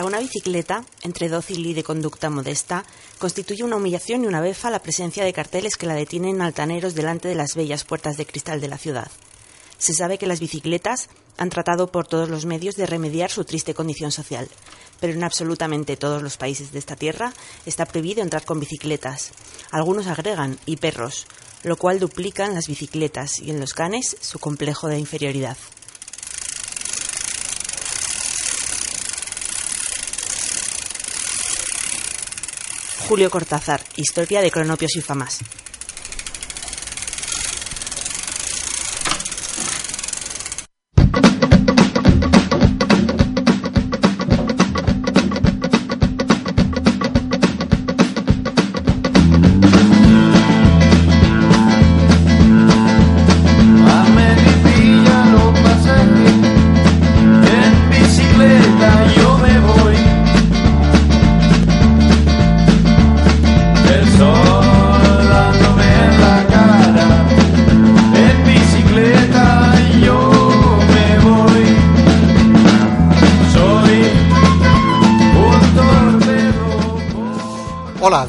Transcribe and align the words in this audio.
Para 0.00 0.08
una 0.08 0.20
bicicleta, 0.20 0.86
entre 1.02 1.28
dócil 1.28 1.66
y 1.66 1.74
de 1.74 1.84
conducta 1.84 2.30
modesta, 2.30 2.86
constituye 3.18 3.64
una 3.64 3.76
humillación 3.76 4.24
y 4.24 4.28
una 4.28 4.40
befa 4.40 4.70
la 4.70 4.80
presencia 4.80 5.26
de 5.26 5.34
carteles 5.34 5.76
que 5.76 5.84
la 5.84 5.92
detienen 5.92 6.40
altaneros 6.40 6.94
delante 6.94 7.28
de 7.28 7.34
las 7.34 7.54
bellas 7.54 7.84
puertas 7.84 8.16
de 8.16 8.24
cristal 8.24 8.62
de 8.62 8.68
la 8.68 8.78
ciudad. 8.78 9.10
Se 9.76 9.92
sabe 9.92 10.16
que 10.16 10.26
las 10.26 10.40
bicicletas 10.40 11.10
han 11.36 11.50
tratado 11.50 11.92
por 11.92 12.06
todos 12.06 12.30
los 12.30 12.46
medios 12.46 12.76
de 12.76 12.86
remediar 12.86 13.30
su 13.30 13.44
triste 13.44 13.74
condición 13.74 14.10
social, 14.10 14.48
pero 15.00 15.12
en 15.12 15.22
absolutamente 15.22 15.98
todos 15.98 16.22
los 16.22 16.38
países 16.38 16.72
de 16.72 16.78
esta 16.78 16.96
tierra 16.96 17.34
está 17.66 17.84
prohibido 17.84 18.22
entrar 18.22 18.46
con 18.46 18.58
bicicletas. 18.58 19.32
Algunos 19.70 20.06
agregan 20.06 20.58
y 20.64 20.78
perros, 20.78 21.26
lo 21.62 21.76
cual 21.76 22.00
duplica 22.00 22.46
en 22.46 22.54
las 22.54 22.68
bicicletas 22.68 23.38
y 23.38 23.50
en 23.50 23.60
los 23.60 23.74
canes 23.74 24.16
su 24.22 24.38
complejo 24.38 24.88
de 24.88 24.98
inferioridad. 24.98 25.58
Julio 33.08 33.30
Cortázar, 33.30 33.80
Historia 33.96 34.40
de 34.40 34.50
Cronopios 34.50 34.96
y 34.96 35.00
Famas. 35.00 35.40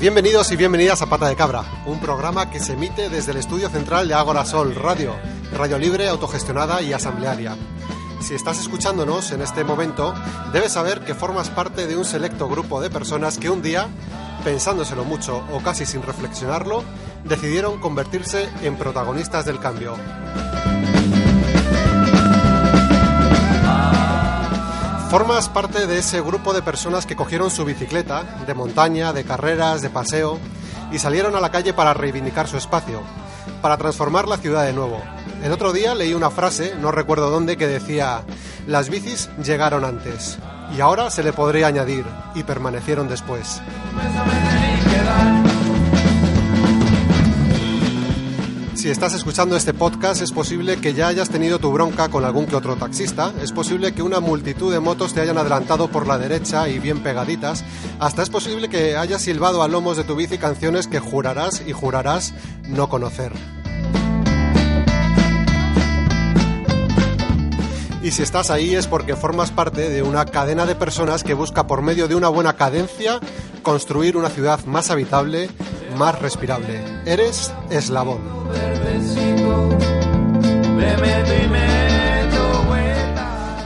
Bienvenidos 0.01 0.51
y 0.51 0.55
bienvenidas 0.55 1.03
a 1.03 1.05
Pata 1.05 1.27
de 1.27 1.35
Cabra, 1.35 1.63
un 1.85 1.99
programa 1.99 2.49
que 2.49 2.59
se 2.59 2.73
emite 2.73 3.07
desde 3.07 3.33
el 3.33 3.37
estudio 3.37 3.69
central 3.69 4.07
de 4.07 4.15
Ágora 4.15 4.45
Sol 4.45 4.73
Radio, 4.73 5.13
radio 5.55 5.77
libre, 5.77 6.09
autogestionada 6.09 6.81
y 6.81 6.91
asamblearia. 6.91 7.55
Si 8.19 8.33
estás 8.33 8.59
escuchándonos 8.59 9.31
en 9.31 9.43
este 9.43 9.63
momento, 9.63 10.15
debes 10.51 10.71
saber 10.71 11.01
que 11.01 11.13
formas 11.13 11.51
parte 11.51 11.85
de 11.85 11.97
un 11.97 12.03
selecto 12.03 12.49
grupo 12.49 12.81
de 12.81 12.89
personas 12.89 13.37
que 13.37 13.51
un 13.51 13.61
día, 13.61 13.89
pensándoselo 14.43 15.03
mucho 15.03 15.45
o 15.53 15.61
casi 15.61 15.85
sin 15.85 16.01
reflexionarlo, 16.01 16.83
decidieron 17.23 17.79
convertirse 17.79 18.49
en 18.63 18.77
protagonistas 18.77 19.45
del 19.45 19.59
cambio. 19.59 19.97
Formas 25.11 25.49
parte 25.49 25.87
de 25.87 25.97
ese 25.97 26.21
grupo 26.21 26.53
de 26.53 26.61
personas 26.61 27.05
que 27.05 27.17
cogieron 27.17 27.51
su 27.51 27.65
bicicleta, 27.65 28.23
de 28.47 28.53
montaña, 28.53 29.11
de 29.11 29.25
carreras, 29.25 29.81
de 29.81 29.89
paseo, 29.89 30.39
y 30.89 30.99
salieron 30.99 31.35
a 31.35 31.41
la 31.41 31.51
calle 31.51 31.73
para 31.73 31.93
reivindicar 31.93 32.47
su 32.47 32.55
espacio, 32.55 33.01
para 33.61 33.75
transformar 33.75 34.29
la 34.29 34.37
ciudad 34.37 34.63
de 34.63 34.71
nuevo. 34.71 35.01
El 35.43 35.51
otro 35.51 35.73
día 35.73 35.95
leí 35.95 36.13
una 36.13 36.29
frase, 36.29 36.75
no 36.79 36.91
recuerdo 36.91 37.29
dónde, 37.29 37.57
que 37.57 37.67
decía, 37.67 38.21
las 38.67 38.87
bicis 38.87 39.29
llegaron 39.43 39.83
antes, 39.83 40.39
y 40.73 40.79
ahora 40.79 41.09
se 41.09 41.23
le 41.23 41.33
podría 41.33 41.67
añadir, 41.67 42.05
y 42.33 42.43
permanecieron 42.43 43.09
después. 43.09 43.61
Si 48.73 48.89
estás 48.89 49.13
escuchando 49.13 49.55
este 49.55 49.73
podcast, 49.73 50.21
es 50.21 50.31
posible 50.31 50.77
que 50.77 50.93
ya 50.93 51.07
hayas 51.07 51.29
tenido 51.29 51.59
tu 51.59 51.71
bronca 51.71 52.09
con 52.09 52.23
algún 52.23 52.45
que 52.47 52.55
otro 52.55 52.77
taxista, 52.77 53.33
es 53.41 53.51
posible 53.51 53.93
que 53.93 54.01
una 54.01 54.19
multitud 54.19 54.71
de 54.71 54.79
motos 54.79 55.13
te 55.13 55.21
hayan 55.21 55.37
adelantado 55.37 55.89
por 55.89 56.07
la 56.07 56.17
derecha 56.17 56.67
y 56.69 56.79
bien 56.79 57.03
pegaditas, 57.03 57.63
hasta 57.99 58.23
es 58.23 58.29
posible 58.29 58.69
que 58.69 58.95
hayas 58.95 59.21
silbado 59.21 59.61
a 59.61 59.67
lomos 59.67 59.97
de 59.97 60.03
tu 60.03 60.15
bici 60.15 60.37
canciones 60.37 60.87
que 60.87 60.99
jurarás 60.99 61.61
y 61.67 61.73
jurarás 61.73 62.33
no 62.67 62.89
conocer. 62.89 63.33
Y 68.03 68.09
si 68.11 68.23
estás 68.23 68.49
ahí 68.49 68.73
es 68.73 68.87
porque 68.87 69.15
formas 69.15 69.51
parte 69.51 69.89
de 69.89 70.01
una 70.01 70.25
cadena 70.25 70.65
de 70.65 70.73
personas 70.73 71.23
que 71.23 71.35
busca 71.35 71.67
por 71.67 71.83
medio 71.83 72.07
de 72.07 72.15
una 72.15 72.29
buena 72.29 72.53
cadencia 72.53 73.19
construir 73.61 74.17
una 74.17 74.29
ciudad 74.29 74.65
más 74.65 74.89
habitable, 74.89 75.49
más 75.97 76.19
respirable. 76.19 76.81
Eres 77.05 77.53
eslabón. 77.69 78.19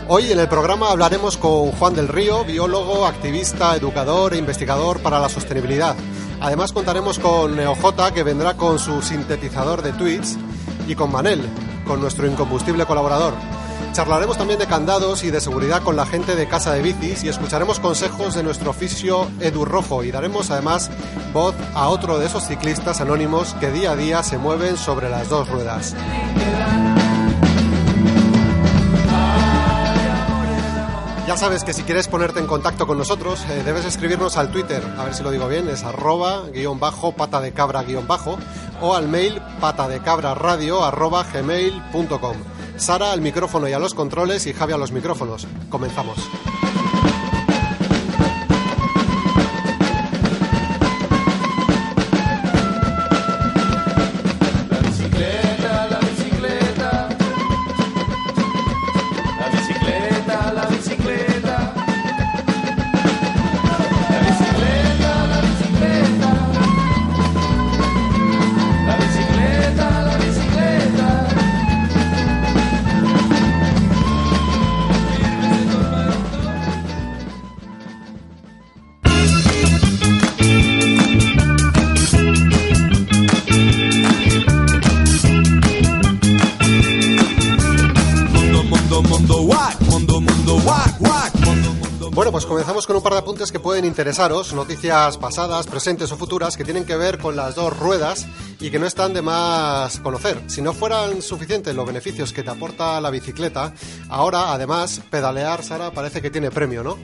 Hoy 0.08 0.32
en 0.32 0.40
el 0.40 0.50
programa 0.50 0.92
hablaremos 0.92 1.38
con 1.38 1.72
Juan 1.72 1.96
del 1.96 2.10
Río, 2.10 2.44
biólogo, 2.44 3.08
activista, 3.08 3.76
educador 3.76 4.34
e 4.34 4.38
investigador 4.38 5.00
para 5.00 5.20
la 5.20 5.30
sostenibilidad. 5.30 5.96
Además 6.42 6.74
contaremos 6.74 7.20
con 7.20 7.56
NeoJ 7.56 8.14
que 8.14 8.24
vendrá 8.24 8.56
con 8.56 8.80
su 8.80 9.02
sintetizador 9.02 9.82
de 9.82 9.94
tweets 9.94 10.38
y 10.88 10.96
con 10.96 11.12
Manel, 11.12 11.42
con 11.88 12.02
nuestro 12.02 12.28
incombustible 12.28 12.86
colaborador. 12.86 13.34
Charlaremos 13.96 14.38
también 14.38 14.60
de 14.60 14.68
candados 14.68 15.24
y 15.24 15.32
de 15.32 15.40
seguridad 15.40 15.82
con 15.82 15.96
la 15.96 16.06
gente 16.06 16.36
de 16.36 16.50
Casa 16.50 16.74
de 16.74 16.82
Bicis 16.82 17.24
y 17.24 17.30
escucharemos 17.30 17.80
consejos 17.80 18.36
de 18.36 18.44
nuestro 18.44 18.72
oficio 18.72 19.32
Edu 19.40 19.64
Rojo 19.64 20.04
y 20.04 20.12
daremos 20.12 20.52
además 20.52 20.92
voz 21.32 21.56
a 21.74 21.88
otro 21.88 22.20
de 22.20 22.26
esos 22.26 22.46
ciclistas 22.46 23.00
anónimos 23.00 23.54
que 23.54 23.72
día 23.72 23.92
a 23.92 23.96
día 23.96 24.22
se 24.22 24.38
mueven 24.38 24.76
sobre 24.76 25.10
las 25.10 25.30
dos 25.30 25.48
ruedas. 25.48 25.96
Ya 31.26 31.38
sabes 31.38 31.64
que 31.64 31.72
si 31.72 31.84
quieres 31.84 32.10
ponerte 32.10 32.42
en 32.42 32.48
contacto 32.48 32.86
con 32.86 32.98
nosotros, 32.98 33.46
eh, 33.50 33.64
debes 33.64 33.86
escribirnos 33.86 34.36
al 34.36 34.52
Twitter, 34.52 34.84
a 34.98 35.06
ver 35.06 35.16
si 35.16 35.24
lo 35.24 35.32
digo 35.32 35.48
bien, 35.48 35.70
es 35.70 35.86
arroba 35.86 36.44
guion 36.54 36.82
bajo 36.82 37.14
pata 37.14 37.40
de 37.40 37.54
cabra 37.54 37.84
guion 37.84 38.06
bajo 38.06 38.38
o 38.82 38.94
al 38.94 39.08
mail 39.08 39.42
pata 39.62 39.88
de 39.88 40.02
cabra 40.02 40.36
radio 40.36 40.84
arroba 40.84 41.24
gmail.com. 41.24 42.55
Sara 42.78 43.12
al 43.12 43.22
micrófono 43.22 43.68
y 43.68 43.74
a 43.74 43.80
los 43.80 43.94
controles 43.94 44.46
y 44.48 44.54
Javi 44.54 44.74
a 44.74 44.78
los 44.78 44.92
micrófonos. 44.92 45.48
Comenzamos. 45.70 46.18
Pueden 93.66 93.86
interesaros, 93.86 94.54
noticias 94.54 95.18
pasadas, 95.18 95.66
presentes 95.66 96.12
o 96.12 96.18
futuras 96.18 96.56
que 96.56 96.64
tienen 96.64 96.86
que 96.86 96.96
ver 96.96 97.18
con 97.18 97.36
las 97.36 97.56
dos 97.56 97.76
ruedas 97.76 98.28
y 98.60 98.70
que 98.70 98.78
no 98.78 98.86
están 98.86 99.12
de 99.16 99.24
más 99.24 100.00
conocer. 100.02 100.40
Si 100.46 100.62
no 100.62 100.72
fueran 100.72 101.24
suficientes 101.24 101.74
los 101.74 101.88
beneficios 101.88 102.32
que 102.32 102.44
te 102.44 102.52
aporta 102.52 103.02
la 103.02 103.10
bicicleta, 103.10 103.74
ahora 104.08 104.54
además 104.54 105.02
pedalear, 105.10 105.64
Sara, 105.64 105.90
parece 105.90 106.22
que 106.22 106.30
tiene 106.30 106.52
premio, 106.52 106.84
¿no? 106.84 106.96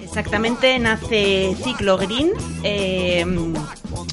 Exactamente, 0.00 0.78
nace 0.78 1.56
Ciclo 1.64 1.98
Green, 1.98 2.30
eh, 2.62 3.26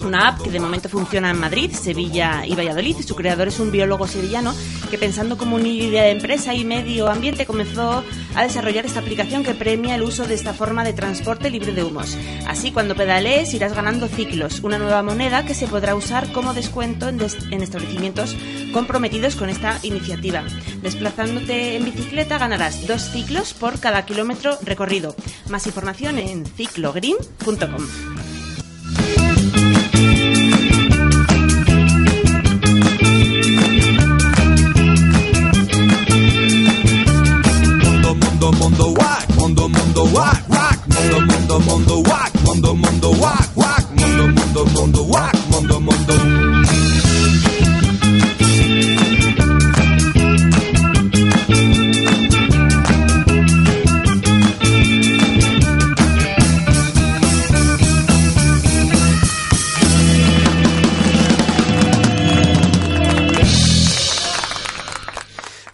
una 0.03 0.29
app 0.29 0.41
que 0.41 0.49
de 0.49 0.59
momento 0.59 0.89
funciona 0.89 1.29
en 1.29 1.39
Madrid, 1.39 1.71
Sevilla 1.71 2.43
y 2.43 2.55
Valladolid. 2.55 2.97
Su 3.05 3.15
creador 3.15 3.49
es 3.49 3.59
un 3.59 3.71
biólogo 3.71 4.07
sevillano 4.07 4.55
que 4.89 4.97
pensando 4.97 5.37
como 5.37 5.55
una 5.57 5.67
idea 5.67 6.03
de 6.03 6.11
empresa 6.11 6.55
y 6.55 6.65
medio 6.65 7.07
ambiente 7.07 7.45
comenzó 7.45 8.03
a 8.35 8.43
desarrollar 8.43 8.85
esta 8.85 8.99
aplicación 8.99 9.43
que 9.43 9.53
premia 9.53 9.95
el 9.95 10.01
uso 10.01 10.25
de 10.25 10.33
esta 10.33 10.53
forma 10.53 10.83
de 10.83 10.93
transporte 10.93 11.49
libre 11.49 11.73
de 11.73 11.83
humos. 11.83 12.17
Así, 12.47 12.71
cuando 12.71 12.95
pedalees 12.95 13.53
irás 13.53 13.73
ganando 13.73 14.07
ciclos, 14.07 14.61
una 14.61 14.77
nueva 14.77 15.03
moneda 15.03 15.45
que 15.45 15.53
se 15.53 15.67
podrá 15.67 15.95
usar 15.95 16.31
como 16.31 16.53
descuento 16.53 17.09
en, 17.09 17.19
en 17.51 17.61
establecimientos 17.61 18.35
comprometidos 18.71 19.35
con 19.35 19.49
esta 19.49 19.79
iniciativa. 19.83 20.43
Desplazándote 20.81 21.75
en 21.75 21.85
bicicleta 21.85 22.37
ganarás 22.37 22.87
dos 22.87 23.03
ciclos 23.11 23.53
por 23.53 23.79
cada 23.79 24.05
kilómetro 24.05 24.57
recorrido. 24.63 25.15
Más 25.49 25.67
información 25.67 26.17
en 26.17 26.45
ciclogreen.com. 26.45 27.87
wack, 40.13 40.47
wack, 40.49 40.79
mundo, 40.87 41.21
mundo, 41.21 41.59
mundo, 41.59 42.01
wack, 42.09 42.31
mundo, 42.45 42.75
mundo, 42.75 43.11
wack, 43.19 43.49
wack, 43.55 43.85
mundo, 43.95 44.27
mundo, 44.27 44.65
mundo, 44.65 45.03
wack, 45.09 45.35
mundo, 45.49 45.79
mundo. 45.79 46.52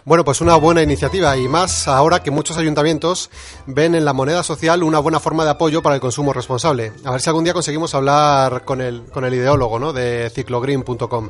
Bueno, 0.09 0.25
pues 0.25 0.41
una 0.41 0.56
buena 0.56 0.81
iniciativa 0.81 1.38
y 1.38 1.47
más 1.47 1.88
ahora 1.88 2.23
que 2.23 2.31
muchos 2.31 2.57
ayuntamientos 2.57 3.29
ven 3.67 3.94
en 3.94 4.06
la 4.06 4.11
moneda 4.11 4.41
social 4.41 4.81
una 4.81 4.97
buena 4.97 5.19
forma 5.19 5.44
de 5.44 5.51
apoyo 5.51 5.83
para 5.83 5.94
el 5.94 6.01
consumo 6.01 6.33
responsable. 6.33 6.94
A 7.06 7.11
ver 7.11 7.21
si 7.21 7.29
algún 7.29 7.44
día 7.44 7.53
conseguimos 7.53 7.94
hablar 7.94 8.65
con 8.65 8.81
el, 8.81 9.03
con 9.03 9.23
el 9.23 9.35
ideólogo 9.35 9.77
¿no? 9.77 9.94
de 9.94 10.31
ciclogreen.com. 10.33 11.29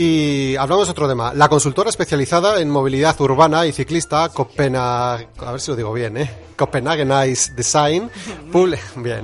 Y 0.00 0.54
hablamos 0.54 0.86
de 0.86 0.92
otro 0.92 1.08
tema. 1.08 1.32
La 1.34 1.48
consultora 1.48 1.90
especializada 1.90 2.60
en 2.60 2.70
movilidad 2.70 3.20
urbana 3.20 3.66
y 3.66 3.72
ciclista 3.72 4.28
Copenhagen, 4.28 5.26
a 5.44 5.50
ver 5.50 5.60
si 5.60 5.72
lo 5.72 5.76
digo 5.76 5.92
bien, 5.92 6.16
¿eh? 6.16 6.30
Copenhagen 6.56 7.10
Design, 7.56 8.08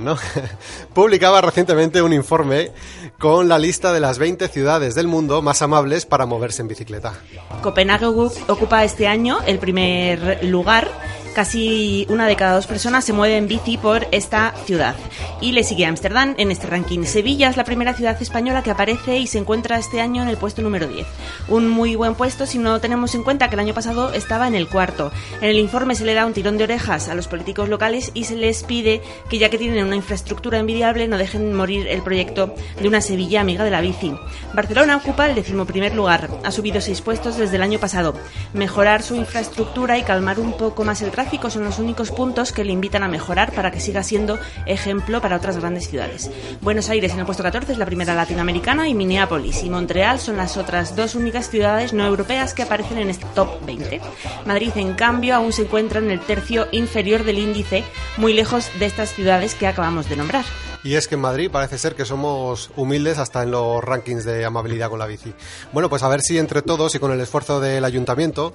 ¿no? 0.01 0.17
publicaba 0.93 1.39
recientemente 1.39 2.01
un 2.01 2.11
informe 2.11 2.71
con 3.17 3.47
la 3.47 3.57
lista 3.57 3.93
de 3.93 4.01
las 4.01 4.17
20 4.19 4.49
ciudades 4.49 4.95
del 4.95 5.07
mundo 5.07 5.41
más 5.41 5.61
amables 5.61 6.05
para 6.05 6.25
moverse 6.25 6.61
en 6.61 6.67
bicicleta. 6.67 7.13
Copenhague 7.61 8.07
ocu- 8.07 8.33
ocupa 8.49 8.83
este 8.83 9.07
año 9.07 9.39
el 9.47 9.59
primer 9.59 10.43
lugar. 10.43 10.89
Casi 11.35 12.07
una 12.09 12.27
de 12.27 12.37
cada 12.37 12.55
dos 12.55 12.65
personas 12.65 13.03
se 13.03 13.11
mueve 13.11 13.35
en 13.35 13.49
bici 13.49 13.77
por 13.77 14.07
esta 14.13 14.53
ciudad. 14.63 14.95
Y 15.41 15.51
le 15.51 15.65
sigue 15.65 15.85
Ámsterdam 15.85 16.33
en 16.37 16.49
este 16.49 16.65
ranking. 16.65 17.03
Sevilla 17.03 17.49
es 17.49 17.57
la 17.57 17.65
primera 17.65 17.93
ciudad 17.93 18.19
española 18.21 18.63
que 18.63 18.71
aparece 18.71 19.17
y 19.17 19.27
se 19.27 19.39
encuentra 19.39 19.77
este 19.77 19.99
año 19.99 20.23
en 20.23 20.29
el 20.29 20.37
puesto 20.37 20.61
número 20.61 20.87
10. 20.87 21.05
Un 21.49 21.67
muy 21.67 21.95
buen 21.95 22.15
puesto 22.15 22.45
si 22.45 22.57
no 22.57 22.79
tenemos 22.79 23.15
en 23.15 23.23
cuenta 23.23 23.49
que 23.49 23.55
el 23.55 23.59
año 23.59 23.73
pasado 23.73 24.13
estaba 24.13 24.47
en 24.47 24.55
el 24.55 24.69
cuarto. 24.69 25.11
En 25.41 25.49
el 25.49 25.59
informe 25.59 25.95
se 25.95 26.05
le 26.05 26.13
da 26.13 26.25
un 26.25 26.31
tirón 26.31 26.57
de 26.57 26.63
orejas 26.63 27.09
a 27.09 27.15
los 27.15 27.27
políticos 27.27 27.67
locales 27.67 28.11
y 28.13 28.23
se 28.23 28.37
les 28.37 28.63
pide 28.63 29.01
que 29.29 29.37
ya 29.37 29.49
que 29.49 29.57
tienen 29.57 29.85
una 29.85 29.97
infraestructura 29.97 30.59
envidiable 30.59 31.09
no 31.09 31.17
dejen 31.17 31.53
morir 31.53 31.85
el 31.87 32.01
proyecto 32.01 32.55
de 32.81 32.87
una 32.87 33.01
Sevilla 33.01 33.41
amiga 33.41 33.65
de 33.65 33.71
la 33.71 33.81
bici. 33.81 34.15
Barcelona 34.53 34.95
ocupa 34.95 35.27
el 35.27 35.35
decimoprimer 35.35 35.95
lugar. 35.95 36.29
Ha 36.45 36.51
subido 36.51 36.79
seis 36.79 37.01
puestos 37.01 37.35
desde 37.35 37.57
el 37.57 37.61
año 37.61 37.77
pasado. 37.77 38.13
Mejorar 38.53 39.03
su 39.03 39.15
infraestructura 39.15 39.97
y 39.97 40.03
calmar 40.03 40.39
un 40.39 40.53
poco 40.53 40.85
más 40.85 41.01
el 41.01 41.11
tráfico 41.11 41.24
son 41.49 41.65
los 41.65 41.79
únicos 41.79 42.11
puntos 42.11 42.51
que 42.51 42.63
le 42.63 42.71
invitan 42.71 43.03
a 43.03 43.07
mejorar 43.07 43.51
para 43.53 43.69
que 43.69 43.79
siga 43.79 44.03
siendo 44.03 44.39
ejemplo 44.65 45.21
para 45.21 45.35
otras 45.35 45.57
grandes 45.57 45.89
ciudades. 45.89 46.31
Buenos 46.61 46.89
Aires 46.89 47.11
en 47.11 47.19
el 47.19 47.25
puesto 47.25 47.43
14 47.43 47.73
es 47.73 47.77
la 47.77 47.85
primera 47.85 48.15
latinoamericana 48.15 48.87
y 48.87 48.93
Minneapolis 48.93 49.63
y 49.63 49.69
Montreal 49.69 50.19
son 50.19 50.37
las 50.37 50.55
otras 50.55 50.95
dos 50.95 51.13
únicas 51.13 51.49
ciudades 51.49 51.93
no 51.93 52.05
europeas 52.05 52.53
que 52.53 52.63
aparecen 52.63 52.99
en 52.99 53.09
este 53.09 53.25
top 53.35 53.49
20. 53.65 54.01
Madrid, 54.45 54.71
en 54.75 54.93
cambio, 54.93 55.35
aún 55.35 55.51
se 55.51 55.63
encuentra 55.63 55.99
en 55.99 56.09
el 56.09 56.21
tercio 56.21 56.67
inferior 56.71 57.23
del 57.23 57.39
índice, 57.39 57.83
muy 58.17 58.33
lejos 58.33 58.69
de 58.79 58.85
estas 58.85 59.13
ciudades 59.13 59.55
que 59.55 59.67
acabamos 59.67 60.07
de 60.09 60.15
nombrar. 60.15 60.45
Y 60.85 60.93
es 60.95 61.07
que 61.07 61.15
en 61.15 61.21
Madrid 61.21 61.49
parece 61.51 61.79
ser 61.79 61.95
que 61.95 62.05
somos 62.05 62.69
humildes 62.75 63.17
hasta 63.17 63.41
en 63.41 63.49
los 63.49 63.83
rankings 63.83 64.23
de 64.23 64.45
amabilidad 64.45 64.91
con 64.91 64.99
la 64.99 65.07
bici. 65.07 65.33
Bueno, 65.73 65.89
pues 65.89 66.03
a 66.03 66.09
ver 66.09 66.21
si 66.21 66.37
entre 66.37 66.61
todos 66.61 66.93
y 66.93 66.99
con 66.99 67.11
el 67.11 67.19
esfuerzo 67.19 67.59
del 67.59 67.83
ayuntamiento 67.83 68.53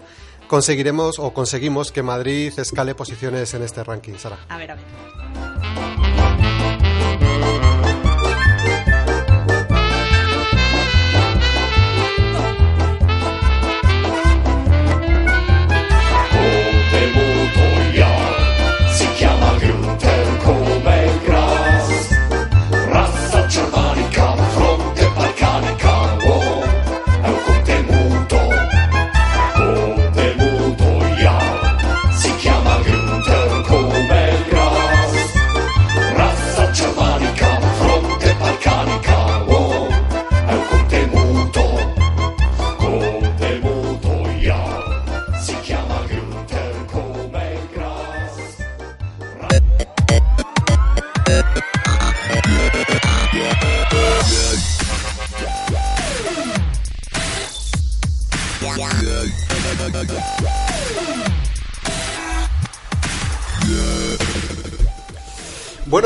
conseguiremos 0.50 1.20
o 1.20 1.32
conseguimos 1.32 1.92
que 1.92 2.02
Madrid 2.02 2.52
escale 2.58 2.96
posiciones 2.96 3.54
en 3.54 3.62
este 3.62 3.84
ranking, 3.84 4.14
Sara. 4.18 4.36
A 4.48 4.58
ver, 4.58 4.72
a 4.72 4.74
ver. 4.74 4.84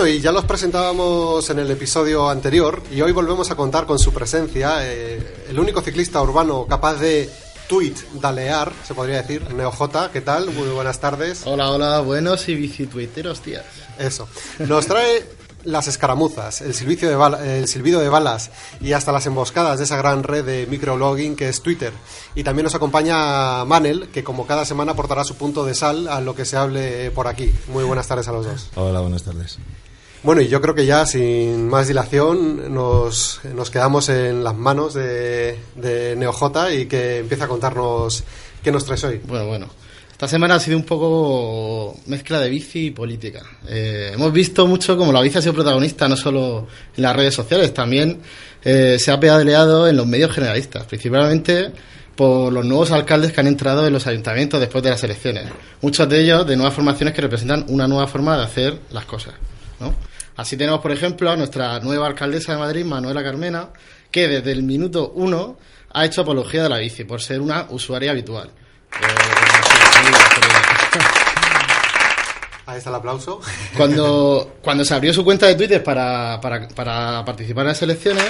Bueno, 0.05 0.19
y 0.19 0.21
ya 0.21 0.33
los 0.33 0.45
presentábamos 0.45 1.49
en 1.49 1.61
el 1.61 1.71
episodio 1.71 2.29
anterior 2.29 2.83
y 2.93 3.01
hoy 3.01 3.11
volvemos 3.13 3.51
a 3.51 3.55
contar 3.57 3.87
con 3.87 3.99
su 3.99 4.13
presencia, 4.13 4.81
eh, 4.87 5.47
el 5.49 5.59
único 5.59 5.81
ciclista 5.81 6.21
urbano 6.21 6.67
capaz 6.67 6.97
de 6.97 7.31
tweet 7.71 7.95
dalear, 8.13 8.71
se 8.87 8.93
podría 8.93 9.23
decir, 9.23 9.55
NeoJ, 9.55 10.11
¿qué 10.13 10.21
tal? 10.21 10.51
Muy 10.51 10.69
buenas 10.69 11.01
tardes. 11.01 11.41
Hola, 11.47 11.71
hola, 11.71 12.01
buenos 12.01 12.47
y 12.51 12.55
bicituiteros, 12.55 13.41
tías. 13.41 13.65
Eso. 13.99 14.29
Nos 14.59 14.87
trae 14.87 15.25
las 15.65 15.89
escaramuzas, 15.89 16.61
el 16.61 16.75
silbicio 16.75 17.09
de 17.09 17.17
bala- 17.17 17.43
el 17.43 17.67
silbido 17.67 17.99
de 18.01 18.11
balas 18.11 18.51
y 18.83 18.93
hasta 18.93 19.11
las 19.11 19.25
emboscadas 19.25 19.79
de 19.79 19.85
esa 19.87 19.97
gran 19.97 20.23
red 20.23 20.45
de 20.45 20.67
microblogging 20.67 21.35
que 21.35 21.49
es 21.49 21.63
Twitter. 21.63 21.95
Y 22.35 22.45
también 22.45 22.65
nos 22.65 22.75
acompaña 22.75 23.65
Manel, 23.65 24.09
que 24.13 24.23
como 24.23 24.47
cada 24.47 24.67
semana 24.67 24.93
aportará 24.93 25.25
su 25.25 25.37
punto 25.37 25.65
de 25.65 25.75
sal 25.75 26.09
a 26.09 26.21
lo 26.21 26.35
que 26.35 26.45
se 26.45 26.59
hable 26.59 27.11
por 27.13 27.27
aquí. 27.27 27.55
Muy 27.69 27.85
buenas 27.85 28.07
tardes 28.07 28.29
a 28.29 28.33
los 28.33 28.45
dos. 28.45 28.69
Hola, 28.75 29.01
buenas 29.01 29.23
tardes. 29.23 29.59
Bueno, 30.25 30.41
y 30.41 30.49
yo 30.49 30.63
creo 30.63 30.75
que 30.75 30.87
ya 30.87 31.05
sin 31.05 31.69
más 31.69 31.87
dilación 31.87 32.73
nos, 32.73 33.41
nos 33.55 33.71
quedamos 33.71 34.09
en 34.09 34.43
las 34.43 34.57
manos 34.57 34.95
de, 34.95 35.59
de 35.77 36.17
NeoJ 36.17 36.73
y 36.81 36.87
que 36.87 37.19
empieza 37.19 37.45
a 37.45 37.49
contarnos 37.49 38.25
qué 38.63 38.73
nos 38.73 38.87
traes 38.87 39.05
hoy. 39.05 39.21
Bueno, 39.27 39.47
bueno. 39.47 39.69
Esta 40.11 40.27
semana 40.27 40.55
ha 40.55 40.61
sido 40.61 40.79
un 40.79 40.85
poco 40.85 41.95
mezcla 42.07 42.41
de 42.41 42.49
bici 42.49 42.87
y 42.87 42.91
política. 42.93 43.43
Eh, 43.69 44.13
hemos 44.15 44.33
visto 44.33 44.67
mucho 44.67 44.97
como 44.97 45.13
la 45.13 45.21
bici 45.21 45.37
ha 45.37 45.43
sido 45.43 45.53
protagonista 45.53 46.09
no 46.09 46.17
solo 46.17 46.69
en 46.97 47.03
las 47.03 47.15
redes 47.15 47.35
sociales, 47.35 47.75
también 47.75 48.23
eh, 48.65 48.97
se 48.99 49.11
ha 49.11 49.21
pedaleado 49.21 49.87
en 49.87 49.97
los 49.99 50.07
medios 50.07 50.33
generalistas, 50.33 50.87
principalmente 50.87 51.71
por 52.17 52.51
los 52.51 52.65
nuevos 52.65 52.93
alcaldes 52.93 53.31
que 53.33 53.41
han 53.41 53.49
entrado 53.49 53.87
en 53.87 53.93
los 53.93 54.07
ayuntamientos 54.07 54.59
después 54.59 54.83
de 54.83 54.89
las 54.89 55.05
elecciones. 55.05 55.49
Muchos 55.83 56.09
de 56.09 56.23
ellos 56.23 56.47
de 56.47 56.57
nuevas 56.57 56.75
formaciones 56.75 57.13
que 57.13 57.21
representan 57.21 57.67
una 57.69 57.87
nueva 57.87 58.07
forma 58.07 58.39
de 58.39 58.45
hacer 58.45 58.79
las 58.91 59.05
cosas. 59.05 59.35
¿no? 59.81 60.14
Así 60.37 60.57
tenemos, 60.57 60.81
por 60.81 60.91
ejemplo, 60.91 61.31
a 61.31 61.37
nuestra 61.37 61.79
nueva 61.81 62.07
alcaldesa 62.07 62.53
de 62.53 62.59
Madrid, 62.59 62.85
Manuela 62.85 63.23
Carmena, 63.23 63.69
que 64.11 64.27
desde 64.29 64.53
el 64.53 64.63
minuto 64.63 65.13
uno 65.15 65.57
ha 65.93 66.05
hecho 66.05 66.23
apología 66.23 66.65
de 66.65 66.69
la 66.69 66.79
bici 66.79 67.05
por 67.05 67.23
ser 67.23 67.41
una 67.41 67.67
usuaria 67.71 68.11
habitual. 68.11 68.51
Ahí 72.67 72.79
está 72.79 72.91
el 72.91 72.97
aplauso. 72.97 73.41
Cuando, 73.77 74.57
cuando 74.63 74.85
se 74.85 74.95
abrió 74.95 75.13
su 75.13 75.25
cuenta 75.25 75.47
de 75.47 75.55
Twitter 75.55 75.85
para, 75.85 76.41
para, 76.41 76.67
para 76.69 77.25
participar 77.25 77.63
en 77.65 77.69
las 77.69 77.83
elecciones, 77.83 78.25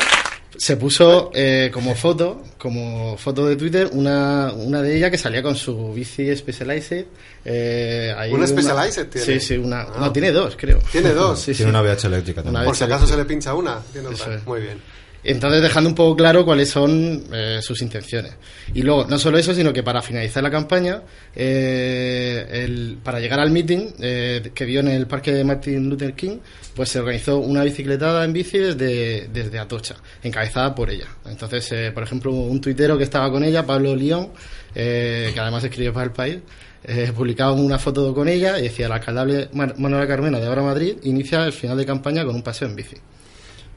se 0.56 0.76
puso 0.76 1.30
eh, 1.34 1.70
como 1.72 1.94
foto, 1.94 2.42
como 2.58 3.16
foto 3.16 3.46
de 3.46 3.56
Twitter, 3.56 3.88
una, 3.92 4.52
una 4.54 4.82
de 4.82 4.96
ellas 4.96 5.10
que 5.10 5.18
salía 5.18 5.42
con 5.42 5.54
su 5.56 5.92
bici 5.92 6.34
Specialized. 6.36 7.04
Eh, 7.44 8.14
ahí 8.16 8.32
¿Una 8.32 8.46
Specialized 8.46 9.08
tiene? 9.08 9.26
Sí, 9.26 9.40
sí, 9.40 9.56
una, 9.56 9.82
Ah. 9.82 9.96
no, 10.00 10.12
tiene 10.12 10.32
dos, 10.32 10.56
creo. 10.58 10.78
Tiene 10.90 11.10
dos. 11.12 11.38
Sí, 11.40 11.52
sí. 11.52 11.58
Tiene 11.58 11.70
una 11.70 11.82
VH 11.82 12.06
eléctrica 12.06 12.40
Una 12.40 12.50
también. 12.50 12.64
Por 12.66 12.76
si 12.76 12.84
acaso 12.84 13.06
se 13.06 13.16
le 13.16 13.24
pincha 13.24 13.54
una. 13.54 13.80
Tiene 13.92 14.10
Eso 14.10 14.22
otra. 14.24 14.34
es. 14.36 14.46
Muy 14.46 14.60
bien. 14.60 14.80
Entonces 15.24 15.62
dejando 15.62 15.88
un 15.90 15.94
poco 15.94 16.16
claro 16.16 16.44
cuáles 16.44 16.68
son 16.68 17.24
eh, 17.32 17.60
sus 17.62 17.80
intenciones. 17.82 18.34
Y 18.74 18.82
luego, 18.82 19.06
no 19.06 19.18
solo 19.18 19.38
eso, 19.38 19.54
sino 19.54 19.72
que 19.72 19.82
para 19.82 20.02
finalizar 20.02 20.42
la 20.42 20.50
campaña, 20.50 21.02
eh, 21.34 22.96
para 23.02 23.20
llegar 23.20 23.40
al 23.40 23.50
meeting 23.50 23.88
eh, 24.00 24.50
que 24.54 24.66
dio 24.66 24.80
en 24.80 24.88
el 24.88 25.06
parque 25.06 25.32
de 25.32 25.44
Martin 25.44 25.88
Luther 25.88 26.14
King, 26.14 26.38
pues 26.74 26.88
se 26.88 26.98
organizó 26.98 27.38
una 27.38 27.62
bicicletada 27.62 28.24
en 28.24 28.32
bici 28.32 28.58
desde, 28.58 29.28
desde 29.28 29.58
Atocha, 29.58 29.96
encabezada 30.22 30.74
por 30.74 30.90
ella. 30.90 31.06
Entonces, 31.26 31.70
eh, 31.72 31.92
por 31.92 32.02
ejemplo, 32.02 32.32
un 32.32 32.60
tuitero 32.60 32.98
que 32.98 33.04
estaba 33.04 33.30
con 33.30 33.44
ella, 33.44 33.64
Pablo 33.64 33.94
León, 33.94 34.30
eh, 34.74 35.30
que 35.32 35.40
además 35.40 35.64
escribió 35.64 35.92
para 35.92 36.06
el 36.06 36.12
país, 36.12 36.38
eh, 36.82 37.12
publicaba 37.16 37.52
una 37.52 37.78
foto 37.78 38.12
con 38.12 38.28
ella 38.28 38.58
y 38.58 38.64
decía, 38.64 38.88
la 38.88 38.96
alcaldable 38.96 39.48
Manuela 39.52 40.06
Carmena 40.06 40.38
de 40.38 40.46
Ahora 40.46 40.62
Madrid 40.62 40.96
inicia 41.04 41.44
el 41.44 41.52
final 41.52 41.78
de 41.78 41.86
campaña 41.86 42.24
con 42.24 42.34
un 42.34 42.42
paseo 42.42 42.68
en 42.68 42.76
bici. 42.76 42.96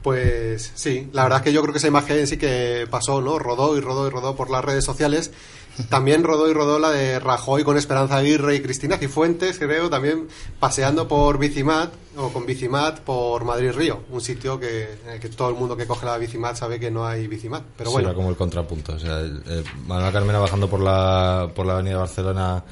Pues 0.02 0.72
sí, 0.74 1.08
la 1.12 1.24
verdad 1.24 1.38
es 1.40 1.44
que 1.44 1.52
yo 1.52 1.60
creo 1.62 1.72
que 1.72 1.78
esa 1.78 1.88
imagen 1.88 2.26
sí 2.26 2.36
que 2.38 2.86
pasó, 2.90 3.20
¿no? 3.20 3.38
Rodó 3.38 3.76
y 3.76 3.80
rodó 3.80 4.06
y 4.06 4.10
rodó 4.10 4.36
por 4.36 4.48
las 4.50 4.64
redes 4.64 4.84
sociales. 4.84 5.32
También 5.90 6.24
rodó 6.24 6.48
y 6.50 6.52
rodó 6.54 6.78
la 6.80 6.90
de 6.90 7.20
Rajoy 7.20 7.62
con 7.62 7.76
Esperanza 7.76 8.16
Aguirre 8.16 8.56
y 8.56 8.60
Cristina 8.62 8.96
Cifuentes, 8.98 9.58
creo, 9.60 9.88
también 9.88 10.26
paseando 10.58 11.06
por 11.06 11.38
Bicimat 11.38 11.92
o 12.16 12.30
con 12.32 12.46
Bicimat 12.46 12.98
por 13.00 13.44
Madrid 13.44 13.70
Río, 13.72 14.00
un 14.10 14.20
sitio 14.20 14.58
que, 14.58 14.88
en 15.04 15.10
el 15.10 15.20
que 15.20 15.28
todo 15.28 15.50
el 15.50 15.54
mundo 15.54 15.76
que 15.76 15.86
coge 15.86 16.04
la 16.04 16.18
Bicimat 16.18 16.56
sabe 16.56 16.80
que 16.80 16.90
no 16.90 17.06
hay 17.06 17.28
Bicimat. 17.28 17.62
Pero 17.76 17.90
Sí, 17.90 17.94
bueno, 17.94 18.08
era 18.08 18.16
como 18.16 18.30
el 18.30 18.36
contrapunto. 18.36 18.94
O 18.94 18.98
sea, 18.98 19.20
el- 19.20 19.40
el 19.46 19.64
Manuela 19.86 20.10
Carmena 20.10 20.38
bajando 20.40 20.68
por 20.68 20.80
la, 20.80 21.48
por 21.54 21.64
la 21.64 21.74
avenida 21.74 21.92
de 21.94 21.98
Barcelona 22.00 22.64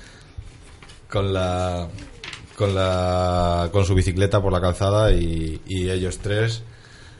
con 1.09 1.33
la, 1.33 1.89
con 2.57 2.75
la, 2.75 3.69
con 3.73 3.85
su 3.85 3.95
bicicleta 3.95 4.43
por 4.43 4.53
la 4.53 4.61
calzada 4.61 5.13
y, 5.13 5.61
y 5.67 5.91
ellos 5.91 6.19
tres 6.19 6.63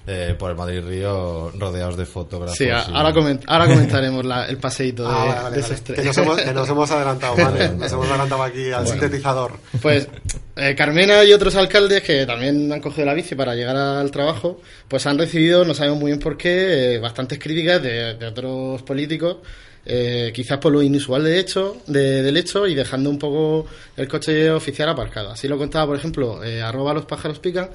eh, 0.07 0.35
por 0.39 0.51
el 0.51 0.57
Madrid 0.57 0.83
Río 0.87 1.51
rodeados 1.59 1.97
de 1.97 2.07
fotógrafos. 2.07 2.57
Sí, 2.57 2.65
y- 2.65 2.71
ahora, 2.71 3.13
coment- 3.13 3.43
ahora 3.47 3.67
comentaremos 3.75 4.25
la- 4.25 4.47
el 4.47 4.59
paseíto 4.59 5.03
de, 5.03 5.09
Ah, 5.09 5.13
vale, 5.13 5.27
vale, 5.29 5.39
de 5.39 5.45
vale. 5.45 5.59
esos 5.61 5.83
tres. 5.83 5.99
Que, 6.01 6.05
nos 6.07 6.19
hemos, 6.19 6.41
que 6.41 6.53
nos 6.53 6.69
hemos 6.69 6.91
adelantado, 6.91 7.37
¿vale? 7.39 7.69
Nos 7.71 7.93
hemos 7.93 8.09
adelantado 8.09 8.43
aquí 8.43 8.71
al 8.71 8.87
sintetizador. 8.87 9.53
Pues 9.83 10.09
eh, 10.57 10.75
Carmena 10.77 11.25
y 11.25 11.33
otros 11.33 11.55
alcaldes 11.57 12.03
que 12.03 12.25
también 12.27 12.73
han 12.73 12.81
cogido 12.81 13.05
la 13.07 13.15
bici 13.15 13.35
para 13.35 13.55
llegar 13.55 13.77
al 13.77 14.11
trabajo, 14.11 14.61
pues 14.89 15.07
han 15.07 15.19
recibido, 15.19 15.65
no 15.65 15.75
sabemos 15.75 15.99
muy 15.99 16.11
bien 16.13 16.21
por 16.21 16.37
qué, 16.37 16.95
eh, 16.95 16.99
bastantes 16.99 17.39
críticas 17.39 17.83
de, 17.83 18.15
de 18.15 18.27
otros 18.27 18.83
políticos, 18.83 19.39
eh, 19.85 20.33
quizás 20.35 20.59
por 20.59 20.73
lo 20.73 20.83
inusual 20.83 21.23
de 21.25 21.39
hecho, 21.39 21.77
de- 21.87 22.23
del 22.23 22.37
hecho 22.37 22.67
y 22.67 22.75
dejando 22.75 23.11
un 23.11 23.19
poco 23.19 23.67
el 23.97 24.09
coche 24.09 24.51
oficial 24.51 24.89
aparcado. 24.89 25.31
Así 25.33 25.47
lo 25.47 25.59
contaba, 25.59 25.87
por 25.87 25.97
ejemplo, 25.97 26.43
eh, 26.43 26.63
arroba 26.63 26.95
los 26.95 27.05
pájaros 27.07 27.39
pican, 27.39 27.69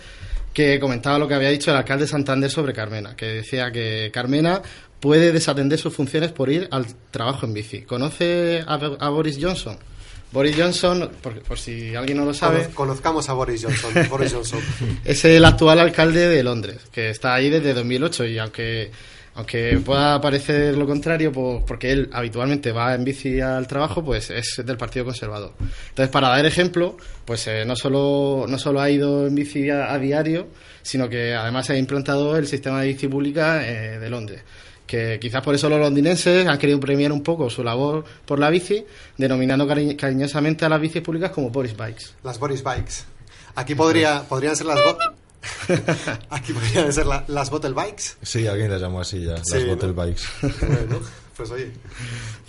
que 0.54 0.80
comentaba 0.80 1.18
lo 1.20 1.28
que 1.28 1.34
había 1.36 1.50
dicho 1.50 1.72
el 1.72 1.78
alcalde 1.78 2.08
Santander 2.08 2.50
sobre 2.52 2.74
Carmena, 2.74 3.16
que 3.16 3.26
decía 3.28 3.72
que 3.72 4.10
Carmena 4.14 4.62
puede 5.00 5.32
desatender 5.32 5.80
sus 5.80 5.94
funciones 5.96 6.32
por 6.32 6.50
ir 6.52 6.68
al 6.72 6.86
trabajo 7.10 7.46
en 7.46 7.54
bici. 7.54 7.82
¿Conoce 7.82 8.64
a, 8.68 8.74
a 8.76 9.10
Boris 9.10 9.38
Johnson? 9.42 9.78
Boris 10.32 10.56
Johnson, 10.58 11.12
por, 11.22 11.42
por 11.42 11.60
si 11.60 11.94
alguien 11.96 12.18
no 12.18 12.26
lo 12.26 12.34
sabe, 12.34 12.66
Conoz- 12.70 12.74
Conozcamos 12.74 13.28
a 13.30 13.34
Boris 13.34 13.64
Johnson. 13.66 13.92
Boris 14.10 14.34
Johnson. 14.34 14.60
es 15.06 15.26
el 15.26 15.44
actual 15.44 15.80
alcalde 15.80 16.28
de 16.30 16.44
Londres, 16.44 16.78
que 16.92 17.10
está 17.10 17.34
ahí 17.34 17.50
desde 17.50 17.74
2008 17.74 18.26
y 18.28 18.38
aunque 18.38 18.92
aunque 19.36 19.80
pueda 19.86 20.20
parecer 20.20 20.78
lo 20.78 20.86
contrario, 20.86 21.32
pues, 21.32 21.64
porque 21.66 21.92
él 21.92 22.10
habitualmente 22.12 22.72
va 22.72 22.94
en 22.96 23.04
bici 23.04 23.40
al 23.40 23.68
trabajo, 23.68 24.04
pues 24.04 24.30
es 24.30 24.62
del 24.66 24.78
Partido 24.78 25.06
Conservador. 25.06 25.54
Entonces, 25.90 26.10
para 26.10 26.30
dar 26.30 26.46
ejemplo, 26.46 26.98
pues 27.26 27.48
eh, 27.48 27.64
no 27.66 27.76
solo 27.76 28.46
no 28.48 28.58
solo 28.58 28.82
ha 28.82 28.90
ido 28.90 29.28
en 29.28 29.36
bici 29.36 29.70
a, 29.70 29.98
diario, 29.98 30.48
sino 30.82 31.08
que 31.08 31.34
además 31.34 31.70
ha 31.70 31.78
implantado 31.78 32.36
el 32.38 32.48
sistema 32.48 32.82
de 32.82 32.88
bici 32.90 33.08
pública 33.08 33.66
eh, 33.68 34.00
de 34.00 34.10
Londres 34.10 34.42
que 34.88 35.20
quizás 35.22 35.42
por 35.42 35.56
eso 35.56 35.70
los 35.70 35.80
londinenses 35.80 36.46
han 36.46 36.58
querido 36.58 36.78
premiar 36.78 37.14
un 37.14 37.24
poco 37.24 37.50
su 37.50 37.64
labor 37.64 38.04
por 38.26 38.40
la 38.40 38.50
bici, 38.50 38.84
denominando 39.18 39.66
cari- 39.66 39.96
cariñosamente 39.96 40.66
a 40.66 40.70
las 40.70 40.82
bicis 40.82 41.02
públicas 41.02 41.32
como 41.32 41.50
Boris 41.50 41.78
Bikes. 41.78 42.08
Las 42.26 42.38
Boris 42.38 42.62
Bikes. 42.62 43.04
Aquí 43.56 43.74
podría, 43.74 44.24
podrían 44.28 44.54
ser 44.54 44.66
las... 44.68 44.76
bo- 44.84 44.98
Aquí 46.30 46.54
podrían 46.54 46.92
ser 46.94 47.06
la- 47.06 47.24
las 47.28 47.50
Bottle 47.50 47.74
Bikes. 47.74 48.04
Sí, 48.22 48.48
alguien 48.48 48.70
las 48.72 48.82
llamó 48.82 49.02
así 49.02 49.24
ya, 49.24 49.38
Sí, 49.44 49.54
las 49.56 49.64
¿no? 49.64 49.76
Bottle 49.76 49.92
Bikes. 49.94 50.22
Bueno, 50.68 51.00
pues 51.36 51.52
oye. 51.52 51.72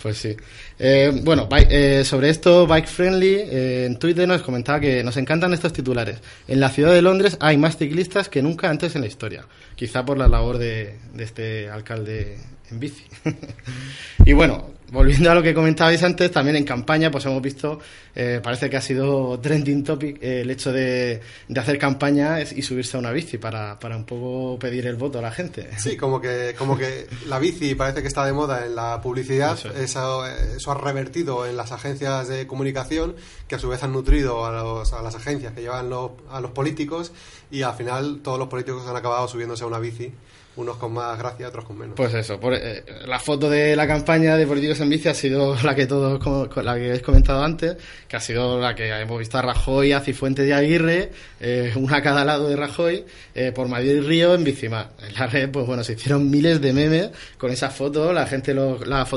Pues 0.03 0.17
sí. 0.17 0.35
Eh, 0.79 1.17
bueno, 1.23 1.47
eh, 1.69 2.03
sobre 2.03 2.29
esto, 2.29 2.67
Bike 2.67 2.87
Friendly, 2.89 3.35
eh, 3.35 3.85
en 3.85 3.97
Twitter 3.97 4.27
nos 4.27 4.41
comentaba 4.41 4.81
que 4.81 5.01
nos 5.01 5.15
encantan 5.15 5.53
estos 5.53 5.71
titulares. 5.71 6.17
En 6.45 6.59
la 6.59 6.69
ciudad 6.69 6.91
de 6.91 7.01
Londres 7.01 7.37
hay 7.39 7.55
más 7.57 7.77
ciclistas 7.77 8.27
que 8.27 8.41
nunca 8.41 8.69
antes 8.69 8.95
en 8.95 9.01
la 9.03 9.07
historia. 9.07 9.45
Quizá 9.77 10.03
por 10.03 10.17
la 10.17 10.27
labor 10.27 10.57
de, 10.57 10.97
de 11.13 11.23
este 11.23 11.69
alcalde 11.69 12.37
en 12.69 12.79
bici. 12.81 13.05
y 14.25 14.33
bueno, 14.33 14.71
volviendo 14.93 15.29
a 15.31 15.35
lo 15.35 15.41
que 15.43 15.53
comentabais 15.53 16.01
antes, 16.03 16.31
también 16.31 16.55
en 16.55 16.63
campaña, 16.63 17.11
pues 17.11 17.25
hemos 17.25 17.41
visto, 17.41 17.79
eh, 18.15 18.39
parece 18.41 18.69
que 18.69 18.77
ha 18.77 18.81
sido 18.81 19.39
trending 19.39 19.83
topic 19.83 20.21
eh, 20.21 20.41
el 20.41 20.51
hecho 20.51 20.71
de, 20.71 21.19
de 21.47 21.59
hacer 21.59 21.77
campaña 21.77 22.39
y 22.41 22.61
subirse 22.61 22.95
a 22.95 22.99
una 22.99 23.11
bici 23.11 23.37
para, 23.37 23.79
para 23.79 23.97
un 23.97 24.05
poco 24.05 24.57
pedir 24.59 24.85
el 24.87 24.95
voto 24.95 25.19
a 25.19 25.21
la 25.21 25.31
gente. 25.31 25.67
Sí, 25.79 25.97
como 25.97 26.21
que, 26.21 26.55
como 26.57 26.77
que 26.77 27.07
la 27.27 27.39
bici 27.39 27.75
parece 27.75 28.01
que 28.01 28.07
está 28.07 28.25
de 28.25 28.33
moda 28.33 28.65
en 28.65 28.75
la 28.75 29.01
publicidad. 29.01 29.53
Eso 29.55 29.69
Eso, 29.73 30.25
es. 30.27 30.55
eso, 30.57 30.71
ha 30.71 30.75
revertido 30.75 31.45
en 31.47 31.57
las 31.57 31.71
agencias 31.71 32.27
de 32.27 32.45
comunicación, 32.47 33.15
que 33.47 33.55
a 33.55 33.59
su 33.59 33.69
vez 33.69 33.81
han 33.83 33.91
nutrido 33.91 34.45
a, 34.45 34.51
los- 34.51 34.93
a 34.93 35.01
las 35.01 35.15
agencias 35.15 35.53
que 35.53 35.61
llevan 35.61 35.89
los- 35.89 36.11
a 36.29 36.39
los 36.39 36.51
políticos, 36.51 37.11
y 37.49 37.63
al 37.63 37.73
final 37.73 38.19
todos 38.23 38.37
los 38.37 38.47
políticos 38.47 38.87
han 38.87 38.95
acabado 38.95 39.27
subiéndose 39.27 39.63
a 39.63 39.67
una 39.67 39.79
bici, 39.79 40.11
unos 40.55 40.77
con 40.77 40.93
más 40.93 41.17
gracia, 41.17 41.47
otros 41.47 41.65
con 41.65 41.77
menos. 41.77 41.95
Pues 41.95 42.13
eso, 42.13 42.39
por, 42.39 42.53
eh, 42.53 42.83
la 43.05 43.19
foto 43.19 43.49
de 43.49 43.75
la 43.75 43.87
campaña 43.87 44.37
de 44.37 44.45
Políticos 44.45 44.79
en 44.81 44.89
Bici 44.89 45.09
ha 45.09 45.13
sido 45.13 45.55
la 45.63 45.75
que 45.75 45.87
todos, 45.87 46.23
la 46.63 46.75
que 46.75 46.87
habéis 46.87 47.01
comentado 47.01 47.43
antes, 47.43 47.77
que 48.07 48.15
ha 48.15 48.19
sido 48.19 48.59
la 48.59 48.75
que 48.75 48.89
hemos 48.89 49.19
visto 49.19 49.37
a 49.37 49.41
Rajoy, 49.41 49.93
a 49.93 50.01
Cifuentes 50.01 50.47
y 50.47 50.51
a 50.51 50.57
Aguirre, 50.57 51.11
eh, 51.39 51.73
una 51.75 51.97
a 51.97 52.01
cada 52.03 52.23
lado 52.23 52.47
de 52.47 52.55
Rajoy, 52.55 53.05
eh, 53.33 53.51
por 53.51 53.67
Madrid 53.67 53.91
y 53.91 54.01
Río 54.01 54.35
en 54.35 54.43
Bicimar. 54.43 54.91
En 55.07 55.13
la 55.15 55.27
red, 55.27 55.49
pues 55.49 55.65
bueno, 55.65 55.83
se 55.83 55.93
hicieron 55.93 56.29
miles 56.29 56.61
de 56.61 56.73
memes 56.73 57.09
con 57.37 57.51
esa 57.51 57.69
foto, 57.69 58.13
la 58.13 58.27
gente 58.27 58.53
lo, 58.53 58.83
la 58.85 59.07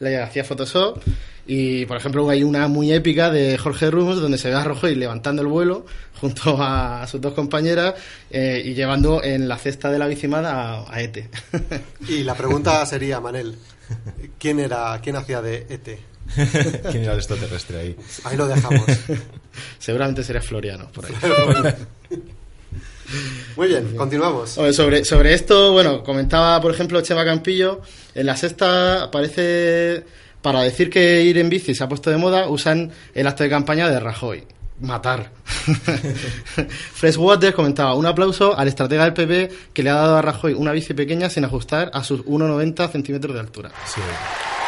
le 0.00 0.18
hacía 0.18 0.44
Photoshop, 0.44 1.00
y 1.46 1.86
por 1.86 1.96
ejemplo 1.96 2.28
hay 2.28 2.42
una 2.42 2.68
muy 2.68 2.92
épica 2.92 3.30
de 3.30 3.58
Jorge 3.58 3.90
Ramos 3.90 4.20
donde 4.20 4.38
se 4.38 4.48
ve 4.48 4.54
a 4.54 4.62
Rajoy 4.62 4.94
levantando 4.94 5.42
el 5.42 5.48
vuelo 5.48 5.84
junto 6.22 6.56
a, 6.56 7.04
sus 7.08 7.20
dos 7.20 7.34
compañeras 7.34 7.94
eh, 8.30 8.62
y 8.64 8.74
llevando 8.74 9.24
en 9.24 9.48
la 9.48 9.58
cesta 9.58 9.90
de 9.90 9.98
la 9.98 10.06
bicimada 10.06 10.52
a, 10.52 10.94
a 10.94 11.02
Ete. 11.02 11.28
Y 12.08 12.22
la 12.22 12.36
pregunta 12.36 12.86
sería, 12.86 13.20
Manel, 13.20 13.56
¿quién 14.38 14.60
era, 14.60 15.00
quién 15.02 15.16
hacía 15.16 15.42
de 15.42 15.66
ET? 15.68 15.98
¿Quién 16.92 17.02
era 17.02 17.14
el 17.14 17.18
extraterrestre 17.18 17.80
ahí? 17.80 17.96
Ahí 18.22 18.36
lo 18.36 18.46
dejamos. 18.46 18.86
Seguramente 19.80 20.22
sería 20.22 20.40
Floriano 20.40 20.92
por 20.92 21.06
ahí. 21.06 21.12
Muy 23.56 23.66
bien, 23.66 23.96
continuamos. 23.96 24.56
Oye, 24.58 24.72
Sobre, 24.72 25.04
sobre 25.04 25.34
esto, 25.34 25.72
bueno, 25.72 26.04
comentaba, 26.04 26.60
por 26.60 26.72
ejemplo, 26.72 27.02
Chema 27.02 27.24
Campillo, 27.24 27.80
en 28.14 28.26
la 28.26 28.36
sexta 28.36 29.02
aparece, 29.02 30.04
para 30.40 30.62
decir 30.62 30.88
que 30.88 31.22
ir 31.24 31.36
en 31.38 31.48
bici 31.48 31.74
se 31.74 31.82
ha 31.82 31.88
puesto 31.88 32.10
de 32.10 32.16
moda, 32.16 32.48
usan 32.48 32.92
el 33.12 33.26
acto 33.26 33.42
de 33.42 33.50
campaña 33.50 33.90
de 33.90 33.98
Rajoy. 33.98 34.44
Matar. 34.82 35.30
Freshwater 36.94 37.54
comentaba, 37.54 37.94
un 37.94 38.06
aplauso 38.06 38.56
al 38.56 38.68
estratega 38.68 39.04
del 39.04 39.14
PP 39.14 39.50
que 39.72 39.82
le 39.82 39.90
ha 39.90 39.94
dado 39.94 40.16
a 40.16 40.22
Rajoy 40.22 40.54
una 40.54 40.72
bici 40.72 40.92
pequeña 40.92 41.30
sin 41.30 41.44
ajustar 41.44 41.90
a 41.94 42.04
sus 42.04 42.24
1,90 42.24 42.90
centímetros 42.90 43.34
de 43.34 43.40
altura. 43.40 43.70
Sí. 43.86 44.00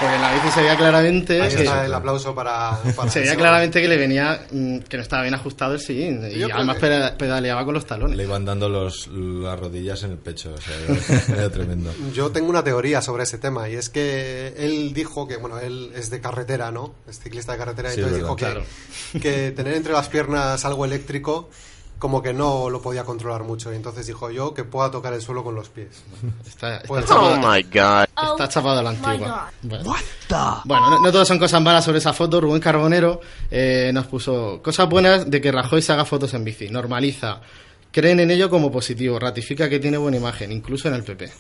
Porque 0.01 0.17
en 0.17 0.23
la 0.23 0.33
bici 0.33 0.51
se 0.51 0.61
veía 0.61 0.77
claramente 0.77 1.41
Ahí 1.41 1.55
que, 1.55 1.63
está 1.63 1.87
el 1.87 1.95
aplauso 1.95 2.35
para. 2.35 2.79
para 2.97 3.11
se 3.11 3.21
veía 3.21 3.37
claramente 3.37 3.81
que 3.81 3.89
le 3.89 3.97
venía 3.97 4.47
mm, 4.51 4.79
que 4.79 4.97
no 4.97 5.03
estaba 5.03 5.23
bien 5.23 5.35
ajustado 5.35 5.75
el 5.75 5.81
sillín 5.81 6.23
y 6.31 6.39
Yo 6.39 6.49
además 6.53 6.79
pedaleaba 7.17 7.65
con 7.65 7.75
los 7.75 7.87
talones. 7.87 8.17
Le 8.17 8.25
iban 8.25 8.45
dando 8.45 8.69
los, 8.69 9.09
las 9.09 9.59
rodillas 9.59 10.03
en 10.03 10.13
el 10.13 10.19
pecho. 10.19 10.55
O 10.55 10.61
sea, 10.61 10.75
era 11.37 11.51
tremendo. 11.51 11.93
Yo 12.13 12.31
tengo 12.31 12.49
una 12.51 12.65
teoría 12.65 13.03
sobre 13.03 13.23
ese 13.23 13.39
tema 13.39 13.69
y 13.69 13.75
es 13.75 13.89
que 13.89 14.55
él 14.57 14.93
dijo 14.95 15.29
que, 15.29 15.37
bueno, 15.37 15.59
él 15.59 15.93
es 15.95 16.11
de 16.11 16.21
carretera, 16.21 16.71
¿no? 16.71 16.95
Es 17.09 17.21
ciclista 17.21 17.53
de 17.53 17.59
carretera 17.59 17.91
y 17.91 17.95
entonces 17.95 18.19
es 18.19 18.23
dijo 18.23 18.37
verdad, 18.37 18.63
que, 19.13 19.21
que 19.21 19.51
tener 19.53 19.75
entre 19.75 19.93
las 19.93 20.09
piernas 20.09 20.65
algo 20.65 20.85
eléctrico 20.85 21.51
como 22.05 22.21
que 22.23 22.35
no 22.35 22.69
lo 22.69 22.83
podía 22.83 23.03
controlar 23.03 23.45
mucho 23.45 23.73
y 23.73 23.77
entonces 23.77 24.07
dijo 24.07 24.31
yo 24.31 24.53
que 24.53 24.63
pueda 24.63 24.91
tocar 24.91 25.15
el 25.15 25.23
suelo 25.23 25.43
con 25.43 25.55
los 25.55 25.71
pies. 25.71 25.89
Está, 26.47 26.77
está 26.77 26.87
Pues- 26.87 27.07
chapado, 27.07 27.31
Oh 27.33 27.37
my 27.39 27.63
god. 27.63 28.05
está 28.33 28.47
chapado 28.47 28.81
a 28.81 28.83
la 28.83 28.91
antigua. 28.91 29.51
Bueno, 29.63 29.95
Bueno, 30.67 30.91
no, 30.91 31.01
no 31.01 31.11
todas 31.11 31.27
son 31.27 31.39
cosas 31.39 31.63
malas 31.63 31.83
sobre 31.83 32.01
esa 32.01 32.13
foto. 32.13 32.43
Rubén 32.43 32.61
Carbonero 32.61 33.23
eh, 33.51 33.91
nos 33.95 34.05
puso 34.07 34.61
cosas 34.63 34.87
buenas 34.87 35.31
de 35.31 35.41
que 35.41 35.51
Rajoy 35.51 35.81
se 35.81 35.95
haga 35.95 36.05
fotos 36.05 36.35
en 36.35 36.45
bici. 36.45 36.69
Normaliza. 36.69 37.41
Creen 37.91 38.21
en 38.21 38.31
ello 38.31 38.51
como 38.51 38.71
positivo. 38.71 39.19
Ratifica 39.19 39.67
que 39.71 39.81
tiene 39.81 39.97
buena 39.97 40.19
imagen, 40.19 40.53
incluso 40.53 40.89
en 40.89 40.95
el 40.97 41.05
PP. 41.05 41.33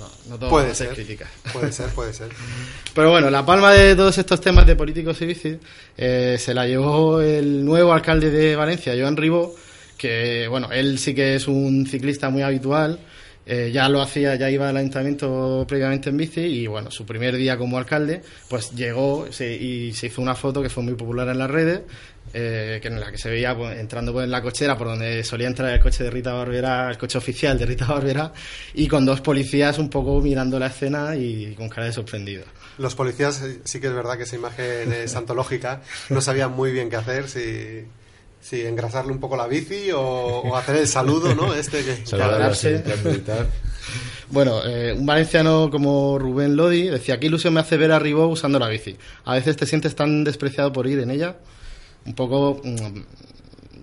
No, 0.00 0.30
no 0.30 0.38
todo 0.40 0.50
Puede 0.50 0.74
ser. 0.74 0.94
críticas. 0.94 1.28
Puede 1.52 1.70
ser, 1.70 1.90
puede 1.90 2.12
ser. 2.12 2.28
Pero 2.92 3.10
bueno, 3.12 3.30
la 3.30 3.46
palma 3.46 3.70
de 3.72 3.94
todos 3.94 4.18
estos 4.18 4.40
temas 4.40 4.66
de 4.66 4.74
políticos 4.74 5.20
y 5.22 5.26
bici 5.26 5.58
eh, 5.96 6.36
se 6.40 6.54
la 6.54 6.66
llevó 6.66 7.20
el 7.20 7.64
nuevo 7.64 7.92
alcalde 7.92 8.32
de 8.32 8.56
Valencia, 8.56 8.94
Joan 8.98 9.16
Ribó, 9.16 9.54
que 9.98 10.48
bueno, 10.48 10.70
él 10.72 10.98
sí 10.98 11.14
que 11.14 11.34
es 11.34 11.48
un 11.48 11.86
ciclista 11.86 12.30
muy 12.30 12.42
habitual, 12.42 12.98
eh, 13.50 13.70
ya 13.72 13.88
lo 13.88 14.02
hacía, 14.02 14.34
ya 14.34 14.50
iba 14.50 14.68
al 14.68 14.76
ayuntamiento 14.76 15.64
previamente 15.66 16.10
en 16.10 16.18
bici 16.18 16.42
y 16.42 16.66
bueno, 16.66 16.90
su 16.90 17.06
primer 17.06 17.34
día 17.34 17.56
como 17.56 17.78
alcalde, 17.78 18.20
pues 18.46 18.72
llegó 18.72 19.26
y 19.26 19.92
se 19.94 20.06
hizo 20.06 20.20
una 20.20 20.34
foto 20.34 20.62
que 20.62 20.68
fue 20.68 20.82
muy 20.82 20.92
popular 20.92 21.26
en 21.28 21.38
las 21.38 21.50
redes, 21.50 21.80
eh, 22.34 22.78
que 22.82 22.88
en 22.88 23.00
la 23.00 23.10
que 23.10 23.16
se 23.16 23.30
veía 23.30 23.56
pues, 23.56 23.78
entrando 23.78 24.12
pues, 24.12 24.24
en 24.24 24.30
la 24.30 24.42
cochera 24.42 24.76
por 24.76 24.88
donde 24.88 25.24
solía 25.24 25.46
entrar 25.46 25.72
el 25.72 25.80
coche 25.80 26.04
de 26.04 26.10
Rita 26.10 26.34
Barbera, 26.34 26.90
el 26.90 26.98
coche 26.98 27.16
oficial 27.16 27.58
de 27.58 27.64
Rita 27.64 27.86
Barbera, 27.86 28.34
y 28.74 28.86
con 28.86 29.06
dos 29.06 29.22
policías 29.22 29.78
un 29.78 29.88
poco 29.88 30.20
mirando 30.20 30.58
la 30.58 30.66
escena 30.66 31.16
y 31.16 31.54
con 31.54 31.70
cara 31.70 31.86
de 31.86 31.92
sorprendido. 31.94 32.44
Los 32.76 32.94
policías 32.94 33.40
eh, 33.40 33.60
sí 33.64 33.80
que 33.80 33.86
es 33.86 33.94
verdad 33.94 34.18
que 34.18 34.24
esa 34.24 34.36
imagen 34.36 34.92
es 34.92 35.16
antológica. 35.16 35.80
No 36.10 36.20
sabían 36.20 36.52
muy 36.52 36.70
bien 36.70 36.90
qué 36.90 36.96
hacer, 36.96 37.30
si, 37.30 37.86
si 38.40 38.62
engrasarle 38.66 39.12
un 39.12 39.20
poco 39.20 39.36
la 39.36 39.46
bici 39.46 39.90
o, 39.92 40.00
o 40.00 40.56
hacer 40.56 40.76
el 40.76 40.88
saludo, 40.88 41.34
¿no? 41.34 41.54
Este 41.54 41.84
que... 41.84 42.06
Saludar 42.06 42.42
así, 42.42 42.68
Cuadrarse. 42.68 42.74
en 42.76 42.82
plan 42.82 42.98
militar. 43.04 43.46
Bueno, 44.30 44.60
eh, 44.64 44.92
un 44.92 45.06
valenciano 45.06 45.70
como 45.70 46.18
Rubén 46.18 46.54
Lodi 46.56 46.88
decía, 46.88 47.18
qué 47.18 47.26
ilusión 47.26 47.54
me 47.54 47.60
hace 47.60 47.76
ver 47.78 47.92
a 47.92 47.98
Ribó 47.98 48.26
usando 48.28 48.58
la 48.58 48.68
bici. 48.68 48.96
A 49.24 49.34
veces 49.34 49.56
te 49.56 49.64
sientes 49.66 49.94
tan 49.94 50.22
despreciado 50.24 50.72
por 50.72 50.86
ir 50.86 50.98
en 50.98 51.10
ella. 51.10 51.36
Un 52.04 52.14
poco, 52.14 52.60
mm, 52.62 53.00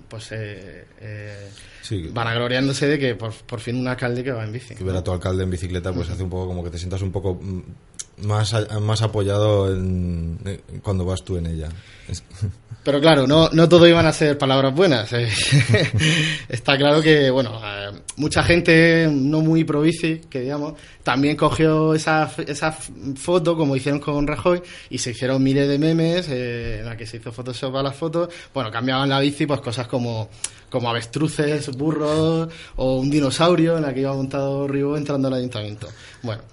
pues, 0.07 0.31
eh, 0.31 0.85
eh, 1.01 1.49
Sí, 1.81 2.09
vanagloriándose 2.11 2.87
de 2.87 2.97
que 2.97 3.13
por, 3.15 3.31
por 3.33 3.59
fin 3.59 3.75
un 3.75 3.87
alcalde 3.87 4.23
que 4.23 4.31
va 4.31 4.43
en 4.43 4.51
bici. 4.51 4.73
que 4.73 4.83
ver 4.83 4.95
a 4.95 5.03
tu 5.03 5.11
alcalde 5.11 5.43
en 5.43 5.51
bicicleta 5.51 5.93
pues 5.93 6.09
hace 6.09 6.23
un 6.23 6.31
poco 6.31 6.47
como 6.47 6.63
que 6.63 6.71
te 6.71 6.79
sientas 6.79 7.01
un 7.03 7.11
poco 7.11 7.35
mm, 7.35 7.61
más, 8.23 8.55
más 8.81 9.01
apoyado 9.01 9.73
en, 9.73 10.39
cuando 10.81 11.05
vas 11.05 11.23
tú 11.23 11.37
en 11.37 11.47
ella. 11.47 11.69
Pero 12.83 13.01
claro, 13.01 13.25
no, 13.25 13.49
no 13.49 13.67
todo 13.67 13.87
iban 13.87 14.05
a 14.05 14.13
ser 14.13 14.37
palabras 14.37 14.73
buenas. 14.75 15.11
eh. 15.13 15.27
Está 16.49 16.77
claro 16.77 17.01
que, 17.01 17.31
bueno, 17.31 17.59
eh, 17.63 17.89
mucha 18.17 18.43
gente 18.43 19.09
no 19.11 19.41
muy 19.41 19.63
pro 19.63 19.81
bici, 19.81 20.21
que 20.29 20.41
digamos, 20.41 20.75
también 21.01 21.35
cogió 21.35 21.95
esa, 21.95 22.29
esa 22.45 22.71
foto, 22.71 23.57
como 23.57 23.75
hicieron 23.75 23.99
con 23.99 24.27
Rajoy, 24.27 24.61
y 24.91 24.99
se 24.99 25.11
hicieron 25.11 25.41
miles 25.41 25.67
de 25.67 25.79
memes 25.79 26.27
eh, 26.29 26.81
en 26.81 26.85
la 26.85 26.95
que 26.95 27.07
se 27.07 27.17
hizo 27.17 27.31
Photoshop 27.31 27.75
a 27.75 27.81
las 27.81 27.95
fotos. 27.95 28.29
Bueno, 28.53 28.69
cambiaban 28.69 29.09
la 29.09 29.19
bici, 29.19 29.47
pues 29.47 29.61
cosas 29.61 29.87
como, 29.87 30.29
como 30.69 30.87
avestruces, 30.87 31.75
burros, 31.75 32.49
o 32.75 32.97
un 32.99 33.09
dinosaurio 33.09 33.77
en 33.77 33.81
la 33.81 33.95
que 33.95 34.01
iba 34.01 34.13
montado 34.13 34.67
Ribó 34.67 34.95
entrando 34.95 35.27
al 35.27 35.33
ayuntamiento. 35.33 35.87
Bueno, 36.21 36.43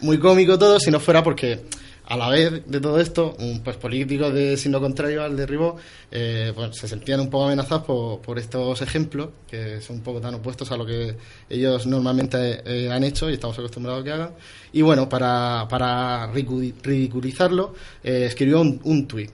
muy 0.00 0.18
cómico 0.18 0.58
todo, 0.58 0.78
si 0.78 0.90
no 0.90 1.00
fuera 1.00 1.22
porque 1.22 1.60
a 2.08 2.16
la 2.16 2.28
vez 2.28 2.62
de 2.66 2.80
todo 2.80 3.00
esto, 3.00 3.34
un, 3.40 3.60
pues 3.64 3.76
políticos 3.76 4.32
de 4.32 4.56
signo 4.56 4.80
contrario 4.80 5.24
al 5.24 5.36
de 5.36 5.46
eh, 6.12 6.52
pues, 6.54 6.76
se 6.76 6.86
sentían 6.86 7.20
un 7.20 7.28
poco 7.28 7.46
amenazados 7.46 7.84
por, 7.84 8.20
por 8.20 8.38
estos 8.38 8.80
ejemplos, 8.80 9.30
que 9.50 9.80
son 9.80 9.96
un 9.96 10.02
poco 10.02 10.20
tan 10.20 10.34
opuestos 10.34 10.70
a 10.70 10.76
lo 10.76 10.86
que 10.86 11.16
ellos 11.50 11.86
normalmente 11.86 12.62
eh, 12.64 12.92
han 12.92 13.02
hecho 13.02 13.28
y 13.28 13.34
estamos 13.34 13.58
acostumbrados 13.58 14.02
a 14.02 14.04
que 14.04 14.12
hagan. 14.12 14.30
Y 14.72 14.82
bueno, 14.82 15.08
para, 15.08 15.66
para 15.68 16.30
ridiculizarlo, 16.32 17.74
eh, 18.04 18.26
escribió 18.26 18.60
un, 18.60 18.80
un 18.84 19.08
tuit. 19.08 19.30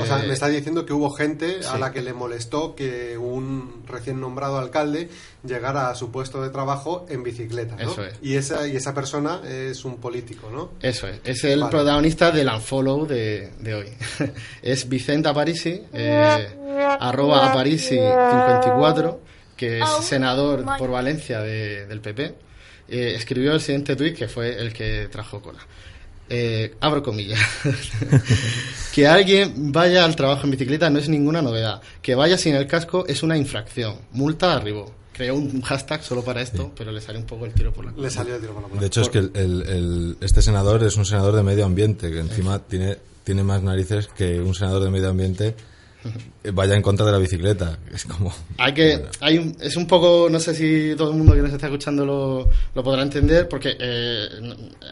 O 0.00 0.06
sea, 0.06 0.22
Eh, 0.24 0.26
me 0.26 0.32
está 0.32 0.48
diciendo 0.48 0.86
que 0.86 0.94
hubo 0.94 1.10
gente 1.10 1.60
a 1.68 1.76
la 1.76 1.92
que 1.92 2.00
le 2.00 2.14
molestó 2.14 2.74
que 2.74 3.18
un 3.18 3.82
recién 3.86 4.18
nombrado 4.18 4.58
alcalde 4.58 5.10
llegara 5.46 5.90
a 5.90 5.94
su 5.94 6.10
puesto 6.10 6.40
de 6.42 6.48
trabajo 6.48 7.04
en 7.10 7.22
bicicleta, 7.22 7.76
¿no? 7.76 7.92
Eso 7.92 8.02
es. 8.04 8.14
Y 8.22 8.36
esa, 8.36 8.66
y 8.66 8.76
esa 8.76 8.94
persona 8.94 9.42
es 9.46 9.84
un 9.84 9.96
político, 9.98 10.50
¿no? 10.50 10.70
Eso 10.80 11.06
es, 11.06 11.20
es 11.24 11.44
el 11.44 11.60
Vale. 11.60 11.70
protagonista 11.70 12.30
del 12.30 12.48
unfollow 12.48 13.06
de, 13.06 13.50
de 13.60 13.74
hoy. 13.74 13.88
es 14.62 14.88
Vicente 14.88 15.28
Aparici, 15.28 15.82
eh, 15.92 16.48
arroba 16.98 17.52
Aparici54, 17.52 19.18
que 19.56 19.80
es 19.80 19.88
senador 20.02 20.64
por 20.78 20.90
Valencia 20.90 21.40
de- 21.40 21.86
del 21.86 22.00
PP. 22.00 22.34
eh, 22.88 23.14
escribió 23.16 23.52
el 23.54 23.60
siguiente 23.62 23.96
tuit 23.96 24.14
que 24.16 24.28
fue 24.28 24.58
el 24.60 24.72
que 24.72 25.08
trajo 25.10 25.40
cola. 25.40 25.58
Eh, 26.30 26.74
abro 26.80 27.02
comillas. 27.02 27.40
que 28.94 29.06
alguien 29.06 29.72
vaya 29.72 30.04
al 30.04 30.16
trabajo 30.16 30.44
en 30.44 30.52
bicicleta 30.52 30.88
no 30.90 30.98
es 30.98 31.08
ninguna 31.08 31.42
novedad. 31.42 31.80
Que 32.02 32.14
vaya 32.14 32.38
sin 32.38 32.54
el 32.54 32.66
casco 32.66 33.04
es 33.06 33.22
una 33.22 33.36
infracción. 33.36 33.96
Multa 34.12 34.54
arribó. 34.54 34.92
Creó 35.12 35.36
un 35.36 35.62
hashtag 35.62 36.02
solo 36.02 36.24
para 36.24 36.42
esto, 36.42 36.72
pero 36.76 36.90
le 36.90 37.00
salió 37.00 37.20
un 37.20 37.26
poco 37.26 37.44
el 37.46 37.52
tiro 37.52 37.72
por 37.72 37.84
la 37.84 37.92
Le 37.92 38.10
salió 38.10 38.34
el 38.34 38.40
tiro 38.40 38.52
por 38.52 38.62
la 38.62 38.68
culata. 38.68 38.80
De 38.80 38.86
hecho, 38.88 39.00
es 39.02 39.08
que 39.10 39.18
el- 39.18 39.30
el- 39.34 39.62
el- 39.68 40.16
este 40.20 40.42
senador 40.42 40.82
es 40.82 40.96
un 40.96 41.04
senador 41.04 41.36
de 41.36 41.44
medio 41.44 41.64
ambiente, 41.64 42.10
que 42.10 42.18
encima 42.18 42.58
tiene, 42.58 42.98
tiene 43.22 43.44
más 43.44 43.62
narices 43.62 44.08
que 44.08 44.40
un 44.40 44.54
senador 44.56 44.82
de 44.82 44.90
medio 44.90 45.08
ambiente 45.10 45.54
vaya 46.52 46.74
en 46.74 46.82
contra 46.82 47.06
de 47.06 47.12
la 47.12 47.18
bicicleta. 47.18 47.78
Es 47.92 48.04
como... 48.04 48.32
Hay 48.58 48.74
que, 48.74 48.96
Bueno. 48.96 49.10
hay 49.20 49.38
un- 49.38 49.56
es 49.60 49.76
un 49.76 49.86
poco, 49.86 50.28
no 50.30 50.38
sé 50.40 50.54
si 50.54 50.94
todo 50.96 51.10
el 51.10 51.16
mundo 51.16 51.32
que 51.34 51.42
nos 51.42 51.52
está 51.52 51.66
escuchando 51.66 52.04
lo, 52.04 52.48
lo 52.74 52.82
podrá 52.82 53.02
entender, 53.02 53.48
porque 53.48 53.76
eh, 53.78 54.26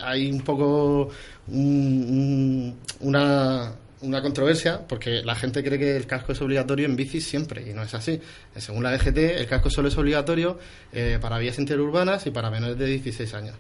hay 0.00 0.30
un 0.30 0.40
poco 0.42 1.08
un- 1.48 1.56
un- 1.56 2.78
una, 3.00 3.72
una 4.00 4.22
controversia, 4.22 4.80
porque 4.88 5.22
la 5.22 5.34
gente 5.34 5.62
cree 5.62 5.78
que 5.78 5.96
el 5.96 6.06
casco 6.06 6.32
es 6.32 6.40
obligatorio 6.40 6.86
en 6.86 6.96
bici 6.96 7.20
siempre, 7.20 7.68
y 7.68 7.74
no 7.74 7.82
es 7.82 7.94
así. 7.94 8.12
Eh, 8.12 8.60
Según 8.60 8.82
la 8.82 8.90
DGT, 8.92 9.18
el 9.38 9.46
casco 9.46 9.70
solo 9.70 9.88
es 9.88 9.96
obligatorio 9.98 10.58
eh, 10.92 11.18
para 11.20 11.38
vías 11.38 11.58
interurbanas 11.58 12.26
y 12.26 12.30
para 12.30 12.50
menores 12.50 12.78
de 12.78 12.86
16 12.86 13.34
años. 13.34 13.56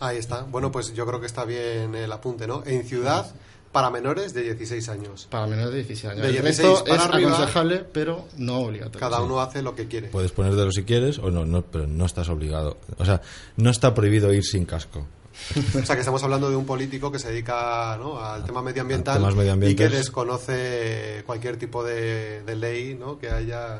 Ahí 0.00 0.16
está. 0.16 0.42
Bueno, 0.42 0.72
pues 0.72 0.92
yo 0.94 1.06
creo 1.06 1.20
que 1.20 1.26
está 1.26 1.44
bien 1.44 1.94
el 1.94 2.10
apunte, 2.10 2.46
¿no? 2.48 2.64
En 2.66 2.84
ciudad, 2.84 3.26
para 3.72 3.90
menores 3.90 4.34
de 4.34 4.42
16 4.42 4.88
años. 4.90 5.26
Para 5.30 5.46
menores 5.46 5.72
de 5.72 5.78
16 5.78 6.12
años. 6.12 6.22
De 6.22 6.28
el 6.28 6.42
16 6.42 6.68
resto 6.68 6.84
para 6.84 7.02
es 7.02 7.08
arriba, 7.08 7.30
aconsejable, 7.32 7.84
pero 7.92 8.26
no 8.36 8.60
obligatorio. 8.60 9.00
Cada 9.00 9.22
uno 9.22 9.40
hace 9.40 9.62
lo 9.62 9.74
que 9.74 9.88
quiere. 9.88 10.08
Puedes 10.08 10.32
ponértelo 10.32 10.70
si 10.70 10.84
quieres 10.84 11.18
o 11.18 11.30
no, 11.30 11.44
no, 11.44 11.62
pero 11.62 11.86
no 11.86 12.04
estás 12.04 12.28
obligado. 12.28 12.76
O 12.98 13.04
sea, 13.04 13.22
no 13.56 13.70
está 13.70 13.94
prohibido 13.94 14.32
ir 14.32 14.44
sin 14.44 14.66
casco. 14.66 15.06
O 15.82 15.84
sea, 15.84 15.96
que 15.96 16.00
estamos 16.00 16.22
hablando 16.22 16.50
de 16.50 16.56
un 16.56 16.66
político 16.66 17.10
que 17.10 17.18
se 17.18 17.28
dedica 17.28 17.96
¿no? 17.98 18.22
al 18.22 18.44
tema 18.44 18.62
medioambiental 18.62 19.22
y 19.62 19.74
que 19.74 19.88
desconoce 19.88 21.22
cualquier 21.26 21.56
tipo 21.56 21.82
de, 21.84 22.42
de 22.42 22.56
ley 22.56 22.94
¿no? 22.94 23.18
que 23.18 23.30
haya 23.30 23.78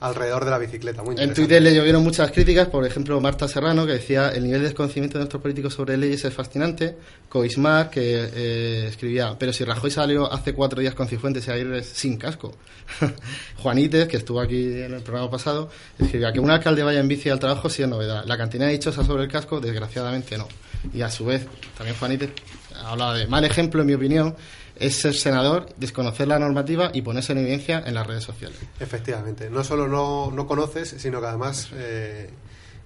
alrededor 0.00 0.44
de 0.44 0.50
la 0.50 0.58
bicicleta. 0.58 1.02
Muy 1.02 1.16
En. 1.18 1.34
Twitter 1.34 1.62
le 1.62 1.74
llovieron 1.74 2.02
muchas 2.02 2.30
críticas, 2.30 2.68
por 2.68 2.86
ejemplo, 2.86 3.20
Marta 3.20 3.48
Serrano, 3.48 3.86
que 3.86 3.92
decía 3.92 4.30
el 4.30 4.44
nivel 4.44 4.60
de 4.60 4.68
desconocimiento 4.68 5.18
de 5.18 5.24
nuestros 5.24 5.42
políticos 5.42 5.74
sobre 5.74 5.96
leyes 5.96 6.24
es 6.24 6.34
fascinante. 6.34 6.96
Coismar, 7.28 7.90
que 7.90 8.28
eh, 8.34 8.86
escribía, 8.88 9.36
pero 9.38 9.52
si 9.52 9.64
Rajoy 9.64 9.90
salió 9.90 10.30
hace 10.30 10.52
cuatro 10.52 10.80
días 10.80 10.94
con 10.94 11.08
Cifuentes 11.08 11.46
y 11.46 11.50
Aguirre 11.50 11.82
sin 11.82 12.16
casco. 12.16 12.54
Juanites, 13.56 14.08
que 14.08 14.16
estuvo 14.16 14.40
aquí 14.40 14.82
en 14.82 14.94
el 14.94 15.02
programa 15.02 15.30
pasado, 15.30 15.70
escribía 15.98 16.32
que 16.32 16.40
un 16.40 16.50
alcalde 16.50 16.82
vaya 16.82 17.00
en 17.00 17.08
bici 17.08 17.28
al 17.28 17.38
trabajo 17.38 17.68
sí 17.68 17.82
es 17.82 17.88
novedad. 17.88 18.24
La 18.26 18.36
cantidad 18.36 18.66
de 18.66 18.72
dichosas 18.72 19.06
sobre 19.06 19.24
el 19.24 19.30
casco, 19.30 19.60
desgraciadamente 19.60 20.36
no. 20.36 20.48
Y 20.92 21.02
a 21.02 21.10
su 21.10 21.24
vez, 21.26 21.46
también 21.76 21.96
Juanites 21.98 22.30
hablaba 22.84 23.14
de 23.14 23.26
mal 23.26 23.44
ejemplo, 23.44 23.82
en 23.82 23.86
mi 23.86 23.94
opinión, 23.94 24.34
es 24.76 24.96
ser 24.96 25.14
senador, 25.14 25.66
desconocer 25.76 26.26
la 26.26 26.38
normativa 26.38 26.90
y 26.92 27.02
ponerse 27.02 27.32
en 27.32 27.38
evidencia 27.38 27.82
en 27.84 27.94
las 27.94 28.06
redes 28.06 28.24
sociales. 28.24 28.58
Efectivamente. 28.78 29.50
No 29.50 29.62
solo 29.62 29.86
no, 29.86 30.30
no 30.30 30.46
conoces, 30.46 30.94
sino 30.98 31.20
que 31.20 31.26
además 31.26 31.68
eh, 31.74 32.30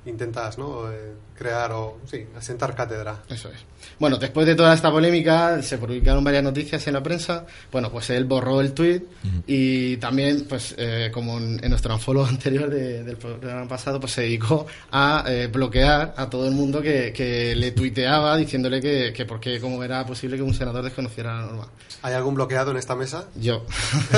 intentas 0.04 0.58
¿no? 0.58 0.90
Eh, 0.90 1.14
crear 1.36 1.72
o 1.72 1.98
sí, 2.10 2.24
asentar 2.36 2.74
cátedra. 2.74 3.22
Eso 3.28 3.48
es. 3.48 3.56
Bueno, 3.98 4.16
después 4.16 4.46
de 4.46 4.54
toda 4.54 4.74
esta 4.74 4.90
polémica, 4.90 5.62
se 5.62 5.76
publicaron 5.78 6.24
varias 6.24 6.42
noticias 6.42 6.86
en 6.86 6.94
la 6.94 7.02
prensa. 7.02 7.46
Bueno, 7.70 7.90
pues 7.92 8.08
él 8.10 8.24
borró 8.24 8.60
el 8.60 8.72
tweet 8.72 9.02
y 9.46 9.96
también, 9.98 10.46
pues, 10.48 10.74
eh, 10.78 11.10
como 11.12 11.38
en, 11.38 11.60
en 11.62 11.70
nuestro 11.70 11.94
unfollow 11.94 12.24
anterior 12.28 12.70
de- 12.70 13.02
del 13.04 13.16
programa 13.16 13.68
pasado, 13.68 14.00
pues 14.00 14.12
se 14.12 14.22
dedicó 14.22 14.66
a 14.90 15.24
eh, 15.28 15.48
bloquear 15.48 16.14
a 16.16 16.30
todo 16.30 16.48
el 16.48 16.54
mundo 16.54 16.80
que, 16.80 17.12
que 17.12 17.54
le 17.54 17.72
tuiteaba 17.72 18.36
diciéndole 18.36 18.80
que, 18.80 19.12
que 19.14 19.24
por 19.26 19.38
qué, 19.38 19.60
cómo 19.60 19.82
era 19.84 20.04
posible 20.06 20.36
que 20.36 20.42
un 20.42 20.54
senador 20.54 20.82
desconociera 20.82 21.34
la 21.34 21.46
norma. 21.46 21.68
¿Hay 22.02 22.14
algún 22.14 22.34
bloqueado 22.34 22.70
en 22.70 22.76
esta 22.78 22.94
mesa? 22.96 23.26
Yo. 23.36 23.64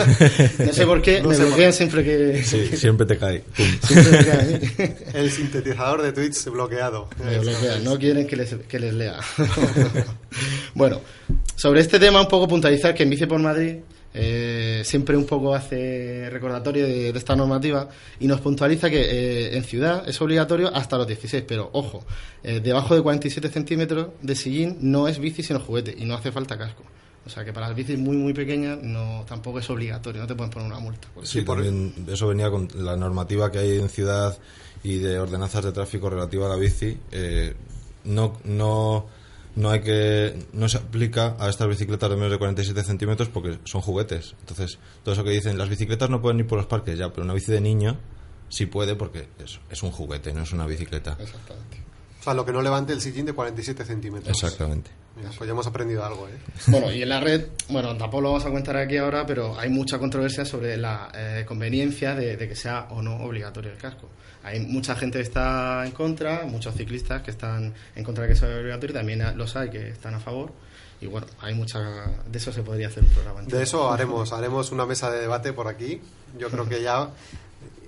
no 0.59 0.73
sé 0.73 0.87
por 0.87 1.03
qué, 1.03 1.23
No 1.23 1.29
me 1.29 1.37
por 1.37 1.47
bloquean 1.47 1.73
siempre 1.73 2.05
que... 2.05 2.43
Sí, 2.45 2.77
siempre 2.77 3.07
te 3.07 3.19
cae. 3.19 3.45
Siempre 3.83 4.33
a 4.33 4.43
mí. 4.43 4.95
El 5.15 5.31
sintetizador 5.31 6.03
de 6.03 6.13
tweets 6.13 6.45
bloqueado. 6.51 7.06
No 7.85 7.99
quieren 7.99 8.27
que 8.27 8.37
les, 8.37 8.55
que 8.55 8.79
les 8.79 8.95
lea. 8.95 9.19
bueno, 10.75 11.01
sobre 11.55 11.81
este 11.81 11.99
tema 11.99 12.21
un 12.21 12.29
poco 12.29 12.49
puntualizar 12.49 12.95
que 12.95 13.03
en 13.03 13.11
Bici 13.11 13.27
por 13.27 13.41
Madrid 13.41 13.77
eh, 14.19 14.81
siempre 14.83 15.15
un 15.15 15.27
poco 15.27 15.55
hace 15.55 16.31
recordatorio 16.31 16.87
de, 16.87 17.13
de 17.13 17.19
esta 17.19 17.37
normativa 17.37 17.87
y 18.19 18.27
nos 18.27 18.41
puntualiza 18.41 18.89
que 18.89 19.03
eh, 19.03 19.57
en 19.57 19.63
ciudad 19.63 20.09
es 20.09 20.19
obligatorio 20.23 20.75
hasta 20.75 20.97
los 20.97 21.07
16, 21.07 21.45
pero 21.47 21.69
ojo, 21.75 22.03
eh, 22.43 22.61
debajo 22.61 22.95
de 22.95 23.03
47 23.03 23.51
centímetros 23.51 24.09
de 24.23 24.35
sillín 24.35 24.79
no 24.81 25.07
es 25.07 25.19
bici 25.19 25.43
sino 25.43 25.61
juguete 25.61 25.95
y 25.99 26.07
no 26.07 26.15
hace 26.15 26.33
falta 26.33 26.57
casco. 26.57 26.83
O 27.27 27.29
sea 27.29 27.45
que 27.45 27.53
para 27.53 27.67
las 27.67 27.77
bicis 27.77 27.99
muy 27.99 28.17
muy 28.17 28.33
pequeñas 28.33 28.79
no 28.83 29.25
tampoco 29.29 29.59
es 29.59 29.69
obligatorio, 29.69 30.23
no 30.23 30.27
te 30.27 30.35
pueden 30.35 30.51
poner 30.51 30.69
una 30.69 30.79
multa. 30.79 31.09
por 31.13 31.25
eso. 31.25 31.33
Sí, 31.33 31.45
también 31.45 31.93
eso 32.09 32.29
venía 32.29 32.49
con 32.49 32.69
la 32.75 32.97
normativa 32.97 33.53
que 33.53 33.59
hay 33.59 33.79
en 33.79 33.91
ciudad 33.91 34.39
y 34.87 34.99
de 34.99 35.19
ordenanzas 35.19 35.65
de 35.65 35.73
tráfico 35.73 36.09
relativa 36.09 36.47
a 36.47 36.49
la 36.49 36.57
bici. 36.57 36.97
eh, 37.11 37.55
no, 38.05 38.39
no, 38.45 39.07
no 39.57 39.71
hay 39.71 39.81
que 39.81 40.47
no 40.53 40.69
se 40.69 40.77
aplica 40.79 41.35
a 41.41 41.49
estas 41.49 41.67
bicicletas 41.67 42.09
de 42.09 42.15
menos 42.15 42.31
de 42.31 42.39
47 42.39 42.85
centímetros 42.85 43.29
porque 43.29 43.59
son 43.65 43.81
juguetes. 43.81 44.37
Entonces, 44.39 44.79
todo 45.03 45.15
eso 45.15 45.25
que 45.25 45.31
dicen, 45.31 45.59
las 45.59 45.69
bicicletas 45.69 46.09
no 46.09 46.23
pueden 46.23 46.39
ir 46.39 46.47
por 46.47 46.59
los 46.59 46.67
parques 46.69 46.97
ya, 46.97 47.11
pero 47.11 47.25
una 47.25 47.35
bici 47.35 47.51
de 47.51 47.61
niño 47.61 47.99
sí 48.49 48.67
puede 48.67 48.95
porque 48.95 49.29
es, 49.43 49.59
es 49.69 49.83
un 49.83 49.91
juguete, 49.91 50.33
no 50.33 50.43
es 50.43 50.53
una 50.53 50.67
bicicleta. 50.67 51.17
Exactamente. 51.19 51.79
O 52.21 52.23
sea, 52.23 52.35
lo 52.35 52.45
que 52.47 52.53
no 52.53 52.63
levante 52.63 52.93
el 52.93 53.01
sillín 53.01 53.27
de 53.27 53.33
47 53.33 53.85
centímetros. 53.85 54.29
Exactamente. 54.41 54.91
Mira, 55.17 55.31
pues 55.37 55.49
ya 55.49 55.53
hemos 55.53 55.67
aprendido 55.67 56.05
algo, 56.05 56.29
¿eh? 56.29 56.39
Bueno, 56.67 56.93
y 56.93 57.03
en 57.03 57.09
la 57.09 57.21
red, 57.21 57.47
bueno, 57.69 57.97
tampoco 57.97 58.21
lo 58.21 58.29
vamos 58.29 58.45
a 58.45 58.49
comentar 58.49 58.77
aquí 58.77 58.99
ahora, 58.99 59.25
pero 59.27 59.59
hay 59.59 59.71
mucha 59.71 59.99
controversia 59.99 60.45
sobre 60.45 60.77
la 60.77 61.11
eh, 61.15 61.45
conveniencia 61.47 62.15
de, 62.15 62.37
de 62.37 62.49
que 62.49 62.55
sea 62.55 62.89
o 62.91 63.01
no 63.01 63.17
obligatorio 63.17 63.73
el 63.73 63.79
casco. 63.79 64.11
Hay 64.43 64.61
mucha 64.61 64.95
gente 64.95 65.19
que 65.19 65.25
está 65.25 65.85
en 65.85 65.93
contra, 65.93 66.45
muchos 66.45 66.75
ciclistas 66.77 67.23
que 67.23 67.33
están 67.33 67.75
en 67.97 68.05
contra 68.05 68.25
de 68.25 68.31
que 68.31 68.37
sea 68.37 68.49
obligatorio, 68.57 68.95
también 68.95 69.37
los 69.37 69.57
hay 69.57 69.71
que 69.71 69.89
están 69.89 70.15
a 70.15 70.21
favor. 70.21 70.53
Y 71.01 71.07
bueno, 71.07 71.27
hay 71.41 71.55
mucha. 71.55 71.81
De 72.27 72.39
eso 72.39 72.53
se 72.53 72.63
podría 72.63 72.89
hacer 72.89 73.03
un 73.03 73.11
programa 73.11 73.41
entero. 73.41 73.59
De 73.59 73.65
eso 73.65 73.91
haremos, 73.91 74.33
haremos 74.33 74.71
una 74.71 74.87
mesa 74.87 75.11
de 75.11 75.21
debate 75.21 75.53
por 75.53 75.67
aquí. 75.67 76.01
Yo 76.39 76.49
creo 76.49 76.69
que 76.69 76.81
ya, 76.81 77.11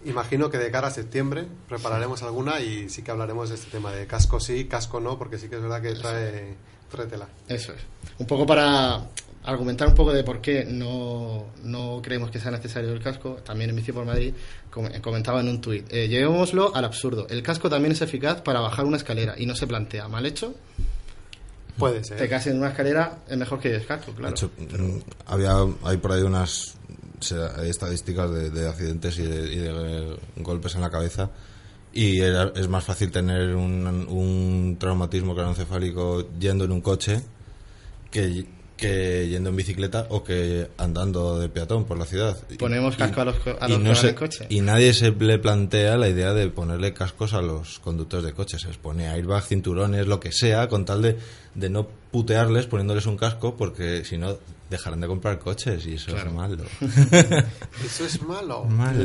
imagino 0.04 0.50
que 0.50 0.58
de 0.58 0.70
cara 0.70 0.88
a 0.88 0.90
septiembre 0.90 1.46
prepararemos 1.68 2.22
alguna 2.22 2.60
y 2.60 2.88
sí 2.88 3.02
que 3.02 3.10
hablaremos 3.10 3.50
de 3.50 3.54
este 3.54 3.70
tema 3.70 3.92
de 3.92 4.06
casco 4.06 4.40
sí, 4.40 4.66
casco 4.66 5.00
no, 5.00 5.16
porque 5.18 5.38
sí 5.38 5.48
que 5.48 5.56
es 5.56 5.62
verdad 5.62 5.80
que 5.80 5.92
trae, 5.94 6.56
trae 6.90 7.07
tela. 7.07 7.29
Eso 7.48 7.72
es. 7.72 7.81
Un 8.18 8.27
poco 8.27 8.46
para 8.46 9.01
argumentar 9.44 9.88
un 9.88 9.94
poco 9.94 10.12
de 10.12 10.24
por 10.24 10.40
qué 10.40 10.64
no, 10.64 11.46
no 11.62 12.01
creemos 12.03 12.31
que 12.31 12.38
sea 12.38 12.51
necesario 12.51 12.92
el 12.92 13.01
casco, 13.03 13.35
también 13.44 13.70
en 13.70 13.77
Bici 13.77 13.92
por 13.92 14.05
Madrid 14.05 14.35
com- 14.70 14.88
comentaba 15.01 15.40
en 15.40 15.48
un 15.48 15.61
tuit, 15.61 15.87
eh, 15.90 16.07
llevémoslo 16.09 16.74
al 16.74 16.85
absurdo. 16.85 17.27
El 17.31 17.42
casco 17.42 17.70
también 17.70 17.92
es 17.92 18.03
eficaz 18.03 18.42
para 18.42 18.61
bajar 18.61 18.85
una 18.85 18.96
escalera 18.98 19.35
y 19.38 19.46
no 19.46 19.55
se 19.55 19.66
plantea. 19.66 20.07
Mal 20.09 20.27
hecho, 20.27 20.55
Puede 21.79 22.01
te 22.01 22.05
ser. 22.18 22.29
caes 22.29 22.46
en 22.48 22.59
una 22.59 22.70
escalera, 22.70 23.18
es 23.29 23.37
mejor 23.38 23.61
que 23.61 23.74
el 23.74 23.87
casco, 23.87 24.12
claro. 24.12 24.31
De 24.31 24.33
hecho, 24.35 24.51
mm, 24.83 24.98
había, 25.27 25.55
hay 25.85 25.96
por 25.98 26.12
ahí 26.12 26.22
unas 26.22 26.74
se- 27.20 27.37
hay 27.57 27.70
estadísticas 27.70 28.31
de, 28.31 28.51
de 28.51 28.68
accidentes 28.68 29.18
y 29.18 29.22
de, 29.22 29.53
y 29.55 29.57
de, 29.59 30.16
golpes 30.37 30.74
en 30.74 30.81
la 30.81 30.90
cabeza 30.90 31.31
y 31.92 32.20
era- 32.20 32.53
es 32.55 32.68
más 32.68 32.85
fácil 32.85 33.11
tener 33.11 33.55
un, 33.57 33.87
un 34.09 34.77
traumatismo 34.79 35.35
craneoencefálico 35.35 36.29
yendo 36.38 36.64
en 36.64 36.72
un 36.72 36.81
coche 36.81 37.20
que, 38.11 38.46
que 38.77 39.29
yendo 39.29 39.51
en 39.51 39.57
bicicleta 39.57 40.07
o 40.11 40.22
que 40.22 40.68
andando 40.79 41.38
de 41.38 41.48
peatón 41.48 41.85
por 41.85 41.98
la 41.98 42.05
ciudad. 42.05 42.37
Y- 42.51 42.57
Ponemos 42.57 42.94
y- 42.94 42.98
casco 42.98 43.20
a 43.22 43.24
los, 43.24 43.37
a 43.61 43.68
y 43.68 43.72
los 43.72 43.81
no 43.81 43.94
se- 43.94 44.09
en 44.11 44.14
coche. 44.14 44.46
y 44.48 44.61
nadie 44.61 44.92
se 44.94 45.11
le 45.11 45.38
plantea 45.38 45.96
la 45.96 46.09
idea 46.09 46.33
de 46.33 46.48
ponerle 46.48 46.92
cascos 46.94 47.35
a 47.35 47.42
los 47.42 47.79
conductores 47.81 48.24
de 48.24 48.33
coches. 48.33 48.62
Se 48.62 48.68
les 48.68 48.77
pone 48.77 49.09
airbag, 49.09 49.42
cinturones, 49.44 50.07
lo 50.07 50.20
que 50.20 50.31
sea, 50.33 50.68
con 50.68 50.85
tal 50.85 51.03
de, 51.03 51.16
de 51.55 51.70
no 51.70 51.88
putearles 52.11 52.66
poniéndoles 52.66 53.07
un 53.07 53.16
casco, 53.16 53.57
porque 53.57 54.05
si 54.05 54.16
no 54.16 54.37
dejarán 54.70 55.00
de 55.00 55.07
comprar 55.07 55.38
coches 55.38 55.87
y 55.87 55.94
eso 55.94 56.12
Claro. 56.12 56.28
es 56.28 56.35
malo. 56.35 56.64
Eso 57.85 58.04
es 58.04 58.20
malo. 58.22 58.64
malo. 58.64 59.04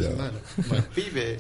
Bueno, 0.67 0.83
Pibe. 0.93 1.39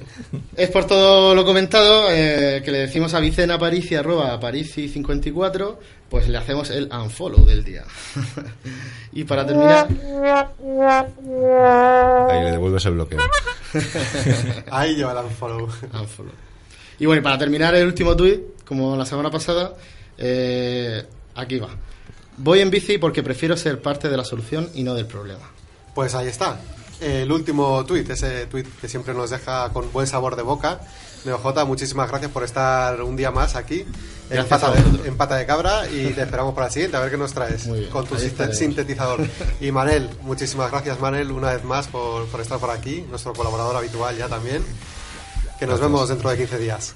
es 0.55 0.69
por 0.69 0.85
todo 0.87 1.35
lo 1.35 1.43
comentado 1.45 2.05
eh, 2.11 2.61
que 2.63 2.71
le 2.71 2.79
decimos 2.79 3.13
a 3.13 3.19
Vicena 3.19 3.59
Parisi, 3.59 3.95
arroba 3.95 4.39
Parisi54, 4.39 5.77
pues 6.09 6.27
le 6.29 6.37
hacemos 6.37 6.69
el 6.69 6.89
unfollow 6.91 7.45
del 7.45 7.63
día. 7.63 7.83
y 9.11 9.23
para 9.25 9.45
terminar, 9.45 9.87
Ahí 12.29 12.43
le 12.43 12.51
devuelves 12.51 12.85
el 12.85 12.93
bloqueo. 12.93 13.19
Ahí 14.71 14.95
lleva 14.95 15.11
el 15.19 15.25
unfollow. 15.25 15.67
unfollow. 15.93 16.31
Y 16.99 17.05
bueno, 17.05 17.19
y 17.21 17.23
para 17.23 17.37
terminar 17.37 17.75
el 17.75 17.87
último 17.87 18.15
tuit, 18.15 18.39
como 18.65 18.95
la 18.95 19.05
semana 19.05 19.29
pasada, 19.29 19.73
eh, 20.17 21.03
aquí 21.35 21.57
va. 21.59 21.69
Voy 22.37 22.59
en 22.61 22.69
bici 22.69 22.97
porque 22.97 23.23
prefiero 23.23 23.55
ser 23.57 23.81
parte 23.81 24.09
de 24.09 24.17
la 24.17 24.23
solución 24.23 24.69
y 24.73 24.83
no 24.83 24.93
del 24.93 25.05
problema. 25.05 25.49
Pues 25.93 26.15
ahí 26.15 26.27
está. 26.27 26.59
El 26.99 27.31
último 27.31 27.85
tuit, 27.85 28.09
ese 28.09 28.45
tuit 28.47 28.67
que 28.79 28.87
siempre 28.87 29.13
nos 29.13 29.29
deja 29.29 29.69
con 29.73 29.91
buen 29.91 30.07
sabor 30.07 30.35
de 30.35 30.43
boca. 30.43 30.79
NeoJ, 31.25 31.65
muchísimas 31.65 32.09
gracias 32.09 32.31
por 32.31 32.43
estar 32.43 33.01
un 33.01 33.15
día 33.15 33.31
más 33.31 33.55
aquí 33.55 33.85
en 34.29 34.45
pata, 34.45 34.71
de, 34.71 35.07
en 35.07 35.17
Pata 35.17 35.35
de 35.35 35.45
Cabra 35.45 35.87
y 35.89 36.07
te 36.11 36.21
esperamos 36.21 36.53
para 36.53 36.67
el 36.67 36.73
siguiente, 36.73 36.97
a 36.97 37.01
ver 37.01 37.11
qué 37.11 37.17
nos 37.17 37.33
traes 37.33 37.71
bien, 37.71 37.89
con 37.89 38.05
tu 38.05 38.17
sintetizador. 38.17 39.21
Y 39.61 39.71
Manel, 39.71 40.09
muchísimas 40.21 40.71
gracias 40.71 40.99
Manel 40.99 41.31
una 41.31 41.53
vez 41.53 41.63
más 41.63 41.87
por, 41.87 42.25
por 42.27 42.41
estar 42.41 42.59
por 42.59 42.71
aquí, 42.71 43.05
nuestro 43.09 43.33
colaborador 43.33 43.75
habitual 43.75 44.17
ya 44.17 44.27
también. 44.27 44.63
Que 45.59 45.67
nos 45.67 45.79
vemos 45.79 46.09
dentro 46.09 46.29
de 46.29 46.37
15 46.37 46.57
días. 46.57 46.95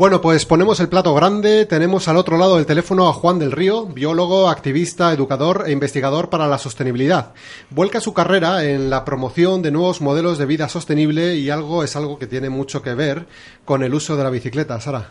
Bueno, 0.00 0.22
pues 0.22 0.46
ponemos 0.46 0.80
el 0.80 0.88
plato 0.88 1.12
grande. 1.12 1.66
Tenemos 1.66 2.08
al 2.08 2.16
otro 2.16 2.38
lado 2.38 2.56
del 2.56 2.64
teléfono 2.64 3.06
a 3.06 3.12
Juan 3.12 3.38
del 3.38 3.52
Río, 3.52 3.84
biólogo, 3.84 4.48
activista, 4.48 5.12
educador 5.12 5.64
e 5.66 5.72
investigador 5.72 6.30
para 6.30 6.48
la 6.48 6.56
sostenibilidad. 6.56 7.34
Vuelca 7.68 8.00
su 8.00 8.14
carrera 8.14 8.64
en 8.64 8.88
la 8.88 9.04
promoción 9.04 9.60
de 9.60 9.70
nuevos 9.70 10.00
modelos 10.00 10.38
de 10.38 10.46
vida 10.46 10.70
sostenible 10.70 11.36
y 11.36 11.50
algo 11.50 11.84
es 11.84 11.96
algo 11.96 12.18
que 12.18 12.26
tiene 12.26 12.48
mucho 12.48 12.80
que 12.80 12.94
ver 12.94 13.26
con 13.66 13.82
el 13.82 13.92
uso 13.92 14.16
de 14.16 14.24
la 14.24 14.30
bicicleta, 14.30 14.80
Sara. 14.80 15.10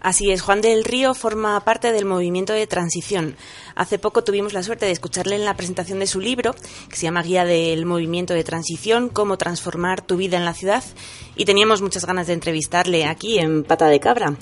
Así 0.00 0.30
es, 0.30 0.42
Juan 0.42 0.60
del 0.60 0.84
Río 0.84 1.14
forma 1.14 1.58
parte 1.60 1.92
del 1.92 2.04
movimiento 2.04 2.52
de 2.52 2.66
transición. 2.66 3.36
Hace 3.74 3.98
poco 3.98 4.22
tuvimos 4.24 4.52
la 4.52 4.62
suerte 4.62 4.86
de 4.86 4.92
escucharle 4.92 5.36
en 5.36 5.44
la 5.44 5.54
presentación 5.56 5.98
de 5.98 6.06
su 6.06 6.20
libro, 6.20 6.54
que 6.88 6.96
se 6.96 7.02
llama 7.02 7.22
Guía 7.22 7.44
del 7.44 7.86
Movimiento 7.86 8.34
de 8.34 8.44
Transición, 8.44 9.08
cómo 9.08 9.36
transformar 9.38 10.02
tu 10.02 10.16
vida 10.16 10.36
en 10.36 10.44
la 10.44 10.54
ciudad, 10.54 10.84
y 11.34 11.44
teníamos 11.44 11.82
muchas 11.82 12.04
ganas 12.06 12.26
de 12.26 12.34
entrevistarle 12.34 13.04
aquí 13.04 13.38
en 13.38 13.64
Pata 13.64 13.88
de 13.88 14.00
Cabra. 14.00 14.36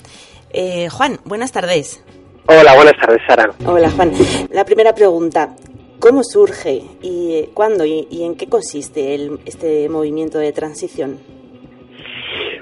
Eh, 0.51 0.89
Juan, 0.89 1.19
buenas 1.25 1.51
tardes. 1.51 2.01
Hola, 2.47 2.75
buenas 2.75 2.93
tardes, 2.99 3.21
Sara. 3.27 3.49
Hola, 3.65 3.89
Juan. 3.91 4.11
La 4.51 4.63
primera 4.65 4.93
pregunta, 4.93 5.55
¿cómo 5.99 6.23
surge 6.23 6.83
y 7.01 7.49
cuándo 7.53 7.85
y, 7.85 8.07
y 8.11 8.23
en 8.23 8.35
qué 8.35 8.47
consiste 8.47 9.15
el- 9.15 9.39
este 9.45 9.89
movimiento 9.89 10.37
de 10.37 10.53
transición? 10.53 11.19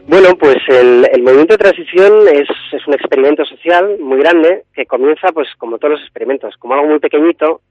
Bueno, 0.06 0.36
pues 0.38 0.58
el, 0.68 1.08
el 1.12 1.24
movimiento 1.24 1.54
de 1.54 1.58
transición 1.64 2.28
es, 2.28 2.48
es 2.74 2.88
un 2.88 2.94
experimento 2.94 3.46
social 3.46 3.98
muy 4.00 4.20
grande 4.20 4.64
que 4.74 4.86
comienza, 4.86 5.32
pues 5.32 5.48
como 5.58 5.78
todos 5.78 5.94
los 5.94 6.02
experimentos, 6.02 6.56
como 6.58 6.74
algo 6.74 6.88
muy 6.88 7.00
pequeñito, 7.00 7.62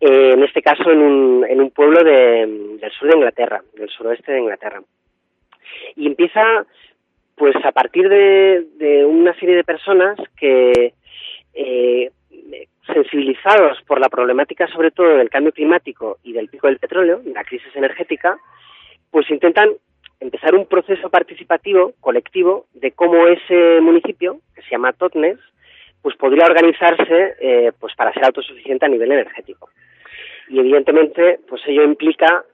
eh, 0.00 0.32
en 0.32 0.42
este 0.42 0.62
caso 0.62 0.90
en 0.90 1.00
un, 1.00 1.44
en 1.46 1.60
un 1.60 1.70
pueblo 1.70 2.02
de- 2.02 2.76
del 2.80 2.90
sur 2.92 3.08
de 3.10 3.16
Inglaterra, 3.16 3.62
del 3.74 3.90
suroeste 3.90 4.32
de 4.32 4.40
Inglaterra. 4.40 4.80
Y 5.96 6.06
empieza, 6.06 6.42
pues 7.36 7.54
a 7.62 7.72
partir 7.72 8.08
de, 8.08 8.66
de 8.76 9.04
una 9.04 9.34
serie 9.38 9.56
de 9.56 9.64
personas 9.64 10.16
que, 10.38 10.94
eh, 11.52 12.10
sensibilizados 12.86 13.80
por 13.86 14.00
la 14.00 14.08
problemática 14.08 14.66
sobre 14.68 14.90
todo 14.90 15.08
del 15.18 15.28
cambio 15.30 15.52
climático 15.52 16.18
y 16.24 16.32
del 16.32 16.48
pico 16.48 16.66
del 16.68 16.78
petróleo, 16.78 17.20
la 17.26 17.44
crisis 17.44 17.74
energética, 17.76 18.36
pues 19.10 19.30
intentan 19.30 19.70
empezar 20.20 20.54
un 20.54 20.66
proceso 20.66 21.08
participativo, 21.08 21.94
colectivo, 22.00 22.66
de 22.74 22.92
cómo 22.92 23.26
ese 23.26 23.80
municipio, 23.80 24.38
que 24.54 24.62
se 24.62 24.70
llama 24.70 24.92
Totnes, 24.92 25.38
pues 26.02 26.16
podría 26.16 26.44
organizarse 26.44 27.34
eh, 27.40 27.72
pues 27.78 27.94
para 27.94 28.12
ser 28.12 28.24
autosuficiente 28.24 28.86
a 28.86 28.88
nivel 28.88 29.12
energético. 29.12 29.70
Y 30.48 30.58
evidentemente, 30.58 31.40
pues 31.48 31.62
ello 31.66 31.82
implica 31.82 32.44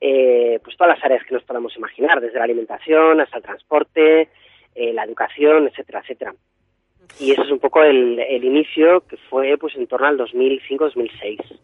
eh, 0.00 0.60
pues 0.62 0.76
todas 0.76 0.94
las 0.94 1.04
áreas 1.04 1.24
que 1.26 1.34
nos 1.34 1.44
podamos 1.44 1.76
imaginar, 1.76 2.20
desde 2.20 2.38
la 2.38 2.44
alimentación 2.44 3.20
hasta 3.20 3.38
el 3.38 3.42
transporte, 3.42 4.28
eh, 4.74 4.92
la 4.92 5.04
educación, 5.04 5.68
etcétera, 5.68 6.00
etcétera. 6.00 6.34
Y 7.20 7.32
ese 7.32 7.42
es 7.42 7.50
un 7.50 7.60
poco 7.60 7.82
el, 7.82 8.18
el 8.18 8.44
inicio 8.44 9.02
que 9.08 9.16
fue 9.30 9.56
pues 9.58 9.74
en 9.76 9.86
torno 9.86 10.06
al 10.06 10.18
2005-2006. 10.18 11.58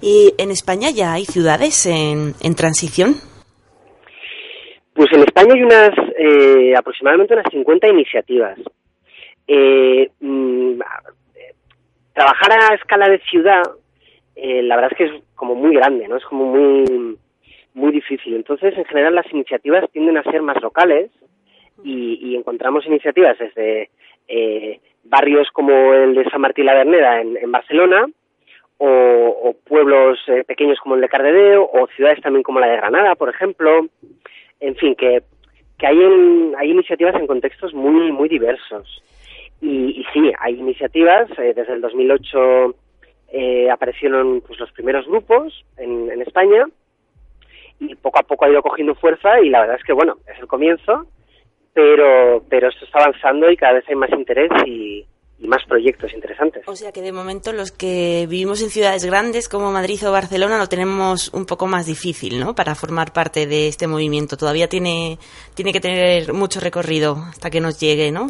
¿Y 0.00 0.34
en 0.36 0.50
España 0.50 0.90
ya 0.90 1.12
hay 1.12 1.24
ciudades 1.24 1.86
en, 1.86 2.34
en 2.42 2.54
transición? 2.56 3.14
Pues 4.94 5.08
en 5.12 5.20
España 5.20 5.54
hay 5.54 5.62
unas 5.62 5.90
eh, 6.18 6.74
aproximadamente 6.76 7.34
unas 7.34 7.50
50 7.50 7.88
iniciativas. 7.88 8.58
Eh, 9.46 10.10
mm, 10.20 10.80
trabajar 12.12 12.52
a 12.52 12.74
escala 12.74 13.08
de 13.08 13.18
ciudad, 13.20 13.62
eh, 14.36 14.62
la 14.62 14.76
verdad 14.76 14.92
es 14.92 14.98
que 14.98 15.16
es 15.16 15.22
como 15.34 15.54
muy 15.54 15.74
grande, 15.74 16.06
¿no? 16.08 16.16
Es 16.16 16.24
como 16.24 16.44
muy 16.46 17.18
muy 17.74 17.90
difícil. 17.90 18.34
Entonces, 18.34 18.76
en 18.76 18.84
general, 18.84 19.14
las 19.14 19.30
iniciativas 19.32 19.90
tienden 19.90 20.18
a 20.18 20.22
ser 20.24 20.42
más 20.42 20.60
locales 20.60 21.10
y, 21.82 22.18
y 22.20 22.36
encontramos 22.36 22.86
iniciativas 22.86 23.38
desde 23.38 23.88
eh, 24.28 24.80
barrios 25.04 25.48
como 25.52 25.94
el 25.94 26.14
de 26.14 26.28
San 26.30 26.40
Martín 26.40 26.66
la 26.66 26.74
Verneda 26.74 27.20
en, 27.20 27.36
en 27.36 27.50
Barcelona, 27.50 28.06
o, 28.78 28.88
o 28.88 29.56
pueblos 29.64 30.18
eh, 30.26 30.44
pequeños 30.44 30.78
como 30.80 30.96
el 30.96 31.00
de 31.00 31.08
Cardedeo, 31.08 31.68
o 31.72 31.86
ciudades 31.88 32.20
también 32.20 32.42
como 32.42 32.60
la 32.60 32.68
de 32.68 32.76
Granada, 32.76 33.14
por 33.14 33.28
ejemplo. 33.28 33.86
En 34.62 34.76
fin, 34.76 34.94
que, 34.94 35.22
que 35.78 35.86
hay, 35.86 35.98
en- 36.02 36.54
hay 36.56 36.70
iniciativas 36.70 37.14
en 37.16 37.26
contextos 37.26 37.74
muy, 37.74 38.12
muy 38.12 38.28
diversos. 38.28 39.02
Y, 39.60 40.00
y 40.00 40.04
sí, 40.12 40.32
hay 40.38 40.54
iniciativas. 40.58 41.28
eh, 41.38 41.52
desde 41.54 41.74
el 41.74 41.80
2008 41.80 42.74
eh, 43.32 43.70
aparecieron 43.70 44.40
pues, 44.46 44.58
los 44.60 44.70
primeros 44.72 45.06
grupos 45.06 45.64
en, 45.76 46.10
en 46.10 46.22
España 46.22 46.66
y 47.80 47.94
poco 47.96 48.18
a 48.20 48.22
poco 48.22 48.44
ha 48.44 48.50
ido 48.50 48.62
cogiendo 48.62 48.94
fuerza 48.94 49.40
y 49.40 49.48
la 49.48 49.60
verdad 49.60 49.76
es 49.76 49.84
que, 49.84 49.92
bueno, 49.92 50.16
es 50.32 50.38
el 50.38 50.46
comienzo, 50.46 51.06
pero, 51.72 52.44
pero 52.48 52.68
esto 52.68 52.84
está 52.84 53.00
avanzando 53.00 53.50
y 53.50 53.56
cada 53.56 53.74
vez 53.74 53.84
hay 53.88 53.94
más 53.96 54.10
interés 54.10 54.50
y, 54.66 55.04
y 55.42 55.48
más 55.48 55.64
proyectos 55.66 56.14
interesantes. 56.14 56.62
O 56.68 56.76
sea 56.76 56.92
que 56.92 57.02
de 57.02 57.10
momento 57.10 57.52
los 57.52 57.72
que 57.72 58.26
vivimos 58.30 58.62
en 58.62 58.70
ciudades 58.70 59.04
grandes 59.04 59.48
como 59.48 59.72
Madrid 59.72 59.98
o 60.06 60.12
Barcelona 60.12 60.56
lo 60.56 60.68
tenemos 60.68 61.34
un 61.34 61.46
poco 61.46 61.66
más 61.66 61.84
difícil, 61.86 62.38
¿no? 62.38 62.54
Para 62.54 62.76
formar 62.76 63.12
parte 63.12 63.46
de 63.46 63.66
este 63.66 63.88
movimiento. 63.88 64.36
Todavía 64.36 64.68
tiene, 64.68 65.18
tiene 65.56 65.72
que 65.72 65.80
tener 65.80 66.32
mucho 66.32 66.60
recorrido 66.60 67.16
hasta 67.28 67.50
que 67.50 67.60
nos 67.60 67.80
llegue, 67.80 68.12
¿no? 68.12 68.28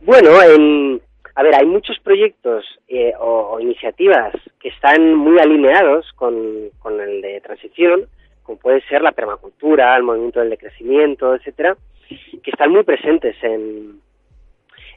Bueno, 0.00 0.42
en, 0.42 1.00
a 1.36 1.42
ver, 1.44 1.54
hay 1.54 1.66
muchos 1.66 1.96
proyectos 2.02 2.64
eh, 2.88 3.12
o, 3.18 3.54
o 3.54 3.60
iniciativas 3.60 4.34
que 4.60 4.70
están 4.70 5.14
muy 5.14 5.38
alineados 5.38 6.10
con, 6.16 6.70
con 6.80 7.00
el 7.00 7.22
de 7.22 7.40
transición, 7.40 8.06
como 8.42 8.58
puede 8.58 8.82
ser 8.88 9.00
la 9.00 9.12
permacultura, 9.12 9.96
el 9.96 10.02
movimiento 10.02 10.40
del 10.40 10.50
decrecimiento, 10.50 11.36
etcétera, 11.36 11.76
que 12.08 12.50
están 12.50 12.72
muy 12.72 12.82
presentes 12.82 13.36
en, 13.42 14.00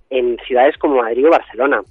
en 0.10 0.38
ciudades 0.48 0.78
como 0.78 1.02
Madrid 1.02 1.28
o 1.28 1.32
Barcelona. 1.32 1.82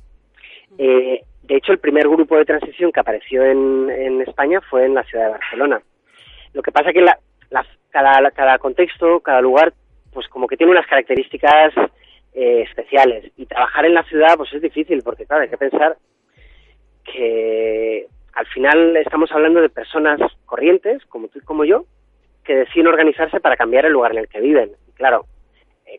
Eh, 0.78 1.20
de 1.42 1.56
hecho, 1.56 1.72
el 1.72 1.78
primer 1.78 2.08
grupo 2.08 2.36
de 2.36 2.44
transición 2.44 2.90
que 2.92 3.00
apareció 3.00 3.44
en, 3.44 3.88
en 3.90 4.20
España 4.22 4.60
fue 4.60 4.84
en 4.84 4.94
la 4.94 5.04
ciudad 5.04 5.26
de 5.26 5.30
Barcelona. 5.32 5.80
Lo 6.52 6.62
que 6.62 6.72
pasa 6.72 6.92
que 6.92 7.00
la, 7.02 7.18
la- 7.50 7.66
cada, 7.90 8.30
cada 8.32 8.58
contexto, 8.58 9.20
cada 9.20 9.40
lugar, 9.40 9.72
pues 10.12 10.26
como 10.28 10.46
que 10.46 10.56
tiene 10.56 10.72
unas 10.72 10.86
características 10.86 11.72
eh, 12.34 12.62
especiales. 12.62 13.30
Y 13.36 13.46
trabajar 13.46 13.86
en 13.86 13.94
la 13.94 14.02
ciudad, 14.04 14.36
pues 14.36 14.52
es 14.52 14.60
difícil, 14.62 15.02
porque 15.02 15.24
claro, 15.24 15.42
hay 15.44 15.48
que 15.48 15.56
pensar 15.56 15.96
que 17.04 18.06
al 18.34 18.46
final 18.46 18.96
estamos 18.96 19.30
hablando 19.32 19.60
de 19.60 19.68
personas 19.68 20.20
corrientes, 20.44 21.04
como 21.06 21.28
tú 21.28 21.38
y 21.38 21.42
como 21.42 21.64
yo, 21.64 21.84
que 22.44 22.56
deciden 22.56 22.88
organizarse 22.88 23.40
para 23.40 23.56
cambiar 23.56 23.86
el 23.86 23.92
lugar 23.92 24.12
en 24.12 24.18
el 24.18 24.28
que 24.28 24.40
viven. 24.40 24.72
Y 24.88 24.92
claro, 24.92 25.24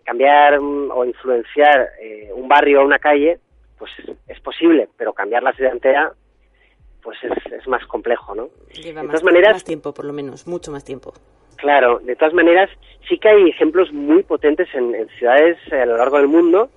cambiar 0.04 0.60
mm, 0.60 0.92
o 0.92 1.06
influenciar 1.06 1.90
eh, 2.02 2.32
un 2.34 2.48
barrio 2.48 2.82
o 2.82 2.86
una 2.86 3.00
calle, 3.00 3.40
pues 3.78 3.92
es 4.28 4.40
posible, 4.42 4.90
pero 4.98 5.14
cambiar 5.14 5.44
la 5.44 5.54
ciudad 5.54 5.74
entera, 5.74 6.12
pues 7.02 7.18
es, 7.24 7.54
es 7.54 7.68
más 7.68 7.86
complejo, 7.86 8.36
¿no? 8.36 8.50
Lleva 8.74 9.02
de 9.02 9.08
más, 9.08 9.22
todas 9.22 9.24
maneras, 9.24 9.54
más 9.54 9.64
tiempo, 9.64 9.94
por 9.94 10.06
lo 10.06 10.14
menos, 10.14 10.48
mucho 10.48 10.72
más 10.72 10.84
tiempo. 10.84 11.14
Claro, 11.58 12.00
de 12.00 12.16
todas 12.16 12.34
maneras, 12.34 12.70
sí 13.08 13.18
que 13.18 13.30
hay 13.30 13.50
ejemplos 13.50 13.92
muy 13.92 14.24
potentes 14.24 14.68
en, 14.74 14.94
en 14.94 15.08
ciudades 15.10 15.58
a 15.72 15.86
lo 15.86 15.98
largo 15.98 16.18
del 16.18 16.28
mundo 16.28 16.70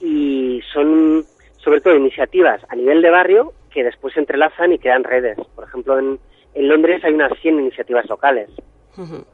y 0.00 0.60
son 0.72 1.24
sobre 1.58 1.80
todo 1.80 1.94
iniciativas 1.94 2.62
a 2.68 2.76
nivel 2.76 3.02
de 3.02 3.10
barrio 3.10 3.52
que 3.70 3.84
después 3.84 4.14
se 4.14 4.20
entrelazan 4.20 4.72
y 4.72 4.78
crean 4.78 5.04
redes. 5.04 5.38
Por 5.54 5.64
ejemplo, 5.64 5.98
en, 5.98 6.18
en 6.54 6.68
Londres 6.68 7.02
hay 7.04 7.12
unas 7.12 7.32
100 7.40 7.60
iniciativas 7.60 8.08
locales. 8.08 8.50
Ujú. 8.96 9.24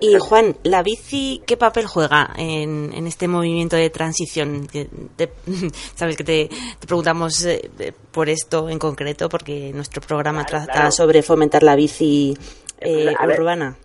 Y 0.00 0.16
Juan, 0.18 0.56
¿la 0.64 0.82
bici 0.82 1.42
qué 1.46 1.56
papel 1.56 1.86
juega 1.86 2.30
en, 2.36 2.92
en 2.92 3.06
este 3.06 3.28
movimiento 3.28 3.76
de 3.76 3.88
transición? 3.88 4.66
Que 4.66 4.86
te- 5.16 5.28
Sabes 5.94 6.16
que 6.16 6.24
te, 6.24 6.48
te 6.80 6.86
preguntamos 6.86 7.44
eh, 7.46 7.70
por 8.12 8.28
esto 8.28 8.68
en 8.68 8.80
concreto, 8.80 9.28
porque 9.28 9.70
nuestro 9.72 10.02
programa 10.02 10.44
Claro, 10.44 10.64
trata 10.64 10.72
claro. 10.80 10.90
sobre 10.90 11.22
fomentar 11.22 11.62
la 11.62 11.76
bici 11.76 12.34
eh, 12.80 13.14
ver. 13.26 13.40
urbana. 13.40 13.76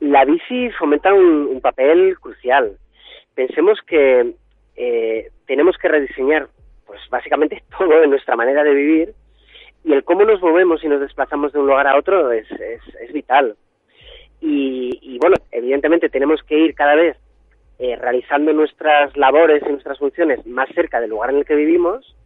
La 0.00 0.24
bici 0.24 0.70
fomenta 0.76 1.14
un, 1.14 1.46
un 1.52 1.60
papel 1.60 2.16
crucial. 2.20 2.76
Pensemos 3.34 3.78
que 3.86 4.34
eh, 4.74 5.30
tenemos 5.46 5.76
que 5.80 5.86
rediseñar, 5.86 6.48
pues 6.84 7.00
básicamente 7.10 7.62
todo 7.78 8.00
de 8.00 8.08
nuestra 8.08 8.34
manera 8.34 8.64
de 8.64 8.74
vivir 8.74 9.14
y 9.84 9.92
el 9.92 10.02
cómo 10.02 10.24
nos 10.24 10.40
movemos 10.42 10.82
y 10.82 10.88
nos 10.88 11.00
desplazamos 11.00 11.52
de 11.52 11.60
un 11.60 11.66
lugar 11.68 11.86
a 11.86 11.96
otro 11.96 12.32
es, 12.32 12.50
es, 12.50 12.80
es 13.00 13.12
vital. 13.12 13.54
Y, 14.44 14.98
y, 15.00 15.18
bueno, 15.18 15.36
evidentemente 15.52 16.08
tenemos 16.08 16.42
que 16.42 16.58
ir 16.58 16.74
cada 16.74 16.96
vez 16.96 17.16
eh, 17.78 17.94
realizando 17.96 18.52
nuestras 18.52 19.16
labores 19.16 19.62
y 19.64 19.70
nuestras 19.70 19.98
funciones 19.98 20.44
más 20.46 20.68
cerca 20.74 21.00
del 21.00 21.10
lugar 21.10 21.30
en 21.30 21.36
el 21.36 21.44
que 21.44 21.54
vivimos 21.54 22.16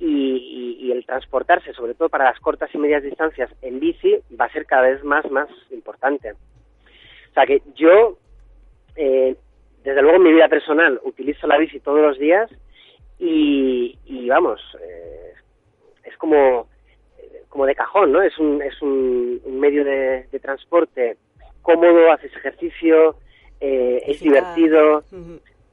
y, 0.00 0.76
y- 0.80 0.92
el 0.92 1.06
transportarse, 1.06 1.72
sobre 1.72 1.94
todo 1.94 2.08
para 2.08 2.24
las 2.24 2.40
cortas 2.40 2.68
y 2.74 2.78
medias 2.78 3.02
distancias 3.02 3.48
en 3.62 3.78
bici, 3.80 4.16
va 4.38 4.46
a 4.46 4.52
ser 4.52 4.66
cada 4.66 4.82
vez 4.88 5.04
más, 5.04 5.30
más 5.30 5.48
importante. 5.70 6.32
O 6.32 7.34
sea 7.34 7.46
que 7.46 7.62
yo, 7.76 8.16
eh, 8.96 9.36
desde 9.84 10.02
luego 10.02 10.16
en 10.16 10.22
mi 10.24 10.32
vida 10.32 10.48
personal, 10.48 11.00
utilizo 11.04 11.46
la 11.46 11.58
bici 11.58 11.78
todos 11.80 12.00
los 12.00 12.18
días 12.18 12.50
y, 13.20 13.96
y 14.04 14.28
vamos, 14.28 14.60
eh, 14.80 15.32
es 16.04 16.16
como, 16.16 16.66
eh, 17.18 17.42
como 17.48 17.66
de 17.66 17.74
cajón, 17.74 18.10
¿no? 18.12 18.20
Es 18.22 18.36
un, 18.38 18.60
es 18.62 18.80
un, 18.82 19.40
medio 19.60 19.84
de 19.84 20.26
transporte 20.40 21.16
cómodo, 21.66 22.12
haces 22.12 22.34
ejercicio, 22.36 23.16
eh, 23.60 24.02
es 24.06 24.20
divertido. 24.20 25.02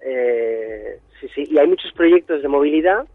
Eh, 0.01 0.99
sí, 1.19 1.27
sí. 1.34 1.47
Y 1.49 1.58
hay 1.60 1.67
muchos 1.67 1.91
proyectos 1.93 2.41
de 2.41 2.47
movilidad 2.47 3.06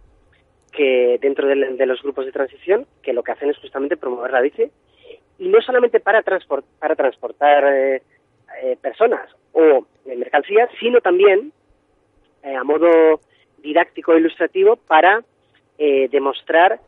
que 0.72 1.18
dentro 1.20 1.48
de, 1.48 1.54
de 1.54 1.86
los 1.86 2.00
grupos 2.02 2.24
de 2.24 2.32
transición 2.32 2.86
que 3.02 3.12
lo 3.12 3.22
que 3.22 3.32
hacen 3.32 3.50
es 3.50 3.58
justamente 3.58 3.96
promover 3.96 4.30
la 4.30 4.40
bici 4.40 4.70
y 5.38 5.48
no 5.48 5.60
solamente 5.60 5.98
para, 5.98 6.22
transport, 6.22 6.64
para 6.78 6.94
transportar 6.94 7.64
eh, 7.64 8.02
eh, 8.62 8.76
personas 8.80 9.28
o 9.52 9.86
mercancías, 10.06 10.70
sino 10.78 11.00
también 11.00 11.52
a 12.44 12.64
modo 12.64 13.20
didáctico 13.58 14.14
e 14.14 14.20
ilustrativo 14.20 14.76
para 14.76 15.22
eh, 15.78 16.08
demostrar 16.10 16.80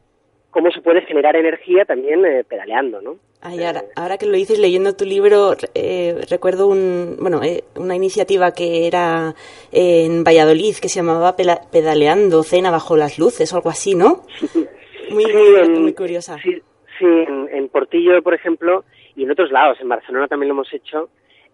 cómo 0.50 0.70
se 0.70 0.80
puede 0.80 1.02
generar 1.02 1.36
energía 1.36 1.84
también 1.84 2.24
eh, 2.24 2.44
pedaleando, 2.44 3.00
¿no? 3.00 3.16
Ay, 3.42 3.64
ahora, 3.64 3.84
ahora 3.96 4.18
que 4.18 4.26
lo 4.26 4.32
dices 4.32 4.58
leyendo 4.58 4.94
tu 4.94 5.06
libro, 5.06 5.56
eh, 5.74 6.20
recuerdo 6.28 6.66
un, 6.66 7.16
bueno, 7.20 7.42
eh, 7.42 7.64
una 7.76 7.96
iniciativa 7.96 8.52
que 8.52 8.86
era 8.86 9.34
en 9.72 10.24
Valladolid 10.24 10.74
que 10.76 10.90
se 10.90 10.96
llamaba 10.96 11.36
Pedaleando 11.36 12.42
Cena 12.42 12.70
bajo 12.70 12.98
las 12.98 13.18
luces 13.18 13.50
o 13.52 13.56
algo 13.56 13.70
así, 13.70 13.94
¿no? 13.94 14.24
Muy, 15.10 15.24
Sí, 15.24 15.32
muy, 15.32 15.56
en- 15.60 15.82
muy 15.82 15.92
curiosa. 15.94 16.36
Sí, 16.42 16.62
sí, 16.98 17.04
en, 17.04 17.48
en 17.52 17.68
Portillo, 17.68 18.22
por 18.22 18.32
ejemplo, 18.34 18.84
y 19.16 19.24
en 19.24 19.30
otros 19.32 19.50
lados, 19.50 19.78
en 19.80 19.88
Barcelona 19.88 20.28
también 20.28 20.48
lo 20.48 20.54
hemos 20.54 20.72
hecho, 20.72 21.08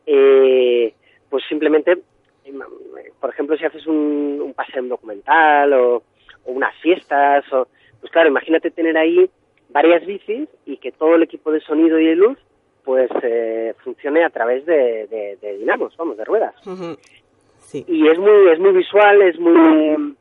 eh, 0.05 0.93
pues 1.31 1.43
simplemente, 1.49 1.93
em, 2.45 2.61
por 3.19 3.31
ejemplo, 3.31 3.57
si 3.57 3.65
haces 3.65 3.87
un, 3.87 4.41
un 4.45 4.53
paseo 4.53 4.81
en 4.83 4.91
documental 4.91 5.73
o, 5.73 5.97
o 6.45 6.53
unas 6.53 6.75
fiestas, 6.83 7.51
o, 7.53 7.67
pues 8.01 8.13
claro, 8.13 8.29
imagínate 8.29 8.71
tener 8.73 8.99
ahí 8.99 9.31
varias 9.77 10.07
bicis 10.07 10.49
y 10.65 10.79
que 10.79 10.91
todo 10.91 11.17
el 11.17 11.23
equipo 11.23 11.53
de 11.53 11.61
sonido 11.61 11.99
y 12.01 12.07
de 12.07 12.17
luz 12.17 12.39
pues 12.83 13.11
eh, 13.23 13.75
funcione 13.85 14.25
a 14.25 14.31
través 14.31 14.65
de, 14.65 15.07
de- 15.09 15.37
de 15.43 15.59
dinamos, 15.59 15.95
vamos, 15.99 16.17
de 16.17 16.25
ruedas. 16.25 16.55
Sí. 17.59 17.85
Y 17.87 18.09
es 18.09 18.19
muy, 18.19 18.49
es 18.53 18.59
muy 18.59 18.73
visual, 18.73 19.21
es 19.21 19.39
muy... 19.39 20.15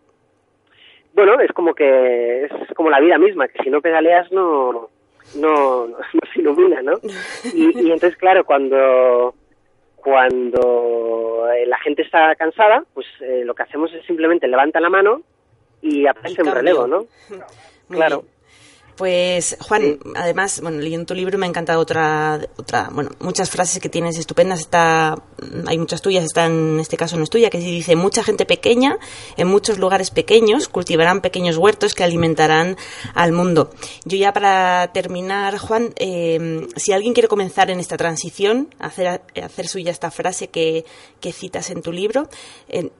Bueno, 1.13 1.39
es 1.39 1.51
como 1.53 1.73
que 1.73 2.43
es 2.45 2.51
como 2.75 2.89
la 2.89 2.99
vida 2.99 3.17
misma, 3.17 3.47
que 3.47 3.63
si 3.63 3.69
no 3.69 3.79
pedaleas 3.79 4.29
no, 4.33 4.89
no, 5.37 5.87
no 5.87 5.97
se 6.33 6.41
ilumina, 6.41 6.81
¿no? 6.81 6.95
Y, 7.53 7.65
y 7.87 7.91
entonces, 7.91 8.17
claro, 8.17 8.43
cuando, 8.43 9.35
cuando 9.95 11.47
eh, 11.55 11.65
la 11.65 11.77
gente 11.79 12.01
está 12.01 12.35
cansada, 12.35 12.83
pues 12.93 13.05
eh, 13.21 13.43
lo 13.45 13.53
que 13.53 13.63
hacemos 13.63 13.93
es 13.93 14.05
simplemente 14.05 14.47
levanta 14.47 14.79
la 14.79 14.89
mano 14.89 15.21
y 15.81 16.07
aparece 16.07 16.41
un 16.41 16.51
relevo, 16.51 16.87
¿no? 16.87 17.05
Claro. 17.89 18.23
Pues 18.95 19.57
Juan, 19.59 19.99
además, 20.15 20.61
bueno, 20.61 20.79
leyendo 20.79 21.05
tu 21.05 21.15
libro 21.15 21.37
me 21.37 21.45
ha 21.45 21.49
encantado 21.49 21.81
otra, 21.81 22.39
otra, 22.55 22.89
bueno, 22.93 23.11
muchas 23.19 23.49
frases 23.49 23.81
que 23.81 23.89
tienes 23.89 24.17
estupendas. 24.17 24.61
Está, 24.61 25.21
hay 25.67 25.77
muchas 25.77 26.01
tuyas, 26.01 26.23
está 26.23 26.45
en 26.45 26.79
este 26.79 26.95
caso 26.95 27.17
no 27.17 27.23
es 27.23 27.29
tuya, 27.29 27.49
que 27.49 27.59
sí 27.59 27.71
dice 27.71 27.97
mucha 27.97 28.23
gente 28.23 28.45
pequeña 28.45 28.97
en 29.35 29.47
muchos 29.47 29.79
lugares 29.79 30.11
pequeños 30.11 30.69
cultivarán 30.69 31.19
pequeños 31.19 31.57
huertos 31.57 31.93
que 31.93 32.05
alimentarán 32.05 32.77
al 33.13 33.33
mundo. 33.33 33.69
Yo 34.05 34.17
ya 34.17 34.31
para 34.31 34.91
terminar, 34.93 35.57
Juan, 35.57 35.93
eh, 35.97 36.65
si 36.77 36.93
alguien 36.93 37.13
quiere 37.13 37.27
comenzar 37.27 37.69
en 37.69 37.81
esta 37.81 37.97
transición, 37.97 38.73
hacer, 38.79 39.21
hacer 39.43 39.67
suya 39.67 39.91
esta 39.91 40.09
frase 40.09 40.47
que, 40.47 40.85
que 41.19 41.33
citas 41.33 41.69
en 41.69 41.81
tu 41.81 41.91
libro, 41.91 42.29
eh, 42.69 42.91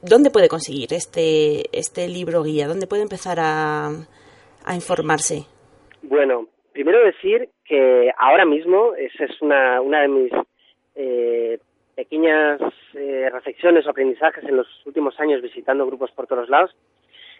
¿dónde 0.00 0.30
puede 0.30 0.48
conseguir 0.48 0.94
este, 0.94 1.68
este 1.78 2.08
libro 2.08 2.42
guía? 2.42 2.68
¿Dónde 2.68 2.86
puede 2.86 3.02
empezar 3.02 3.38
a, 3.38 3.92
a 4.64 4.74
informarse? 4.74 5.46
Bueno, 6.02 6.48
primero 6.72 7.04
decir 7.04 7.48
que 7.64 8.10
ahora 8.18 8.44
mismo, 8.44 8.94
esa 8.96 9.24
es 9.24 9.40
una, 9.42 9.80
una 9.80 10.02
de 10.02 10.08
mis 10.08 10.32
eh, 10.94 11.58
pequeñas 11.94 12.60
eh, 12.94 13.28
reflexiones 13.32 13.86
o 13.86 13.90
aprendizajes 13.90 14.44
en 14.44 14.56
los 14.56 14.66
últimos 14.86 15.18
años 15.20 15.42
visitando 15.42 15.86
grupos 15.86 16.10
por 16.12 16.26
todos 16.26 16.48
lados, 16.48 16.74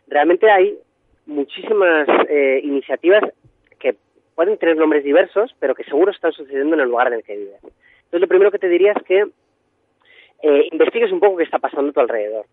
realmente 0.06 0.50
hay 0.50 0.78
muchísimas 1.26 2.08
eh, 2.28 2.61
iniciativas 2.62 3.22
que 3.78 3.96
pueden 4.35 4.58
tener 4.58 4.76
nombres 4.76 5.04
diversos, 5.04 5.54
pero 5.58 5.74
que 5.74 5.85
seguro 5.85 6.12
están 6.12 6.32
sucediendo 6.32 6.74
en 6.74 6.80
el 6.80 6.88
lugar 6.88 7.08
en 7.08 7.14
el 7.14 7.24
que 7.24 7.37
vives. 7.37 7.61
Entonces, 7.62 8.20
lo 8.20 8.28
primero 8.28 8.50
que 8.50 8.58
te 8.58 8.68
diría 8.68 8.92
es 8.92 9.02
que 9.04 9.26
eh, 10.42 10.68
investigues 10.72 11.12
un 11.12 11.20
poco 11.20 11.37
qué 11.37 11.44
está 11.44 11.58
pasando 11.58 11.90
a 11.90 11.92
tu 11.92 12.00
alrededor. 12.00 12.46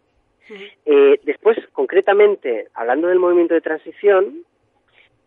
Eh, 0.86 1.20
después, 1.24 1.58
concretamente, 1.74 2.68
hablando 2.74 3.08
del 3.08 3.20
movimiento 3.20 3.54
de 3.54 3.62
transición, 3.62 4.46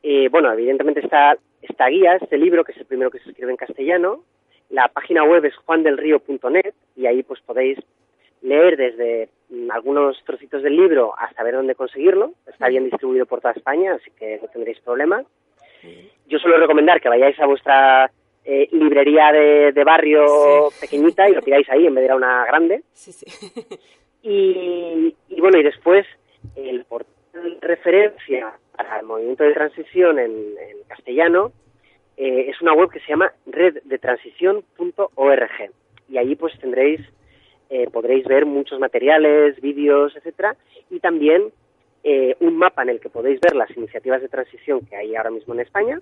eh, 0.03 0.29
bueno, 0.29 0.53
evidentemente 0.53 1.01
está 1.01 1.37
esta 1.61 1.87
guía, 1.89 2.17
este 2.17 2.39
libro, 2.39 2.65
que 2.65 2.73
es 2.73 2.79
el 2.79 2.87
primero 2.87 3.11
que 3.11 3.21
se 3.21 3.31
escribe 3.31 3.51
en 3.51 3.57
castellano. 3.57 4.25
La 4.71 4.89
página 4.89 5.25
web 5.25 5.45
es 5.45 5.55
juandelrío.net 5.57 6.75
y 6.97 7.07
ahí 7.07 7.23
pues 7.23 7.41
podéis 7.41 7.79
leer 8.41 8.77
desde 8.77 9.29
mm, 9.51 9.71
algunos 9.71 10.23
trocitos 10.25 10.63
del 10.63 10.77
libro 10.77 11.15
hasta 11.19 11.43
ver 11.43 11.55
dónde 11.55 11.75
conseguirlo. 11.75 12.33
Está 12.47 12.69
bien 12.69 12.85
distribuido 12.85 13.27
por 13.27 13.41
toda 13.41 13.55
España, 13.55 13.95
así 13.95 14.11
que 14.19 14.39
no 14.43 14.49
tendréis 14.49 14.81
problema. 14.81 15.23
Yo 16.27 16.39
suelo 16.39 16.59
recomendar 16.59 17.01
que 17.01 17.09
vayáis 17.09 17.39
a 17.41 17.47
vuestra 17.47 18.11
eh, 18.45 18.69
librería 18.73 19.33
de, 19.33 19.73
de 19.73 19.85
barrio 19.85 20.69
pequeñita 20.81 21.29
y 21.29 21.35
lo 21.35 21.43
pidáis 21.43 21.69
ahí 21.71 21.87
en 21.87 21.95
vez 21.95 22.03
de 22.03 22.07
ir 22.07 22.13
a 22.13 22.17
una 22.17 22.45
grande. 22.47 22.83
Sí, 22.93 23.13
sí. 23.13 23.27
Y, 24.25 25.17
y 25.29 25.41
bueno, 25.41 25.59
y 25.59 25.65
después 25.65 26.07
el 26.55 26.85
portal 26.85 27.12
referencia 27.61 28.53
para 28.77 29.01
el 29.01 29.07
movimiento 29.07 29.45
de 29.45 29.55
transición 29.55 30.19
en, 30.19 30.31
en 30.31 30.83
castellano 30.89 31.53
eh, 32.17 32.51
es 32.51 32.61
una 32.61 32.75
web 32.75 32.91
que 32.91 33.01
se 33.01 33.09
llama 33.09 33.33
reddetransición.org 33.47 35.71
y 36.09 36.19
allí 36.19 36.37
pues 36.37 36.59
tendréis, 36.59 37.01
eh, 37.71 37.89
podréis 37.91 38.27
ver 38.27 38.45
muchos 38.45 38.79
materiales, 38.79 39.59
vídeos, 39.61 40.15
etcétera, 40.17 40.57
y 40.91 41.01
también 41.01 41.51
eh, 42.05 42.37
un 42.41 42.57
mapa 42.57 42.83
en 42.83 42.91
el 42.91 43.01
que 43.01 43.09
podéis 43.09 43.41
ver 43.41 43.55
las 43.55 43.71
iniciativas 43.77 44.21
de 44.21 44.29
transición 44.29 44.85
que 44.85 44.97
hay 44.97 45.17
ahora 45.17 45.31
mismo 45.31 45.55
en 45.55 45.61
España. 45.61 46.01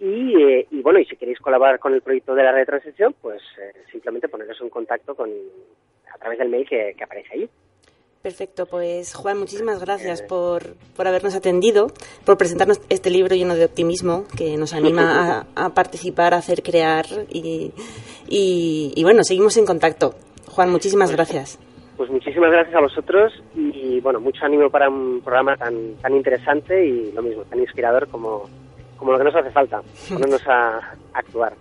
Y, 0.00 0.42
eh, 0.42 0.66
y 0.70 0.82
bueno, 0.82 0.98
y 0.98 1.06
si 1.06 1.16
queréis 1.16 1.40
colaborar 1.40 1.78
con 1.78 1.94
el 1.94 2.02
proyecto 2.02 2.34
de 2.34 2.42
la 2.42 2.52
red 2.52 2.60
de 2.60 2.66
transición, 2.66 3.14
pues 3.20 3.40
eh, 3.58 3.72
simplemente 3.90 4.28
poneros 4.28 4.60
en 4.60 4.68
contacto 4.68 5.14
con 5.14 5.30
a 6.12 6.18
través 6.18 6.38
del 6.38 6.50
mail 6.50 6.68
que, 6.68 6.94
que 6.96 7.04
aparece 7.04 7.28
ahí. 7.32 7.48
Perfecto, 8.22 8.66
pues 8.66 9.14
Juan, 9.14 9.38
muchísimas 9.38 9.80
gracias 9.80 10.22
por, 10.22 10.74
por 10.96 11.08
habernos 11.08 11.34
atendido, 11.34 11.88
por 12.24 12.38
presentarnos 12.38 12.80
este 12.88 13.10
libro 13.10 13.34
lleno 13.34 13.56
de 13.56 13.64
optimismo 13.64 14.26
que 14.36 14.56
nos 14.56 14.74
anima 14.74 15.46
a, 15.56 15.64
a 15.66 15.74
participar, 15.74 16.32
a 16.32 16.36
hacer 16.36 16.62
crear 16.62 17.04
y, 17.28 17.72
y, 18.28 18.92
y 18.94 19.02
bueno, 19.02 19.24
seguimos 19.24 19.56
en 19.56 19.66
contacto. 19.66 20.14
Juan, 20.50 20.70
muchísimas 20.70 21.10
gracias. 21.10 21.58
Pues 21.96 22.10
muchísimas 22.10 22.50
gracias 22.52 22.76
a 22.76 22.80
vosotros 22.80 23.32
y 23.56 24.00
bueno, 24.00 24.20
mucho 24.20 24.44
ánimo 24.44 24.70
para 24.70 24.88
un 24.88 25.20
programa 25.24 25.56
tan, 25.56 25.94
tan 25.96 26.14
interesante 26.14 26.86
y 26.86 27.10
lo 27.12 27.22
mismo, 27.22 27.42
tan 27.42 27.58
inspirador 27.58 28.06
como, 28.08 28.48
como 28.98 29.12
lo 29.12 29.18
que 29.18 29.24
nos 29.24 29.34
hace 29.34 29.50
falta, 29.50 29.82
ponernos 30.08 30.46
a, 30.46 30.76
a 30.78 30.94
actuar. 31.12 31.54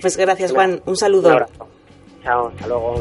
Pues 0.00 0.16
gracias, 0.16 0.52
Juan. 0.52 0.72
Un 0.84 0.90
Un 0.90 0.96
saludo. 0.96 1.30
abrazo. 1.30 1.66
Chao, 2.24 2.48
hasta 2.48 2.66
luego. 2.66 2.94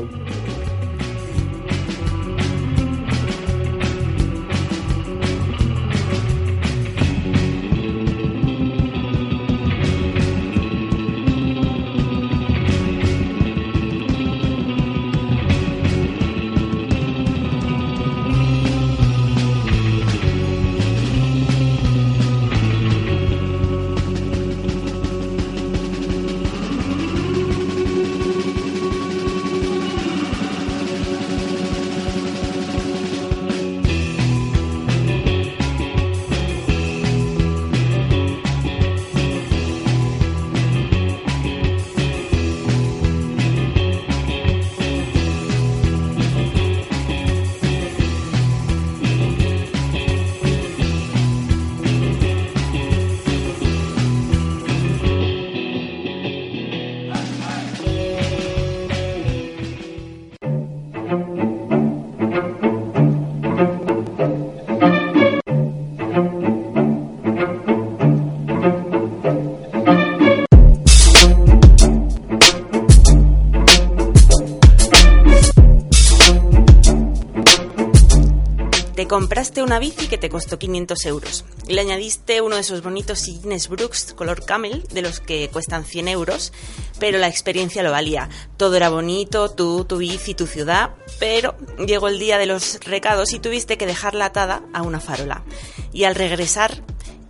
Compraste 79.12 79.62
una 79.62 79.78
bici 79.78 80.08
que 80.08 80.18
te 80.18 80.30
costó 80.30 80.58
500 80.58 81.06
euros. 81.08 81.44
Le 81.68 81.82
añadiste 81.82 82.40
uno 82.40 82.56
de 82.56 82.62
esos 82.62 82.82
bonitos 82.82 83.20
sillines 83.20 83.68
Brooks 83.68 84.14
color 84.14 84.46
camel, 84.46 84.88
de 84.94 85.02
los 85.02 85.20
que 85.20 85.50
cuestan 85.50 85.84
100 85.84 86.08
euros, 86.08 86.54
pero 86.98 87.18
la 87.18 87.28
experiencia 87.28 87.84
lo 87.84 87.92
valía. 87.92 88.30
Todo 88.56 88.78
era 88.78 88.88
bonito, 88.88 89.52
tú, 89.52 89.84
tu 89.84 89.98
bici, 89.98 90.34
tu 90.34 90.48
ciudad, 90.48 90.92
pero 91.20 91.58
llegó 91.86 92.08
el 92.08 92.20
día 92.20 92.38
de 92.38 92.46
los 92.46 92.80
recados 92.86 93.34
y 93.34 93.40
tuviste 93.40 93.78
que 93.78 93.86
dejarla 93.86 94.28
atada 94.28 94.64
a 94.72 94.82
una 94.82 95.02
farola. 95.02 95.44
Y 95.92 96.06
al 96.06 96.16
regresar, 96.16 96.82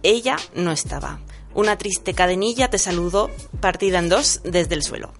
ella 0.03 0.38
no 0.53 0.71
estaba. 0.71 1.19
Una 1.55 1.79
triste 1.79 2.13
cadenilla 2.13 2.69
te 2.69 2.77
saludó 2.77 3.32
partida 3.59 3.97
en 3.97 4.09
dos 4.09 4.41
desde 4.43 4.75
el 4.75 4.84
suelo. 4.84 5.13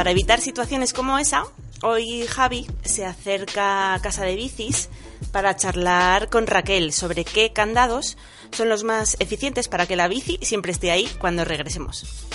Para 0.00 0.12
evitar 0.12 0.40
situaciones 0.40 0.94
como 0.94 1.18
esa, 1.18 1.44
hoy 1.82 2.26
Javi 2.26 2.66
se 2.82 3.04
acerca 3.04 3.92
a 3.92 4.00
Casa 4.00 4.24
de 4.24 4.34
Bicis 4.34 4.88
para 5.30 5.56
charlar 5.56 6.30
con 6.30 6.46
Raquel 6.46 6.94
sobre 6.94 7.26
qué 7.26 7.52
candados 7.52 8.16
son 8.50 8.70
los 8.70 8.82
más 8.82 9.18
eficientes 9.20 9.68
para 9.68 9.84
que 9.84 9.96
la 9.96 10.08
bici 10.08 10.38
siempre 10.40 10.72
esté 10.72 10.90
ahí 10.90 11.06
cuando 11.18 11.44
regresemos. 11.44 12.26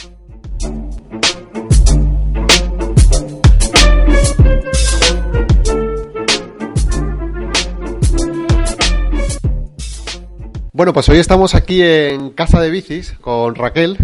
Bueno, 10.72 10.94
pues 10.94 11.10
hoy 11.10 11.18
estamos 11.18 11.56
aquí 11.56 11.82
en 11.82 12.30
Casa 12.30 12.62
de 12.62 12.70
Bicis 12.70 13.14
con 13.22 13.56
Raquel 13.56 13.98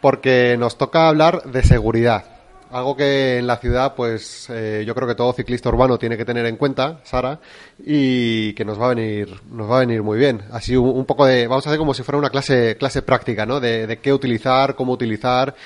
porque 0.00 0.54
nos 0.56 0.78
toca 0.78 1.08
hablar 1.08 1.42
de 1.50 1.64
seguridad. 1.64 2.39
Algo 2.72 2.96
que 2.96 3.38
en 3.38 3.48
la 3.48 3.56
ciudad, 3.56 3.94
pues 3.96 4.48
eh, 4.48 4.84
yo 4.86 4.94
creo 4.94 5.08
que 5.08 5.16
todo 5.16 5.32
ciclista 5.32 5.68
urbano 5.68 5.98
tiene 5.98 6.16
que 6.16 6.24
tener 6.24 6.46
en 6.46 6.56
cuenta, 6.56 7.00
Sara, 7.02 7.40
y 7.84 8.52
que 8.52 8.64
nos 8.64 8.80
va 8.80 8.86
a 8.86 8.94
venir, 8.94 9.40
nos 9.50 9.68
va 9.68 9.78
a 9.78 9.80
venir 9.80 10.04
muy 10.04 10.18
bien. 10.18 10.42
Así 10.52 10.76
un, 10.76 11.04
poco 11.04 11.26
de, 11.26 11.48
vamos 11.48 11.66
a 11.66 11.70
hacer 11.70 11.78
como 11.78 11.94
si 11.94 12.04
fuera 12.04 12.18
una 12.18 12.30
clase, 12.30 12.76
clase 12.76 13.02
práctica, 13.02 13.44
¿no? 13.44 13.58
De, 13.58 13.88
de 13.88 13.98
qué 13.98 14.12
utilizar, 14.12 14.76
cómo 14.76 14.92
utilizar, 14.92 15.56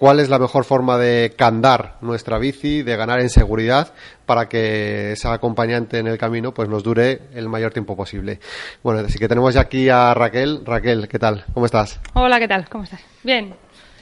cuál 0.00 0.18
es 0.18 0.30
la 0.30 0.38
mejor 0.38 0.64
forma 0.64 0.96
de 0.96 1.34
candar 1.36 1.96
nuestra 2.00 2.38
bici, 2.38 2.82
de 2.82 2.96
ganar 2.96 3.20
en 3.20 3.28
seguridad, 3.28 3.92
para 4.24 4.48
que 4.48 5.12
esa 5.12 5.34
acompañante 5.34 5.98
en 5.98 6.06
el 6.06 6.16
camino 6.16 6.54
pues 6.54 6.70
nos 6.70 6.82
dure 6.82 7.20
el 7.34 7.50
mayor 7.50 7.74
tiempo 7.74 7.94
posible. 7.94 8.40
Bueno, 8.82 9.00
así 9.00 9.18
que 9.18 9.28
tenemos 9.28 9.52
ya 9.52 9.60
aquí 9.60 9.90
a 9.90 10.14
Raquel. 10.14 10.62
Raquel, 10.64 11.06
¿qué 11.06 11.18
tal? 11.18 11.44
¿Cómo 11.52 11.66
estás? 11.66 12.00
Hola, 12.14 12.38
¿qué 12.38 12.48
tal? 12.48 12.66
¿Cómo 12.70 12.84
estás? 12.84 13.02
Bien. 13.22 13.54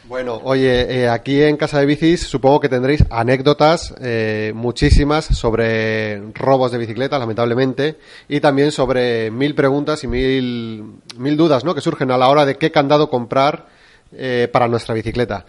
Bueno, 0.09 0.41
oye, 0.43 1.03
eh, 1.03 1.09
aquí 1.11 1.43
en 1.43 1.59
Casa 1.59 1.81
de 1.81 1.85
Bicis 1.85 2.23
supongo 2.23 2.61
que 2.61 2.71
tendréis 2.71 3.05
anécdotas 3.11 3.95
eh, 4.01 4.53
muchísimas 4.55 5.27
sobre 5.27 6.33
robos 6.33 6.73
de 6.73 6.79
bicicletas, 6.79 7.21
lamentablemente, 7.21 7.99
y 8.27 8.41
también 8.41 8.73
sobre 8.73 9.31
mil 9.31 9.55
preguntas 9.55 10.03
y 10.05 10.07
mil, 10.07 10.95
mil 11.19 11.37
dudas 11.37 11.63
¿no? 11.63 11.75
que 11.75 11.83
surgen 11.83 12.11
a 12.11 12.17
la 12.17 12.31
hora 12.31 12.47
de 12.47 12.57
qué 12.57 12.71
candado 12.71 13.11
comprar 13.11 13.67
eh, 14.13 14.49
para 14.51 14.67
nuestra 14.67 14.95
bicicleta. 14.95 15.45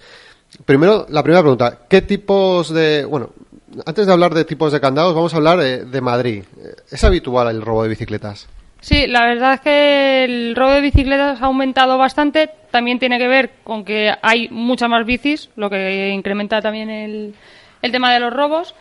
Primero, 0.65 1.05
la 1.07 1.23
primera 1.23 1.41
pregunta, 1.41 1.79
¿qué 1.87 2.01
tipos 2.01 2.73
de... 2.73 3.05
Bueno, 3.05 3.29
antes 3.85 4.07
de 4.07 4.11
hablar 4.11 4.33
de 4.33 4.43
tipos 4.43 4.73
de 4.73 4.81
candados, 4.81 5.15
vamos 5.15 5.33
a 5.33 5.37
hablar 5.37 5.61
eh, 5.61 5.85
de 5.85 6.01
Madrid. 6.01 6.43
¿Es 6.91 7.01
habitual 7.05 7.47
el 7.47 7.61
robo 7.61 7.83
de 7.83 7.89
bicicletas? 7.89 8.49
Sí, 8.81 9.07
la 9.07 9.25
verdad 9.25 9.55
es 9.55 9.59
que 9.61 10.23
el 10.23 10.55
robo 10.55 10.71
de 10.71 10.81
bicicletas 10.81 11.41
ha 11.41 11.45
aumentado 11.45 11.97
bastante. 11.97 12.49
También 12.71 12.97
tiene 12.99 13.17
que 13.17 13.27
ver 13.27 13.51
con 13.63 13.83
que 13.83 14.13
hay 14.21 14.47
muchas 14.49 14.89
más 14.89 15.05
bicis, 15.05 15.49
lo 15.57 15.69
que 15.69 16.09
incrementa 16.13 16.61
también 16.61 16.89
el, 16.89 17.35
el 17.81 17.91
tema 17.91 18.13
de 18.13 18.19
los 18.21 18.31
robos. 18.33 18.75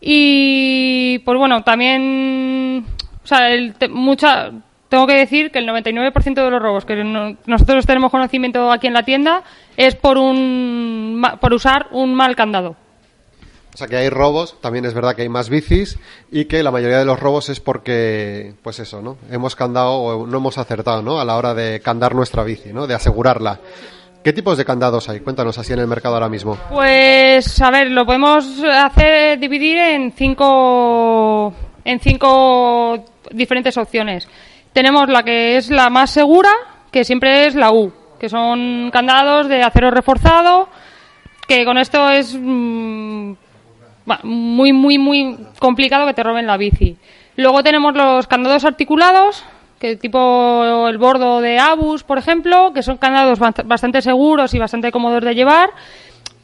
Y, 0.00 1.18
pues 1.24 1.38
bueno, 1.38 1.62
también, 1.62 2.84
o 3.22 3.26
sea, 3.26 3.50
el 3.50 3.74
te- 3.74 3.88
mucha, 3.88 4.50
tengo 4.88 5.06
que 5.06 5.14
decir 5.14 5.50
que 5.50 5.58
el 5.58 5.66
99% 5.68 6.44
de 6.44 6.50
los 6.50 6.60
robos 6.62 6.84
que 6.84 6.96
no- 7.04 7.36
nosotros 7.46 7.86
tenemos 7.86 8.10
conocimiento 8.10 8.70
aquí 8.72 8.86
en 8.86 8.94
la 8.94 9.02
tienda 9.02 9.42
es 9.76 9.94
por 9.94 10.18
un, 10.18 11.22
por 11.40 11.52
usar 11.52 11.86
un 11.90 12.14
mal 12.14 12.34
candado. 12.36 12.76
O 13.74 13.76
sea 13.76 13.88
que 13.88 13.96
hay 13.96 14.08
robos, 14.08 14.60
también 14.60 14.84
es 14.84 14.94
verdad 14.94 15.16
que 15.16 15.22
hay 15.22 15.28
más 15.28 15.48
bicis 15.48 15.98
y 16.30 16.44
que 16.44 16.62
la 16.62 16.70
mayoría 16.70 16.98
de 16.98 17.04
los 17.04 17.18
robos 17.18 17.48
es 17.48 17.58
porque, 17.58 18.54
pues 18.62 18.78
eso, 18.78 19.02
¿no? 19.02 19.18
Hemos 19.32 19.56
candado 19.56 19.94
o 19.94 20.26
no 20.28 20.38
hemos 20.38 20.58
acertado, 20.58 21.02
¿no? 21.02 21.20
A 21.20 21.24
la 21.24 21.36
hora 21.36 21.54
de 21.54 21.80
candar 21.80 22.14
nuestra 22.14 22.44
bici, 22.44 22.72
¿no? 22.72 22.86
De 22.86 22.94
asegurarla. 22.94 23.58
¿Qué 24.22 24.32
tipos 24.32 24.56
de 24.56 24.64
candados 24.64 25.08
hay? 25.08 25.20
Cuéntanos 25.20 25.58
así 25.58 25.72
en 25.72 25.80
el 25.80 25.88
mercado 25.88 26.14
ahora 26.14 26.28
mismo. 26.28 26.56
Pues, 26.70 27.60
a 27.60 27.70
ver, 27.72 27.90
lo 27.90 28.06
podemos 28.06 28.62
hacer 28.62 29.40
dividir 29.40 29.76
en 29.76 30.12
cinco, 30.12 31.52
en 31.84 31.98
cinco 31.98 33.04
diferentes 33.32 33.76
opciones. 33.76 34.28
Tenemos 34.72 35.08
la 35.08 35.24
que 35.24 35.56
es 35.56 35.68
la 35.68 35.90
más 35.90 36.10
segura, 36.10 36.50
que 36.92 37.04
siempre 37.04 37.46
es 37.46 37.56
la 37.56 37.72
U, 37.72 37.92
que 38.20 38.28
son 38.28 38.90
candados 38.92 39.48
de 39.48 39.64
acero 39.64 39.90
reforzado, 39.90 40.68
que 41.48 41.64
con 41.64 41.76
esto 41.76 42.08
es 42.08 42.34
mm, 42.40 43.32
va, 43.32 43.43
muy, 44.22 44.72
muy, 44.72 44.98
muy 44.98 45.36
complicado 45.58 46.06
que 46.06 46.14
te 46.14 46.22
roben 46.22 46.46
la 46.46 46.56
bici. 46.56 46.96
Luego 47.36 47.62
tenemos 47.62 47.94
los 47.94 48.26
candados 48.26 48.64
articulados, 48.64 49.44
que 49.78 49.96
tipo 49.96 50.86
el 50.88 50.98
bordo 50.98 51.40
de 51.40 51.58
Abus, 51.58 52.04
por 52.04 52.18
ejemplo, 52.18 52.72
que 52.72 52.82
son 52.82 52.96
candados 52.96 53.40
bast- 53.40 53.66
bastante 53.66 54.02
seguros 54.02 54.54
y 54.54 54.58
bastante 54.58 54.92
cómodos 54.92 55.24
de 55.24 55.34
llevar. 55.34 55.70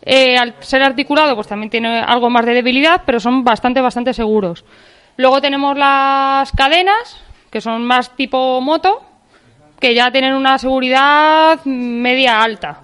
Eh, 0.02 0.38
al 0.38 0.54
ser 0.60 0.82
articulado, 0.82 1.34
pues 1.34 1.46
también 1.46 1.70
tiene 1.70 2.00
algo 2.00 2.30
más 2.30 2.46
de 2.46 2.54
debilidad, 2.54 3.02
pero 3.04 3.20
son 3.20 3.44
bastante, 3.44 3.80
bastante 3.80 4.14
seguros. 4.14 4.64
Luego 5.16 5.40
tenemos 5.40 5.76
las 5.76 6.50
cadenas, 6.52 7.22
que 7.50 7.60
son 7.60 7.84
más 7.84 8.16
tipo 8.16 8.60
moto, 8.62 9.02
que 9.78 9.94
ya 9.94 10.10
tienen 10.10 10.34
una 10.34 10.58
seguridad 10.58 11.60
media 11.64 12.42
alta. 12.42 12.80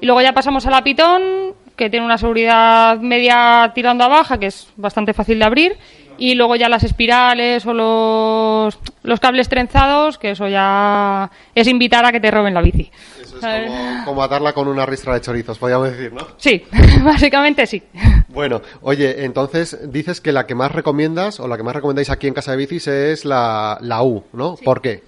Y 0.00 0.06
luego 0.06 0.20
ya 0.22 0.32
pasamos 0.32 0.66
a 0.66 0.70
la 0.70 0.82
pitón, 0.82 1.54
que 1.80 1.88
tiene 1.88 2.04
una 2.04 2.18
seguridad 2.18 2.98
media 2.98 3.72
tirando 3.74 4.04
a 4.04 4.08
baja, 4.08 4.38
que 4.38 4.48
es 4.48 4.68
bastante 4.76 5.14
fácil 5.14 5.38
de 5.38 5.46
abrir. 5.46 5.78
Y 6.18 6.34
luego 6.34 6.54
ya 6.54 6.68
las 6.68 6.84
espirales 6.84 7.64
o 7.64 7.72
los, 7.72 8.78
los 9.02 9.18
cables 9.18 9.48
trenzados, 9.48 10.18
que 10.18 10.32
eso 10.32 10.46
ya 10.46 11.30
es 11.54 11.66
invitar 11.66 12.04
a 12.04 12.12
que 12.12 12.20
te 12.20 12.30
roben 12.30 12.52
la 12.52 12.60
bici. 12.60 12.90
Como, 13.40 14.04
como 14.04 14.22
atarla 14.22 14.52
con 14.52 14.68
una 14.68 14.84
ristra 14.84 15.14
de 15.14 15.22
chorizos, 15.22 15.56
podríamos 15.56 15.90
decir, 15.90 16.12
¿no? 16.12 16.26
Sí, 16.36 16.62
básicamente 17.02 17.66
sí. 17.66 17.82
Bueno, 18.28 18.60
oye, 18.82 19.24
entonces 19.24 19.90
dices 19.90 20.20
que 20.20 20.32
la 20.32 20.46
que 20.46 20.54
más 20.54 20.72
recomiendas 20.72 21.40
o 21.40 21.48
la 21.48 21.56
que 21.56 21.62
más 21.62 21.74
recomendáis 21.74 22.10
aquí 22.10 22.26
en 22.26 22.34
Casa 22.34 22.50
de 22.50 22.58
Bicis 22.58 22.88
es 22.88 23.24
la, 23.24 23.78
la 23.80 24.02
U, 24.02 24.24
¿no? 24.34 24.56
¿Por 24.56 24.82
qué? 24.82 25.02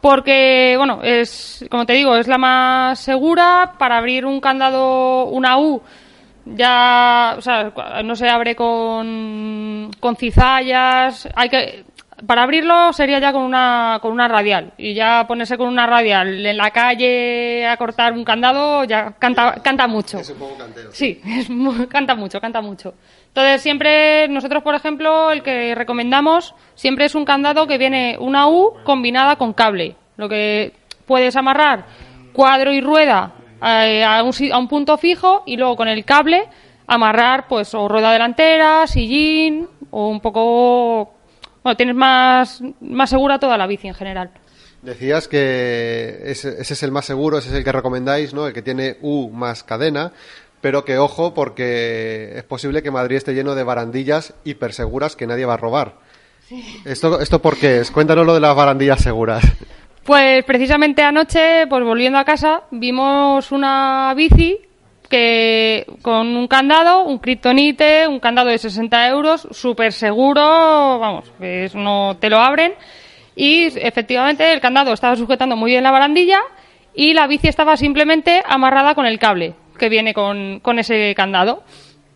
Porque, 0.00 0.74
bueno, 0.78 1.00
es, 1.02 1.64
como 1.70 1.84
te 1.84 1.92
digo, 1.92 2.16
es 2.16 2.26
la 2.26 2.38
más 2.38 2.98
segura. 2.98 3.74
Para 3.78 3.98
abrir 3.98 4.24
un 4.24 4.40
candado, 4.40 5.26
una 5.26 5.58
U, 5.58 5.82
ya, 6.46 7.34
o 7.36 7.40
sea, 7.42 7.72
no 8.02 8.16
se 8.16 8.28
abre 8.28 8.56
con, 8.56 9.90
con 10.00 10.16
cizallas. 10.16 11.28
Hay 11.34 11.48
que, 11.50 11.84
para 12.26 12.42
abrirlo 12.42 12.92
sería 12.92 13.18
ya 13.18 13.32
con 13.32 13.42
una, 13.42 13.98
con 14.00 14.12
una 14.12 14.28
radial. 14.28 14.72
Y 14.78 14.94
ya 14.94 15.26
ponerse 15.26 15.56
con 15.56 15.68
una 15.68 15.86
radial 15.86 16.44
en 16.44 16.56
la 16.56 16.70
calle 16.70 17.66
a 17.66 17.76
cortar 17.76 18.12
un 18.12 18.24
candado, 18.24 18.84
ya 18.84 19.12
canta, 19.18 19.60
canta 19.62 19.86
mucho. 19.86 20.18
Es 20.18 20.30
un 20.30 20.38
poco 20.38 20.56
cantero. 20.58 20.90
Sí, 20.92 21.20
es 21.26 21.48
canta 21.88 22.14
mucho, 22.14 22.40
canta 22.40 22.60
mucho. 22.60 22.94
Entonces, 23.28 23.62
siempre, 23.62 24.28
nosotros, 24.28 24.62
por 24.62 24.74
ejemplo, 24.74 25.30
el 25.30 25.42
que 25.42 25.74
recomendamos 25.74 26.54
siempre 26.74 27.04
es 27.04 27.14
un 27.14 27.24
candado 27.24 27.66
que 27.66 27.78
viene 27.78 28.16
una 28.18 28.48
U 28.48 28.74
combinada 28.84 29.36
con 29.36 29.52
cable. 29.52 29.94
Lo 30.16 30.28
que 30.28 30.74
puedes 31.06 31.36
amarrar 31.36 31.84
cuadro 32.32 32.72
y 32.72 32.80
rueda 32.80 33.32
eh, 33.62 34.04
a, 34.04 34.22
un, 34.22 34.32
a 34.52 34.58
un 34.58 34.68
punto 34.68 34.96
fijo 34.98 35.42
y 35.46 35.56
luego 35.56 35.76
con 35.76 35.88
el 35.88 36.04
cable 36.04 36.48
amarrar, 36.90 37.46
pues, 37.46 37.72
o 37.74 37.86
rueda 37.86 38.12
delantera, 38.12 38.86
sillín, 38.86 39.68
o 39.90 40.08
un 40.08 40.20
poco. 40.20 41.14
Bueno, 41.62 41.76
tienes 41.76 41.94
más, 41.94 42.62
más 42.80 43.10
segura 43.10 43.38
toda 43.38 43.58
la 43.58 43.66
bici 43.66 43.88
en 43.88 43.94
general. 43.94 44.30
Decías 44.82 45.28
que 45.28 46.20
ese, 46.24 46.60
ese 46.60 46.72
es 46.74 46.82
el 46.82 46.90
más 46.90 47.04
seguro, 47.04 47.38
ese 47.38 47.50
es 47.50 47.54
el 47.54 47.64
que 47.64 47.72
recomendáis, 47.72 48.32
¿no? 48.32 48.46
El 48.46 48.54
que 48.54 48.62
tiene 48.62 48.96
U 49.02 49.30
más 49.30 49.62
cadena, 49.62 50.12
pero 50.62 50.84
que 50.84 50.98
ojo 50.98 51.34
porque 51.34 52.32
es 52.34 52.44
posible 52.44 52.82
que 52.82 52.90
Madrid 52.90 53.16
esté 53.16 53.34
lleno 53.34 53.54
de 53.54 53.62
barandillas 53.62 54.34
hiperseguras 54.44 55.16
que 55.16 55.26
nadie 55.26 55.44
va 55.44 55.54
a 55.54 55.58
robar. 55.58 55.96
¿Esto, 56.84 57.20
¿Esto 57.20 57.40
por 57.40 57.58
qué 57.58 57.80
es? 57.80 57.90
Cuéntanos 57.90 58.26
lo 58.26 58.34
de 58.34 58.40
las 58.40 58.56
barandillas 58.56 59.00
seguras. 59.02 59.44
Pues 60.02 60.44
precisamente 60.44 61.02
anoche, 61.02 61.66
pues 61.68 61.84
volviendo 61.84 62.18
a 62.18 62.24
casa, 62.24 62.62
vimos 62.70 63.52
una 63.52 64.12
bici 64.16 64.58
que 65.10 65.84
con 66.00 66.36
un 66.36 66.46
candado, 66.48 67.04
un 67.04 67.18
kryptonite, 67.18 68.06
un 68.08 68.20
candado 68.20 68.48
de 68.48 68.56
60 68.56 69.08
euros, 69.08 69.46
súper 69.50 69.92
seguro, 69.92 70.98
vamos, 70.98 71.30
es- 71.40 71.74
no 71.74 72.16
te 72.18 72.30
lo 72.30 72.38
abren. 72.38 72.72
Y 73.36 73.64
efectivamente 73.78 74.52
el 74.52 74.60
candado 74.60 74.92
estaba 74.92 75.16
sujetando 75.16 75.56
muy 75.56 75.72
bien 75.72 75.82
la 75.84 75.90
barandilla 75.90 76.40
y 76.94 77.12
la 77.14 77.26
bici 77.26 77.48
estaba 77.48 77.76
simplemente 77.76 78.42
amarrada 78.46 78.94
con 78.94 79.06
el 79.06 79.18
cable 79.18 79.54
que 79.78 79.88
viene 79.88 80.14
con, 80.14 80.60
con 80.60 80.78
ese 80.78 81.14
candado. 81.14 81.62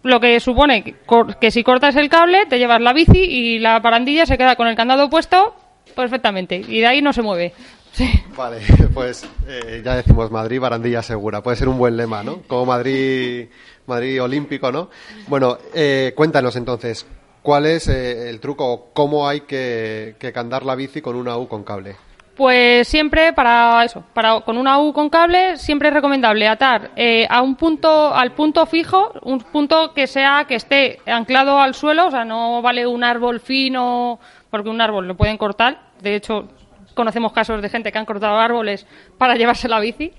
Lo 0.03 0.21
que 0.21 0.39
supone 0.41 0.83
que, 0.85 0.95
que 1.41 1.51
si 1.51 1.63
cortas 1.65 1.97
el 1.97 2.11
cable, 2.11 2.45
te 2.47 2.59
llevas 2.59 2.81
la 2.81 2.93
bici 2.93 3.19
y 3.19 3.59
la 3.59 3.79
barandilla 3.81 4.27
se 4.27 4.37
queda 4.37 4.55
con 4.57 4.67
el 4.69 4.77
candado 4.77 5.09
puesto 5.09 5.55
perfectamente. 5.97 6.57
Y 6.69 6.81
de 6.81 6.87
ahí 6.87 7.01
no 7.01 7.13
se 7.15 7.23
mueve. 7.23 7.53
Sí. 7.95 8.11
Vale, 8.37 8.59
pues 8.95 9.25
eh, 9.47 9.81
ya 9.85 9.95
decimos 9.95 10.31
Madrid, 10.31 10.61
barandilla 10.61 11.03
segura. 11.03 11.43
Puede 11.43 11.57
ser 11.57 11.69
un 11.69 11.79
buen 11.79 11.97
lema, 11.97 12.25
¿no? 12.25 12.43
Como 12.49 12.67
Madrid, 12.67 13.47
Madrid 13.87 14.21
olímpico, 14.21 14.73
¿no? 14.73 14.91
Bueno, 15.29 15.59
eh, 15.73 16.13
cuéntanos 16.17 16.57
entonces, 16.57 17.07
¿cuál 17.41 17.67
es 17.67 17.87
eh, 17.87 18.29
el 18.29 18.41
truco 18.41 18.67
o 18.67 18.93
cómo 18.93 19.29
hay 19.29 19.43
que, 19.43 20.17
que 20.19 20.33
candar 20.33 20.65
la 20.65 20.75
bici 20.75 21.01
con 21.01 21.15
una 21.15 21.39
U 21.39 21.47
con 21.47 21.63
cable? 21.63 21.95
Pues 22.37 22.89
siempre 22.89 23.33
para 23.33 23.85
eso, 23.85 24.03
para 24.13 24.41
con 24.41 24.59
una 24.59 24.81
U 24.81 24.93
con 24.93 25.09
cable, 25.09 25.57
siempre 25.57 25.89
es 25.89 25.95
recomendable 25.95 26.49
atar 26.49 26.91
eh, 26.97 27.29
a 27.31 27.43
un 27.43 27.55
punto, 27.55 28.13
al 28.13 28.33
punto 28.33 28.67
fijo, 28.67 29.13
un 29.23 29.39
punto 29.39 29.95
que 29.95 30.09
sea 30.09 30.45
que 30.49 30.57
esté 30.57 30.99
anclado 31.07 31.61
al 31.61 31.75
suelo, 31.75 32.09
o 32.09 32.11
sea, 32.11 32.25
no 32.25 32.61
vale 32.61 32.89
un 32.89 33.05
árbol 33.05 33.39
fino, 33.39 34.19
porque 34.51 34.69
un 34.69 34.81
árbol 34.81 35.07
lo 35.07 35.17
pueden 35.17 35.39
cortar. 35.39 35.93
De 36.03 36.17
hecho, 36.17 36.49
conocemos 36.95 37.33
casos 37.33 37.61
de 37.61 37.69
gente 37.69 37.93
que 37.93 37.99
han 37.99 38.07
cortado 38.07 38.39
árboles 38.39 38.87
para 39.19 39.35
llevarse 39.35 39.69
la 39.69 39.81
bici. 39.81 40.13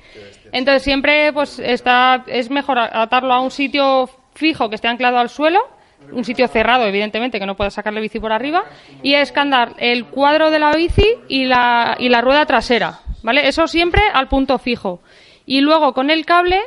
Entonces 0.52 0.84
siempre, 0.84 1.32
pues 1.34 1.60
está, 1.60 2.24
es 2.28 2.50
mejor 2.50 2.80
atarlo 2.80 3.34
a 3.34 3.42
un 3.42 3.52
sitio 3.52 4.10
fijo 4.34 4.70
que 4.70 4.76
esté 4.76 4.88
anclado 4.88 5.18
al 5.18 5.30
suelo 5.30 5.76
un 6.12 6.24
sitio 6.24 6.48
cerrado, 6.48 6.86
evidentemente, 6.86 7.40
que 7.40 7.46
no 7.46 7.56
puedas 7.56 7.74
sacarle 7.74 8.02
bici 8.02 8.20
por 8.20 8.32
arriba, 8.32 8.66
y 9.02 9.14
escandar 9.14 9.74
el 9.78 10.06
cuadro 10.06 10.52
de 10.52 10.60
la 10.60 10.72
bici 10.72 11.08
y 11.28 11.46
la, 11.46 11.96
y 12.00 12.10
la 12.10 12.22
rueda 12.22 12.46
trasera, 12.46 13.00
¿vale? 13.24 13.48
Eso 13.48 13.68
siempre 13.68 14.02
al 14.14 14.28
punto 14.28 14.58
fijo. 14.58 15.02
Y 15.46 15.62
luego 15.62 15.94
con 15.94 16.10
el 16.10 16.26
cable, 16.26 16.62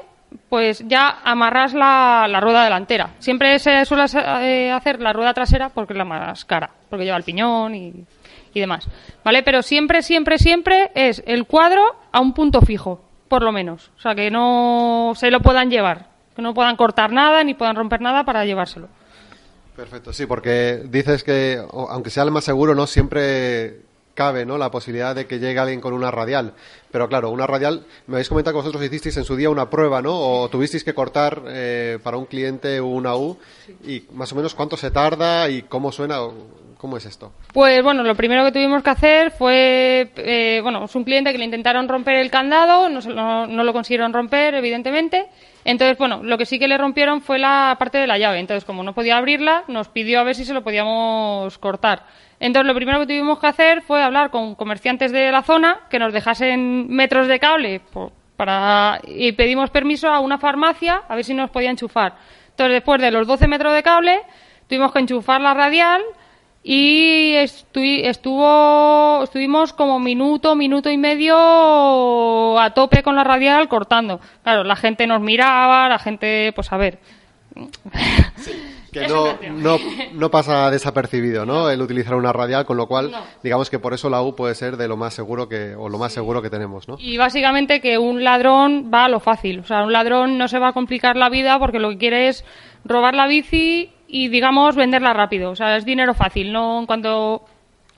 pues 0.48 0.84
ya 0.86 1.20
amarras 1.24 1.74
la, 1.74 2.26
la 2.28 2.40
rueda 2.40 2.64
delantera. 2.64 3.10
Siempre 3.18 3.58
se 3.58 3.84
suele 3.84 4.04
eh, 4.42 4.70
hacer 4.70 5.00
la 5.00 5.12
rueda 5.12 5.34
trasera 5.34 5.70
porque 5.70 5.94
es 5.94 5.98
la 5.98 6.04
más 6.04 6.44
cara, 6.44 6.70
porque 6.88 7.04
lleva 7.04 7.16
el 7.16 7.24
piñón 7.24 7.74
y, 7.74 8.04
y 8.58 8.60
demás, 8.60 8.86
¿vale? 9.24 9.42
Pero 9.42 9.62
siempre, 9.62 10.02
siempre, 10.02 10.38
siempre 10.38 10.90
es 10.94 11.22
el 11.26 11.46
cuadro 11.46 11.82
a 12.12 12.20
un 12.20 12.34
punto 12.34 12.60
fijo, 12.60 13.00
por 13.28 13.42
lo 13.42 13.52
menos. 13.52 13.90
O 13.96 14.00
sea, 14.00 14.14
que 14.14 14.30
no 14.30 15.12
se 15.16 15.30
lo 15.30 15.40
puedan 15.40 15.70
llevar, 15.70 16.08
que 16.36 16.42
no 16.42 16.52
puedan 16.52 16.76
cortar 16.76 17.12
nada 17.12 17.42
ni 17.44 17.54
puedan 17.54 17.76
romper 17.76 18.00
nada 18.00 18.24
para 18.24 18.44
llevárselo. 18.44 18.88
Perfecto, 19.74 20.12
sí, 20.12 20.26
porque 20.26 20.82
dices 20.86 21.22
que, 21.22 21.62
aunque 21.72 22.10
sea 22.10 22.24
el 22.24 22.32
más 22.32 22.44
seguro, 22.44 22.74
no 22.74 22.86
siempre 22.86 23.88
cabe 24.18 24.44
¿no? 24.44 24.58
la 24.58 24.72
posibilidad 24.72 25.14
de 25.14 25.28
que 25.28 25.38
llegue 25.38 25.60
alguien 25.60 25.80
con 25.80 25.94
una 25.94 26.10
radial. 26.10 26.54
Pero 26.90 27.08
claro, 27.08 27.30
una 27.30 27.46
radial, 27.46 27.86
me 28.08 28.16
habéis 28.16 28.28
comentado 28.28 28.54
que 28.54 28.62
vosotros 28.62 28.82
hicisteis 28.82 29.16
en 29.16 29.24
su 29.24 29.36
día 29.36 29.48
una 29.48 29.70
prueba, 29.70 30.02
¿no? 30.02 30.18
O 30.18 30.48
tuvisteis 30.48 30.82
que 30.82 30.92
cortar 30.92 31.44
eh, 31.46 32.00
para 32.02 32.16
un 32.16 32.24
cliente 32.24 32.80
una 32.80 33.14
U. 33.14 33.38
Y 33.86 34.06
más 34.12 34.32
o 34.32 34.34
menos 34.34 34.56
cuánto 34.56 34.76
se 34.76 34.90
tarda 34.90 35.48
y 35.48 35.62
cómo 35.62 35.92
suena, 35.92 36.18
cómo 36.78 36.96
es 36.96 37.04
esto. 37.04 37.32
Pues 37.52 37.82
bueno, 37.82 38.02
lo 38.04 38.14
primero 38.14 38.44
que 38.44 38.52
tuvimos 38.52 38.82
que 38.82 38.90
hacer 38.90 39.30
fue, 39.32 40.10
eh, 40.16 40.60
bueno, 40.62 40.84
es 40.84 40.94
un 40.94 41.04
cliente 41.04 41.32
que 41.32 41.38
le 41.38 41.44
intentaron 41.44 41.88
romper 41.88 42.14
el 42.16 42.30
candado, 42.30 42.88
no, 42.88 43.00
no- 43.00 43.46
no 43.46 43.64
lo 43.64 43.72
consiguieron 43.72 44.12
romper, 44.12 44.54
evidentemente. 44.54 45.26
Entonces, 45.64 45.98
bueno, 45.98 46.20
lo 46.22 46.38
que 46.38 46.46
sí 46.46 46.58
que 46.58 46.68
le 46.68 46.78
rompieron 46.78 47.20
fue 47.20 47.38
la 47.38 47.76
parte 47.78 47.98
de 47.98 48.06
la 48.06 48.16
llave. 48.16 48.38
Entonces, 48.38 48.64
como 48.64 48.82
no 48.84 48.94
podía 48.94 49.16
abrirla, 49.18 49.64
nos 49.68 49.88
pidió 49.88 50.20
a 50.20 50.22
ver 50.22 50.34
si 50.36 50.44
se 50.44 50.54
lo 50.54 50.62
podíamos 50.62 51.58
cortar. 51.58 52.04
Entonces, 52.40 52.66
lo 52.68 52.74
primero 52.74 53.00
que 53.00 53.06
tuvimos 53.06 53.38
que 53.40 53.48
hacer 53.48 53.82
fue 53.82 54.02
hablar 54.02 54.30
con 54.30 54.54
comerciantes 54.54 55.10
de 55.12 55.30
la 55.32 55.42
zona 55.42 55.80
que 55.90 55.98
nos 55.98 56.12
dejasen 56.12 56.88
metros 56.88 57.26
de 57.26 57.40
cable 57.40 57.80
para, 58.36 59.00
y 59.04 59.32
pedimos 59.32 59.70
permiso 59.70 60.08
a 60.08 60.20
una 60.20 60.38
farmacia 60.38 61.02
a 61.08 61.16
ver 61.16 61.24
si 61.24 61.34
nos 61.34 61.50
podía 61.50 61.70
enchufar. 61.70 62.14
Entonces, 62.50 62.74
después 62.74 63.00
de 63.02 63.10
los 63.10 63.26
12 63.26 63.48
metros 63.48 63.74
de 63.74 63.82
cable, 63.82 64.20
tuvimos 64.68 64.92
que 64.92 65.00
enchufar 65.00 65.40
la 65.40 65.54
radial 65.54 66.02
y 66.62 67.32
estu- 67.34 68.00
estuvo, 68.04 69.22
estuvimos 69.24 69.72
como 69.72 69.98
minuto, 70.00 70.54
minuto 70.54 70.90
y 70.90 70.98
medio 70.98 72.58
a 72.58 72.72
tope 72.74 73.02
con 73.02 73.16
la 73.16 73.24
radial 73.24 73.68
cortando. 73.68 74.20
Claro, 74.42 74.64
la 74.64 74.76
gente 74.76 75.06
nos 75.06 75.20
miraba, 75.20 75.88
la 75.88 75.98
gente, 75.98 76.52
pues 76.54 76.72
a 76.72 76.76
ver. 76.76 76.98
Que 78.92 79.06
no, 79.06 79.36
no, 79.52 79.76
no 80.14 80.30
pasa 80.30 80.70
desapercibido, 80.70 81.44
¿no? 81.44 81.68
El 81.68 81.82
utilizar 81.82 82.14
una 82.14 82.32
radial, 82.32 82.64
con 82.64 82.76
lo 82.78 82.86
cual, 82.86 83.12
digamos 83.42 83.68
que 83.68 83.78
por 83.78 83.92
eso 83.92 84.08
la 84.08 84.22
U 84.22 84.34
puede 84.34 84.54
ser 84.54 84.76
de 84.78 84.88
lo 84.88 84.96
más 84.96 85.12
seguro 85.12 85.48
que, 85.48 85.74
o 85.76 85.88
lo 85.90 85.98
más 85.98 86.12
seguro 86.12 86.40
que 86.40 86.48
tenemos, 86.50 86.88
¿no? 86.88 86.96
Y 86.98 87.18
básicamente 87.18 87.80
que 87.80 87.98
un 87.98 88.24
ladrón 88.24 88.90
va 88.92 89.04
a 89.04 89.08
lo 89.08 89.20
fácil. 89.20 89.60
O 89.60 89.64
sea, 89.64 89.82
un 89.84 89.92
ladrón 89.92 90.38
no 90.38 90.48
se 90.48 90.58
va 90.58 90.68
a 90.68 90.72
complicar 90.72 91.16
la 91.16 91.28
vida 91.28 91.58
porque 91.58 91.78
lo 91.78 91.90
que 91.90 91.98
quiere 91.98 92.28
es 92.28 92.44
robar 92.84 93.14
la 93.14 93.26
bici 93.26 93.90
y, 94.08 94.28
digamos, 94.28 94.74
venderla 94.74 95.12
rápido. 95.12 95.50
O 95.50 95.56
sea, 95.56 95.76
es 95.76 95.84
dinero 95.84 96.14
fácil. 96.14 96.50
No, 96.52 96.84
cuando, 96.86 97.44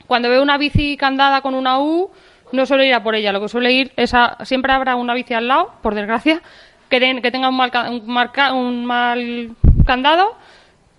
cuando 0.06 0.28
ve 0.28 0.40
una 0.40 0.58
bici 0.58 0.96
candada 0.96 1.40
con 1.40 1.54
una 1.54 1.78
U, 1.78 2.10
no 2.52 2.66
suele 2.66 2.86
ir 2.88 2.94
a 2.94 3.02
por 3.02 3.14
ella. 3.14 3.32
Lo 3.32 3.40
que 3.40 3.48
suele 3.48 3.72
ir 3.72 3.92
es 3.96 4.12
a, 4.12 4.36
siempre 4.44 4.72
habrá 4.72 4.96
una 4.96 5.14
bici 5.14 5.34
al 5.34 5.46
lado, 5.48 5.72
por 5.82 5.94
desgracia, 5.94 6.42
que, 6.88 6.98
ten- 6.98 7.22
que 7.22 7.30
tenga 7.30 7.48
un 7.48 7.56
mal, 7.56 7.70
un, 7.90 8.06
marca- 8.08 8.52
un 8.52 8.84
mal 8.84 9.50
candado, 9.86 10.36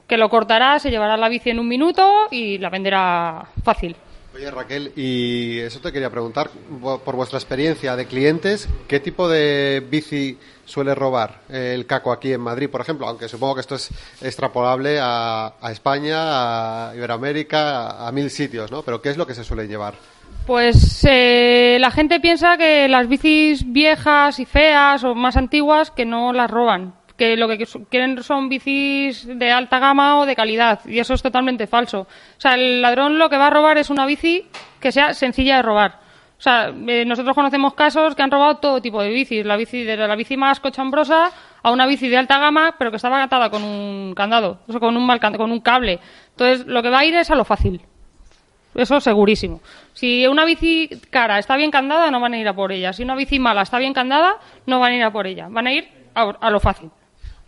que 0.08 0.18
lo 0.18 0.30
cortará, 0.30 0.80
se 0.80 0.90
llevará 0.92 1.18
la 1.18 1.28
bici 1.30 1.50
en 1.50 1.60
un 1.60 1.68
minuto 1.68 2.10
y 2.32 2.58
la 2.58 2.70
venderá 2.70 3.46
fácil. 3.64 3.96
Oye, 4.34 4.50
Raquel, 4.50 4.94
y 4.96 5.60
eso 5.60 5.82
te 5.82 5.92
quería 5.92 6.10
preguntar, 6.10 6.50
por 7.04 7.16
vuestra 7.18 7.38
experiencia 7.38 7.98
de 7.98 8.06
clientes, 8.06 8.70
¿qué 8.88 9.02
tipo 9.02 9.28
de 9.28 9.86
bici 9.92 10.38
suele 10.72 10.96
robar 10.96 11.42
el 11.50 11.86
caco 11.86 12.12
aquí 12.12 12.32
en 12.34 12.42
Madrid, 12.42 12.70
por 12.70 12.82
ejemplo? 12.82 13.08
Aunque 13.08 13.28
supongo 13.28 13.56
que 13.56 13.62
esto 13.62 13.76
es 13.76 13.90
extrapolable 14.22 15.00
a, 15.02 15.54
España, 15.70 16.90
a 16.90 16.96
Iberoamérica, 16.96 18.08
a, 18.08 18.12
mil 18.12 18.30
sitios, 18.30 18.72
¿no? 18.72 18.82
Pero 18.82 19.02
¿qué 19.02 19.10
es 19.10 19.18
lo 19.18 19.28
que 19.28 19.36
se 19.36 19.44
suele 19.44 19.68
llevar? 19.68 19.96
Pues 20.48 21.06
eh, 21.08 21.78
la 21.80 21.92
gente 21.92 22.20
piensa 22.20 22.58
que 22.58 22.88
las 22.88 23.08
bicis 23.08 23.72
viejas 23.72 24.40
y 24.40 24.46
feas 24.46 25.04
o 25.04 25.14
más 25.14 25.38
antiguas 25.38 25.92
que 25.92 26.06
no 26.06 26.34
las 26.34 26.50
roban, 26.50 26.94
que 27.18 27.38
lo 27.38 27.48
que 27.48 27.68
quieren 27.90 28.24
son 28.24 28.50
bicis 28.50 29.28
de 29.28 29.52
alta 29.52 29.78
gama 29.78 30.20
o 30.20 30.26
de 30.26 30.36
calidad 30.36 30.80
y 30.86 31.00
eso 31.00 31.14
es 31.14 31.22
totalmente 31.22 31.68
falso. 31.68 32.02
O 32.02 32.42
sea, 32.42 32.56
el 32.56 32.82
ladrón 32.82 33.20
lo 33.20 33.30
que 33.30 33.38
va 33.38 33.48
a 33.48 33.52
robar 33.52 33.78
es 33.78 33.90
una 33.90 34.06
bici 34.06 34.48
que 34.80 34.92
sea 34.92 35.14
sencilla 35.14 35.58
de 35.58 35.62
robar. 35.62 36.01
O 36.42 36.44
sea, 36.44 36.74
eh, 36.88 37.06
nosotros 37.06 37.36
conocemos 37.36 37.76
casos 37.76 38.16
que 38.16 38.24
han 38.24 38.32
robado 38.32 38.56
todo 38.56 38.82
tipo 38.82 39.00
de 39.00 39.12
bicis, 39.12 39.46
la 39.46 39.58
bici 39.58 39.84
de 39.84 39.96
la 39.96 40.16
bici 40.16 40.38
más 40.38 40.60
cochambrosa 40.60 41.30
a 41.62 41.72
una 41.72 41.86
bici 41.86 42.10
de 42.10 42.18
alta 42.18 42.40
gama, 42.40 42.74
pero 42.80 42.90
que 42.90 42.96
estaba 42.96 43.22
atada 43.22 43.52
con 43.52 43.64
un 43.64 44.16
candado, 44.16 44.58
o 44.68 44.80
con 44.80 44.98
un 44.98 45.06
mal 45.06 45.20
con 45.20 45.52
un 45.52 45.60
cable. 45.60 46.00
Entonces, 46.32 46.66
lo 46.66 46.82
que 46.82 46.90
va 46.90 47.02
a 47.02 47.06
ir 47.06 47.14
es 47.14 47.30
a 47.30 47.36
lo 47.36 47.46
fácil. 47.46 47.80
Eso 48.74 49.00
segurísimo. 49.00 49.62
Si 49.94 50.26
una 50.26 50.44
bici 50.44 50.90
cara 51.12 51.38
está 51.38 51.58
bien 51.58 51.70
candada, 51.70 52.10
no 52.10 52.20
van 52.20 52.34
a 52.34 52.40
ir 52.40 52.48
a 52.48 52.56
por 52.56 52.72
ella. 52.72 52.92
Si 52.92 53.04
una 53.04 53.14
bici 53.14 53.38
mala 53.38 53.62
está 53.62 53.78
bien 53.78 53.94
candada, 53.94 54.38
no 54.66 54.80
van 54.80 54.94
a 54.94 54.96
ir 54.96 55.04
a 55.04 55.12
por 55.12 55.28
ella. 55.28 55.48
Van 55.48 55.68
a 55.68 55.74
ir 55.74 55.90
a 56.16 56.50
lo 56.50 56.60
fácil. 56.60 56.90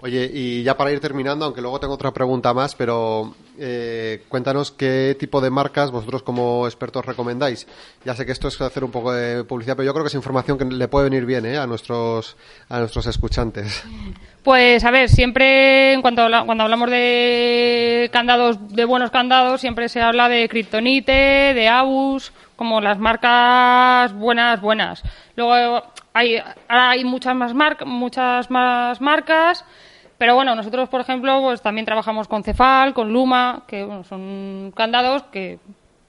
Oye, 0.06 0.30
y 0.34 0.64
ya 0.64 0.76
para 0.76 0.92
ir 0.92 1.00
terminando, 1.00 1.46
aunque 1.46 1.62
luego 1.62 1.80
tengo 1.80 1.94
otra 1.94 2.12
pregunta 2.12 2.54
más, 2.54 2.76
pero 2.76 3.34
eh, 3.58 4.24
cuéntanos 4.28 4.70
qué 4.72 5.16
tipo 5.18 5.40
de 5.40 5.50
marcas 5.50 5.92
vosotros 5.92 6.24
como 6.24 6.68
expertos 6.68 7.06
recomendáis. 7.06 7.66
Ya 8.04 8.14
sé 8.14 8.26
que 8.26 8.34
esto 8.34 8.50
es 8.50 8.60
hacer 8.60 8.84
un 8.84 8.92
poco 8.92 9.14
de 9.14 9.46
publicidad, 9.46 9.78
pero 9.78 9.86
yo 9.86 9.94
creo 9.94 10.04
que 10.04 10.10
es 10.10 10.14
información 10.16 10.58
que 10.58 10.66
le 10.66 10.90
puede 10.90 11.10
venir 11.10 11.26
bien 11.26 11.46
¿eh? 11.46 11.58
a 11.58 11.66
nuestros 11.68 12.36
a 12.68 12.80
nuestros 12.80 13.08
escuchantes. 13.08 13.82
Pues 14.44 14.84
a 14.84 14.92
ver, 14.92 15.08
siempre 15.08 15.94
en 15.94 16.02
cuanto 16.02 16.28
cuando 16.46 16.66
hablamos 16.66 16.90
de 16.92 18.10
candados, 18.12 18.76
de 18.76 18.84
buenos 18.84 19.10
candados, 19.10 19.62
siempre 19.62 19.88
se 19.88 20.02
habla 20.02 20.28
de 20.28 20.50
Kryptonite, 20.50 21.54
de 21.54 21.68
Abus, 21.70 22.34
como 22.58 22.82
las 22.82 23.00
marcas 23.00 24.12
buenas, 24.12 24.60
buenas. 24.60 25.02
Luego 25.38 25.82
hay, 26.14 26.40
ahora 26.68 26.90
hay 26.90 27.06
muchas 27.06 27.36
más, 27.38 27.54
mar- 27.54 27.86
muchas 27.86 28.52
más 28.52 29.00
marcas, 29.00 29.64
pero 30.24 30.36
bueno, 30.36 30.56
nosotros, 30.56 30.88
por 30.88 31.02
ejemplo, 31.02 31.42
pues 31.42 31.62
también 31.62 31.86
trabajamos 31.86 32.30
con 32.30 32.46
Cefal, 32.46 32.94
con 32.94 33.12
Luma, 33.12 33.64
que 33.68 33.84
bueno, 33.84 34.06
son 34.06 34.72
candados 34.74 35.24
que 35.24 35.60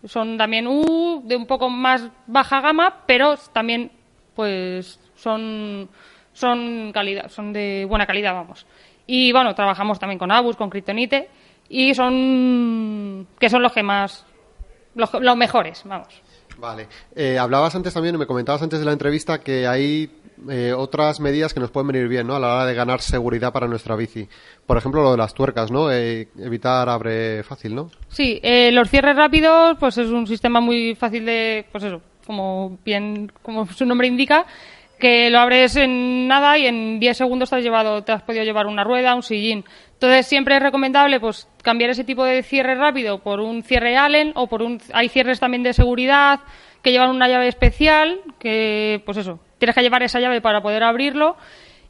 son 0.04 0.38
también 0.38 0.68
uh, 0.68 1.20
de 1.24 1.34
un 1.34 1.46
poco 1.46 1.68
más 1.68 2.08
baja 2.28 2.60
gama, 2.60 3.02
pero 3.06 3.36
también 3.52 3.90
pues 4.36 5.00
son 5.16 5.88
son 6.32 6.92
calidad, 6.94 7.28
son 7.28 7.52
de 7.52 7.86
buena 7.88 8.06
calidad, 8.06 8.34
vamos. 8.34 8.68
Y 9.04 9.32
bueno, 9.32 9.52
trabajamos 9.56 9.98
también 9.98 10.20
con 10.20 10.30
Abus, 10.30 10.54
con 10.54 10.70
Kryptonite 10.70 11.28
y 11.68 11.92
son 11.92 13.26
que 13.40 13.50
son 13.50 13.62
los 13.62 13.72
que 13.72 13.82
más 13.82 14.24
los, 14.94 15.12
los 15.14 15.36
mejores, 15.36 15.82
vamos. 15.86 16.22
Vale. 16.64 16.88
Eh, 17.14 17.38
hablabas 17.38 17.74
antes 17.74 17.92
también, 17.92 18.16
me 18.16 18.26
comentabas 18.26 18.62
antes 18.62 18.78
de 18.78 18.86
la 18.86 18.92
entrevista 18.92 19.38
que 19.40 19.66
hay 19.66 20.10
eh, 20.48 20.72
otras 20.72 21.20
medidas 21.20 21.52
que 21.52 21.60
nos 21.60 21.70
pueden 21.70 21.88
venir 21.88 22.08
bien, 22.08 22.26
¿no? 22.26 22.36
A 22.36 22.40
la 22.40 22.54
hora 22.54 22.64
de 22.66 22.74
ganar 22.74 23.02
seguridad 23.02 23.52
para 23.52 23.68
nuestra 23.68 23.96
bici. 23.96 24.26
Por 24.66 24.78
ejemplo, 24.78 25.02
lo 25.02 25.10
de 25.10 25.18
las 25.18 25.34
tuercas, 25.34 25.70
¿no? 25.70 25.92
Eh, 25.92 26.28
evitar 26.38 26.88
abre 26.88 27.42
fácil, 27.42 27.74
¿no? 27.74 27.90
Sí, 28.08 28.40
eh, 28.42 28.72
los 28.72 28.88
cierres 28.88 29.14
rápidos, 29.14 29.76
pues 29.78 29.98
es 29.98 30.08
un 30.08 30.26
sistema 30.26 30.60
muy 30.60 30.94
fácil 30.94 31.26
de, 31.26 31.66
pues 31.70 31.84
eso, 31.84 32.00
como 32.26 32.78
bien, 32.82 33.30
como 33.42 33.66
su 33.72 33.84
nombre 33.84 34.08
indica, 34.08 34.46
que 34.98 35.28
lo 35.28 35.40
abres 35.40 35.76
en 35.76 36.26
nada 36.26 36.56
y 36.56 36.66
en 36.66 36.98
10 36.98 37.16
segundos 37.16 37.50
te 37.50 37.56
has 37.56 37.62
llevado, 37.62 38.02
te 38.02 38.12
has 38.12 38.22
podido 38.22 38.42
llevar 38.42 38.66
una 38.66 38.84
rueda, 38.84 39.14
un 39.14 39.22
sillín. 39.22 39.64
Entonces 39.94 40.26
siempre 40.26 40.56
es 40.56 40.62
recomendable 40.62 41.20
pues 41.20 41.48
cambiar 41.62 41.90
ese 41.90 42.04
tipo 42.04 42.24
de 42.24 42.42
cierre 42.42 42.74
rápido 42.74 43.20
por 43.20 43.40
un 43.40 43.62
cierre 43.62 43.96
Allen 43.96 44.32
o 44.34 44.48
por 44.48 44.62
un 44.62 44.80
hay 44.92 45.08
cierres 45.08 45.40
también 45.40 45.62
de 45.62 45.72
seguridad 45.72 46.40
que 46.82 46.92
llevan 46.92 47.10
una 47.10 47.28
llave 47.28 47.48
especial 47.48 48.20
que 48.38 49.02
pues 49.06 49.16
eso, 49.16 49.40
tienes 49.58 49.74
que 49.74 49.82
llevar 49.82 50.02
esa 50.02 50.20
llave 50.20 50.40
para 50.40 50.60
poder 50.60 50.82
abrirlo 50.82 51.36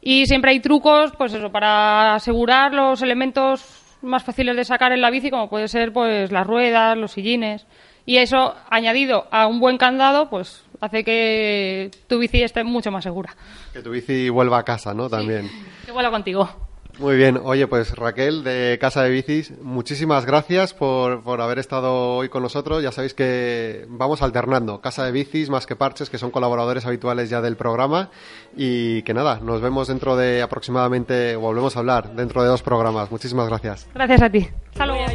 y 0.01 0.27
siempre 0.27 0.51
hay 0.51 0.59
trucos 0.59 1.11
pues 1.17 1.33
eso 1.33 1.51
para 1.51 2.15
asegurar 2.15 2.73
los 2.73 3.01
elementos 3.01 3.97
más 4.01 4.23
fáciles 4.23 4.55
de 4.55 4.63
sacar 4.63 4.91
en 4.93 5.01
la 5.01 5.09
bici 5.09 5.29
como 5.29 5.49
puede 5.49 5.67
ser 5.67 5.91
pues 5.91 6.31
las 6.31 6.47
ruedas, 6.47 6.97
los 6.97 7.11
sillines 7.11 7.65
y 8.05 8.17
eso 8.17 8.55
añadido 8.69 9.27
a 9.31 9.47
un 9.47 9.59
buen 9.59 9.77
candado 9.77 10.29
pues 10.29 10.63
hace 10.79 11.03
que 11.03 11.91
tu 12.07 12.19
bici 12.19 12.43
esté 12.43 12.63
mucho 12.63 12.91
más 12.91 13.03
segura. 13.03 13.35
Que 13.73 13.81
tu 13.81 13.89
bici 13.89 14.29
vuelva 14.29 14.59
a 14.59 14.63
casa, 14.63 14.93
¿no? 14.93 15.09
También. 15.09 15.49
Que 15.85 15.91
vuela 15.91 16.11
contigo. 16.11 16.64
Muy 16.97 17.17
bien, 17.17 17.37
oye, 17.43 17.67
pues 17.67 17.93
Raquel 17.93 18.45
de 18.45 18.77
Casa 18.79 19.03
de 19.03 19.09
Bicis, 19.09 19.51
muchísimas 19.61 20.25
gracias 20.25 20.73
por, 20.73 21.23
por 21.23 21.41
haber 21.41 21.59
estado 21.59 22.15
hoy 22.15 22.29
con 22.29 22.41
nosotros. 22.41 22.81
Ya 22.81 22.93
sabéis 22.93 23.13
que 23.13 23.85
vamos 23.89 24.21
alternando 24.21 24.79
Casa 24.79 25.03
de 25.03 25.11
Bicis 25.11 25.49
más 25.49 25.65
que 25.65 25.75
Parches, 25.75 26.09
que 26.09 26.17
son 26.17 26.31
colaboradores 26.31 26.85
habituales 26.85 27.29
ya 27.29 27.41
del 27.41 27.57
programa. 27.57 28.11
Y 28.57 29.01
que 29.03 29.13
nada, 29.13 29.39
nos 29.41 29.61
vemos 29.61 29.87
dentro 29.87 30.15
de 30.15 30.41
aproximadamente, 30.41 31.35
o 31.35 31.41
volvemos 31.41 31.75
a 31.75 31.79
hablar 31.79 32.15
dentro 32.15 32.41
de 32.41 32.47
dos 32.47 32.61
programas. 32.61 33.11
Muchísimas 33.11 33.49
gracias. 33.49 33.87
Gracias 33.93 34.21
a 34.21 34.29
ti. 34.29 34.47
Hasta 34.71 34.85
luego. 34.85 35.05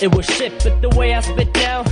It 0.00 0.14
was 0.14 0.26
shit, 0.26 0.52
but 0.62 0.80
the 0.80 0.96
way 0.96 1.12
I 1.12 1.20
spit 1.20 1.48
now, 1.56 1.82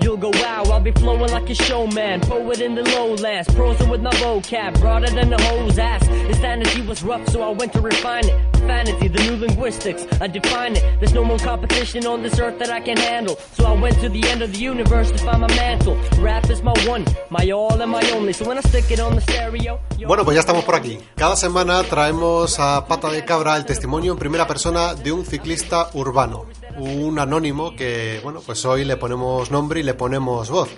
you'll 0.00 0.16
go 0.16 0.30
wow. 0.30 0.62
I'll 0.70 0.80
be 0.80 0.92
flowing 0.92 1.32
like 1.32 1.50
a 1.50 1.54
showman, 1.54 2.20
poet 2.20 2.60
in 2.60 2.76
the 2.76 2.82
lowlands, 2.82 3.52
prosing 3.56 3.90
with 3.90 4.00
my 4.00 4.12
vocab, 4.22 4.78
broader 4.80 5.10
than 5.10 5.30
the 5.30 5.42
hoe's 5.42 5.76
ass. 5.76 6.06
His 6.06 6.38
sanity 6.38 6.82
was 6.82 7.02
rough, 7.02 7.28
so 7.28 7.42
I 7.42 7.50
went 7.50 7.72
to 7.72 7.80
refine 7.80 8.24
it. 8.24 8.52
Profanity, 8.52 9.08
the 9.08 9.22
new 9.24 9.36
linguistics, 9.36 10.06
I 10.20 10.28
define 10.28 10.76
it. 10.76 11.00
There's 11.00 11.12
no 11.12 11.24
more 11.24 11.38
competition 11.38 12.06
on 12.06 12.22
this 12.22 12.38
earth 12.38 12.60
that 12.60 12.70
I 12.70 12.78
can 12.78 12.96
handle, 12.96 13.34
so 13.54 13.64
I 13.66 13.72
went 13.72 13.98
to 14.00 14.08
the 14.08 14.22
end 14.28 14.42
of 14.42 14.52
the 14.52 14.60
universe 14.60 15.10
to 15.10 15.18
find 15.18 15.40
my 15.40 15.48
mantle. 15.48 15.96
Rap 16.20 16.48
is 16.50 16.62
my 16.62 16.74
one, 16.86 17.04
my 17.30 17.50
all 17.50 17.82
and 17.82 17.90
my 17.90 18.08
only. 18.12 18.32
So 18.32 18.44
when 18.46 18.58
I 18.58 18.60
stick 18.60 18.92
it 18.92 19.00
on 19.00 19.16
the 19.16 19.22
stereo, 19.22 19.59
Bueno, 20.06 20.24
pues 20.24 20.34
ya 20.34 20.40
estamos 20.40 20.64
por 20.64 20.74
aquí. 20.74 20.98
Cada 21.16 21.36
semana 21.36 21.82
traemos 21.82 22.58
a 22.58 22.86
Pata 22.86 23.10
de 23.10 23.24
Cabra 23.24 23.56
el 23.56 23.64
testimonio 23.64 24.12
en 24.12 24.18
primera 24.18 24.46
persona 24.46 24.94
de 24.94 25.12
un 25.12 25.24
ciclista 25.24 25.90
urbano, 25.94 26.46
un 26.78 27.18
anónimo 27.18 27.76
que, 27.76 28.20
bueno, 28.22 28.40
pues 28.44 28.64
hoy 28.64 28.84
le 28.84 28.96
ponemos 28.96 29.50
nombre 29.50 29.80
y 29.80 29.82
le 29.82 29.94
ponemos 29.94 30.50
voz. 30.50 30.70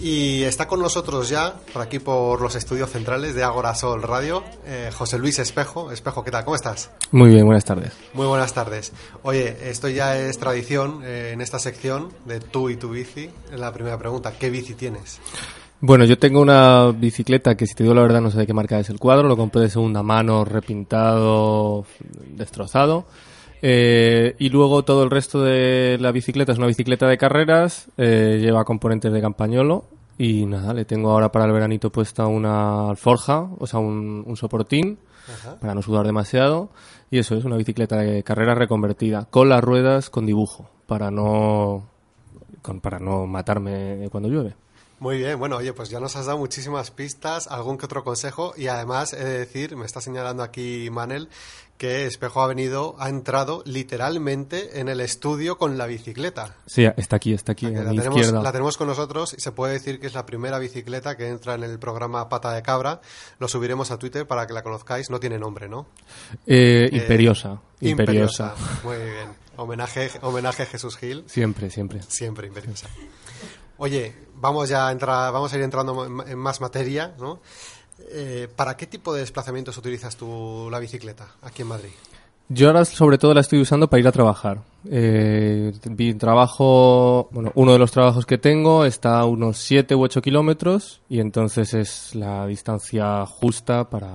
Y 0.00 0.44
está 0.44 0.66
con 0.66 0.80
nosotros 0.80 1.28
ya, 1.28 1.54
por 1.72 1.82
aquí 1.82 1.98
por 1.98 2.40
los 2.40 2.54
estudios 2.54 2.90
centrales 2.90 3.34
de 3.34 3.44
Agora 3.44 3.74
Sol 3.74 4.02
Radio, 4.02 4.42
eh, 4.64 4.90
José 4.96 5.18
Luis 5.18 5.38
Espejo. 5.38 5.92
Espejo, 5.92 6.24
¿qué 6.24 6.30
tal? 6.30 6.44
¿Cómo 6.44 6.56
estás? 6.56 6.90
Muy 7.10 7.30
bien, 7.30 7.44
buenas 7.44 7.64
tardes. 7.64 7.92
Muy 8.14 8.26
buenas 8.26 8.54
tardes. 8.54 8.92
Oye, 9.22 9.56
esto 9.70 9.88
ya 9.88 10.18
es 10.18 10.38
tradición 10.38 11.02
eh, 11.04 11.32
en 11.32 11.42
esta 11.42 11.58
sección 11.58 12.12
de 12.24 12.40
tú 12.40 12.70
y 12.70 12.76
tu 12.76 12.90
bici. 12.90 13.30
La 13.52 13.72
primera 13.72 13.98
pregunta, 13.98 14.32
¿qué 14.32 14.48
bici 14.48 14.74
tienes? 14.74 15.20
Bueno, 15.82 16.04
yo 16.04 16.18
tengo 16.18 16.40
una 16.42 16.90
bicicleta 16.92 17.56
que 17.56 17.66
si 17.66 17.74
te 17.74 17.84
digo 17.84 17.94
la 17.94 18.02
verdad 18.02 18.20
no 18.20 18.30
sé 18.30 18.38
de 18.38 18.46
qué 18.46 18.52
marca 18.52 18.78
es 18.78 18.90
el 18.90 18.98
cuadro, 18.98 19.28
lo 19.28 19.36
compré 19.36 19.62
de 19.62 19.70
segunda 19.70 20.02
mano, 20.02 20.44
repintado, 20.44 21.86
destrozado. 22.36 23.06
Eh, 23.62 24.36
y 24.38 24.48
luego 24.50 24.84
todo 24.84 25.02
el 25.04 25.10
resto 25.10 25.42
de 25.42 25.96
la 26.00 26.12
bicicleta 26.12 26.52
es 26.52 26.58
una 26.58 26.66
bicicleta 26.66 27.06
de 27.06 27.18
carreras, 27.18 27.88
eh, 27.96 28.38
lleva 28.40 28.64
componentes 28.64 29.12
de 29.12 29.20
campañolo 29.20 29.84
y 30.18 30.44
nada, 30.46 30.74
le 30.74 30.84
tengo 30.84 31.10
ahora 31.12 31.32
para 31.32 31.46
el 31.46 31.52
veranito 31.52 31.90
puesta 31.90 32.26
una 32.26 32.90
alforja, 32.90 33.48
o 33.58 33.66
sea, 33.66 33.80
un, 33.80 34.22
un 34.26 34.36
soportín 34.36 34.98
para 35.60 35.74
no 35.74 35.80
sudar 35.82 36.04
demasiado. 36.06 36.68
Y 37.10 37.18
eso 37.18 37.36
es 37.36 37.44
una 37.44 37.56
bicicleta 37.56 37.96
de 37.96 38.22
carreras 38.22 38.58
reconvertida, 38.58 39.26
con 39.30 39.48
las 39.48 39.64
ruedas 39.64 40.10
con 40.10 40.26
dibujo, 40.26 40.68
para 40.86 41.10
no, 41.10 41.84
con- 42.62 42.80
para 42.80 42.98
no 42.98 43.26
matarme 43.26 44.08
cuando 44.10 44.28
llueve. 44.28 44.54
Muy 45.00 45.16
bien, 45.16 45.38
bueno, 45.38 45.56
oye, 45.56 45.72
pues 45.72 45.88
ya 45.88 45.98
nos 45.98 46.14
has 46.16 46.26
dado 46.26 46.36
muchísimas 46.38 46.90
pistas, 46.90 47.46
algún 47.48 47.78
que 47.78 47.86
otro 47.86 48.04
consejo 48.04 48.52
y 48.56 48.66
además 48.68 49.14
he 49.14 49.24
de 49.24 49.38
decir, 49.38 49.74
me 49.74 49.86
está 49.86 50.00
señalando 50.02 50.42
aquí 50.42 50.88
Manel, 50.92 51.30
que 51.78 52.04
Espejo 52.04 52.42
ha 52.42 52.46
venido, 52.46 52.94
ha 52.98 53.08
entrado 53.08 53.62
literalmente 53.64 54.78
en 54.80 54.90
el 54.90 55.00
estudio 55.00 55.56
con 55.56 55.78
la 55.78 55.86
bicicleta. 55.86 56.54
Sí, 56.66 56.84
está 56.98 57.16
aquí, 57.16 57.32
está 57.32 57.52
aquí, 57.52 57.64
a 57.64 57.70
la, 57.70 57.90
mi 57.92 57.96
tenemos, 57.96 58.18
izquierda. 58.20 58.42
la 58.42 58.52
tenemos 58.52 58.76
con 58.76 58.88
nosotros 58.88 59.34
y 59.36 59.40
se 59.40 59.52
puede 59.52 59.72
decir 59.72 59.98
que 60.00 60.06
es 60.06 60.12
la 60.12 60.26
primera 60.26 60.58
bicicleta 60.58 61.16
que 61.16 61.28
entra 61.28 61.54
en 61.54 61.64
el 61.64 61.78
programa 61.78 62.28
Pata 62.28 62.52
de 62.52 62.60
Cabra. 62.60 63.00
Lo 63.38 63.48
subiremos 63.48 63.90
a 63.90 63.98
Twitter 63.98 64.26
para 64.26 64.46
que 64.46 64.52
la 64.52 64.62
conozcáis. 64.62 65.08
No 65.08 65.18
tiene 65.18 65.38
nombre, 65.38 65.70
¿no? 65.70 65.86
Eh, 66.46 66.90
Eh, 66.92 66.96
imperiosa, 66.96 67.58
imperiosa. 67.80 68.54
Muy 68.84 68.96
bien. 68.98 69.28
Homenaje, 69.56 70.10
homenaje 70.20 70.64
a 70.64 70.66
Jesús 70.66 70.98
Gil. 70.98 71.24
Siempre, 71.26 71.70
siempre. 71.70 72.02
Siempre 72.06 72.46
imperiosa. 72.46 72.88
Oye, 73.82 74.12
vamos 74.36 74.68
ya 74.68 74.88
a 74.88 74.92
entrar, 74.92 75.32
vamos 75.32 75.50
a 75.52 75.56
ir 75.56 75.62
entrando 75.62 76.04
en- 76.04 76.38
más 76.38 76.60
materia, 76.60 77.14
¿no? 77.18 77.40
Eh, 78.12 78.46
¿Para 78.54 78.76
qué 78.76 78.86
tipo 78.86 79.14
de 79.14 79.20
desplazamientos 79.20 79.78
utilizas 79.78 80.16
tú 80.16 80.68
la 80.70 80.78
bicicleta 80.78 81.28
aquí 81.40 81.62
en 81.62 81.68
Madrid? 81.68 81.90
Yo 82.52 82.66
ahora 82.66 82.84
sobre 82.84 83.16
todo 83.16 83.32
la 83.32 83.40
estoy 83.42 83.60
usando 83.60 83.88
para 83.88 84.00
ir 84.00 84.08
a 84.08 84.12
trabajar. 84.12 84.60
Eh, 84.90 85.72
trabajo, 86.18 87.28
bueno, 87.30 87.52
uno 87.54 87.72
de 87.72 87.78
los 87.78 87.92
trabajos 87.92 88.26
que 88.26 88.38
tengo 88.38 88.84
está 88.84 89.20
a 89.20 89.24
unos 89.24 89.58
7 89.58 89.94
u 89.94 90.02
8 90.02 90.20
kilómetros 90.20 91.00
y 91.08 91.20
entonces 91.20 91.74
es 91.74 92.14
la 92.16 92.46
distancia 92.46 93.24
justa 93.24 93.88
para, 93.88 94.10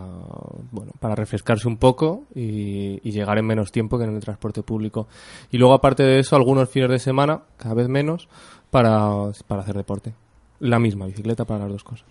bueno, 0.72 0.92
para 1.00 1.16
refrescarse 1.16 1.68
un 1.68 1.78
poco 1.78 2.24
y 2.36 3.00
llegar 3.10 3.38
en 3.38 3.46
menos 3.46 3.72
tiempo 3.72 3.98
que 3.98 4.04
en 4.04 4.16
el 4.16 4.22
transporte 4.22 4.64
público. 4.64 5.08
Y 5.50 5.58
luego 5.58 5.74
aparte 5.74 6.04
de 6.04 6.20
eso, 6.20 6.36
algunos 6.36 6.70
fines 6.70 6.90
de 6.90 7.00
semana, 7.00 7.44
cada 7.58 7.76
vez 7.76 7.88
menos, 7.88 8.28
para, 8.76 9.32
para 9.48 9.62
hacer 9.62 9.78
deporte. 9.78 10.14
La 10.60 10.80
misma 10.80 11.06
bicicleta 11.06 11.46
para 11.46 11.62
las 11.62 11.72
dos 11.72 11.84
cosas. 11.86 12.06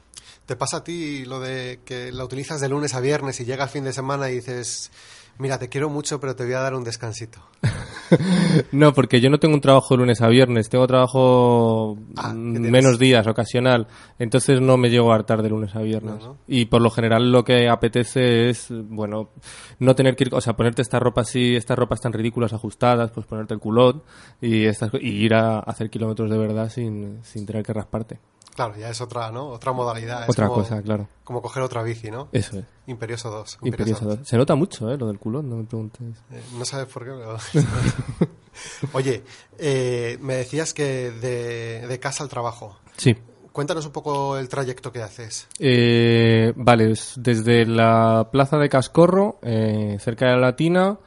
¿Te 0.46 0.56
pasa 0.56 0.78
a 0.78 0.84
ti 0.84 1.26
lo 1.26 1.38
de 1.38 1.80
que 1.84 2.10
la 2.10 2.24
utilizas 2.24 2.58
de 2.58 2.70
lunes 2.70 2.94
a 2.94 3.00
viernes 3.00 3.38
y 3.40 3.44
llega 3.44 3.64
el 3.64 3.70
fin 3.70 3.84
de 3.84 3.92
semana 3.92 4.30
y 4.30 4.36
dices, 4.36 4.90
mira, 5.36 5.58
te 5.58 5.68
quiero 5.68 5.90
mucho, 5.90 6.20
pero 6.20 6.34
te 6.34 6.44
voy 6.44 6.54
a 6.54 6.60
dar 6.60 6.74
un 6.74 6.82
descansito? 6.82 7.38
No, 8.72 8.92
porque 8.92 9.20
yo 9.20 9.30
no 9.30 9.38
tengo 9.38 9.54
un 9.54 9.60
trabajo 9.60 9.94
de 9.94 9.98
lunes 9.98 10.20
a 10.20 10.28
viernes, 10.28 10.68
tengo 10.68 10.86
trabajo 10.86 11.98
Ah, 12.16 12.32
mm, 12.32 12.70
menos 12.70 12.98
días, 12.98 13.26
ocasional, 13.26 13.86
entonces 14.18 14.60
no 14.60 14.76
me 14.76 14.90
llego 14.90 15.12
a 15.12 15.16
hartar 15.16 15.42
de 15.42 15.48
lunes 15.48 15.74
a 15.74 15.80
viernes. 15.80 16.20
No, 16.20 16.28
no. 16.28 16.36
Y 16.46 16.66
por 16.66 16.82
lo 16.82 16.90
general 16.90 17.30
lo 17.30 17.44
que 17.44 17.68
apetece 17.68 18.48
es, 18.48 18.68
bueno, 18.70 19.30
no 19.78 19.94
tener 19.94 20.16
que 20.16 20.24
ir, 20.24 20.34
o 20.34 20.40
sea, 20.40 20.54
ponerte 20.54 20.82
esta 20.82 20.98
ropa 20.98 21.22
así, 21.22 21.56
estas 21.56 21.78
ropas 21.78 22.00
tan 22.00 22.12
ridículas 22.12 22.52
ajustadas, 22.52 23.10
pues 23.10 23.26
ponerte 23.26 23.54
el 23.54 23.60
culot 23.60 24.04
y, 24.40 24.64
estas, 24.64 24.90
y 25.00 25.08
ir 25.08 25.34
a 25.34 25.60
hacer 25.60 25.90
kilómetros 25.90 26.30
de 26.30 26.38
verdad 26.38 26.68
sin, 26.68 27.18
sin 27.22 27.46
tener 27.46 27.64
que 27.64 27.72
rasparte. 27.72 28.18
Claro, 28.54 28.76
ya 28.76 28.88
es 28.90 29.00
otra, 29.00 29.30
¿no? 29.32 29.48
Otra 29.48 29.72
modalidad. 29.72 30.22
Es 30.24 30.28
Otra 30.30 30.46
como- 30.48 30.62
cosa, 30.62 30.80
claro. 30.82 31.08
Como 31.24 31.42
coger 31.42 31.62
otra 31.62 31.82
bici, 31.82 32.10
¿no? 32.10 32.28
Eso 32.32 32.58
es. 32.58 32.64
Imperioso 32.86 33.30
2. 33.30 33.58
Imperioso. 33.62 34.24
Se 34.24 34.36
nota 34.36 34.54
mucho, 34.54 34.90
¿eh? 34.92 34.96
Lo 34.96 35.08
del 35.08 35.18
culot, 35.18 35.42
no 35.44 35.56
me 35.56 35.64
preguntes. 35.64 36.02
Eh, 36.30 36.40
No 36.56 36.64
sabes 36.64 36.86
por 36.86 37.04
qué, 37.04 37.10
pero... 37.12 37.36
Oye, 38.92 39.22
eh, 39.58 40.18
me 40.20 40.34
decías 40.36 40.72
que 40.72 41.10
de, 41.10 41.86
de 41.86 41.98
casa 42.00 42.22
al 42.22 42.28
trabajo. 42.30 42.76
Sí. 42.96 43.16
Cuéntanos 43.52 43.86
un 43.86 43.92
poco 43.92 44.36
el 44.38 44.48
trayecto 44.48 44.92
que 44.92 45.02
haces. 45.02 45.46
Eh, 45.58 46.52
vale, 46.56 46.90
es 46.92 47.14
desde 47.16 47.66
la 47.66 48.28
plaza 48.30 48.58
de 48.58 48.68
Cascorro, 48.68 49.38
eh, 49.42 49.96
cerca 50.00 50.26
de 50.26 50.32
la 50.32 50.38
Latina, 50.40 50.98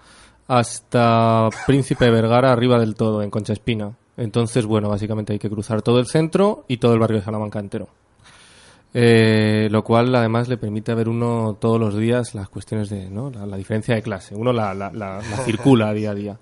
hasta 0.47 1.49
Príncipe 1.65 2.09
Vergara, 2.09 2.51
arriba 2.51 2.79
del 2.79 2.95
todo, 2.95 3.21
en 3.21 3.29
Concha 3.29 3.53
Espina. 3.53 3.97
Entonces, 4.17 4.65
bueno, 4.65 4.89
básicamente 4.89 5.33
hay 5.33 5.39
que 5.39 5.49
cruzar 5.49 5.81
todo 5.81 5.99
el 5.99 6.07
centro 6.07 6.65
y 6.67 6.77
todo 6.77 6.93
el 6.93 6.99
barrio 6.99 7.19
de 7.19 7.23
Salamanca 7.25 7.59
entero. 7.59 7.87
Eh, 8.93 9.67
lo 9.69 9.83
cual 9.83 10.15
además 10.15 10.47
le 10.47 10.57
permite 10.57 10.95
ver 10.95 11.07
uno 11.09 11.55
todos 11.59 11.79
los 11.79 11.95
días 11.97 12.33
las 12.33 12.49
cuestiones 12.49 12.89
de 12.89 13.09
¿no? 13.11 13.29
la, 13.29 13.45
la 13.45 13.57
diferencia 13.57 13.93
de 13.93 14.01
clase. 14.01 14.33
Uno 14.33 14.53
la, 14.53 14.73
la- 14.73 14.91
la- 14.91 15.17
la 15.21 15.37
circula 15.45 15.93
día 15.93 16.11
a 16.11 16.15
día. 16.15 16.39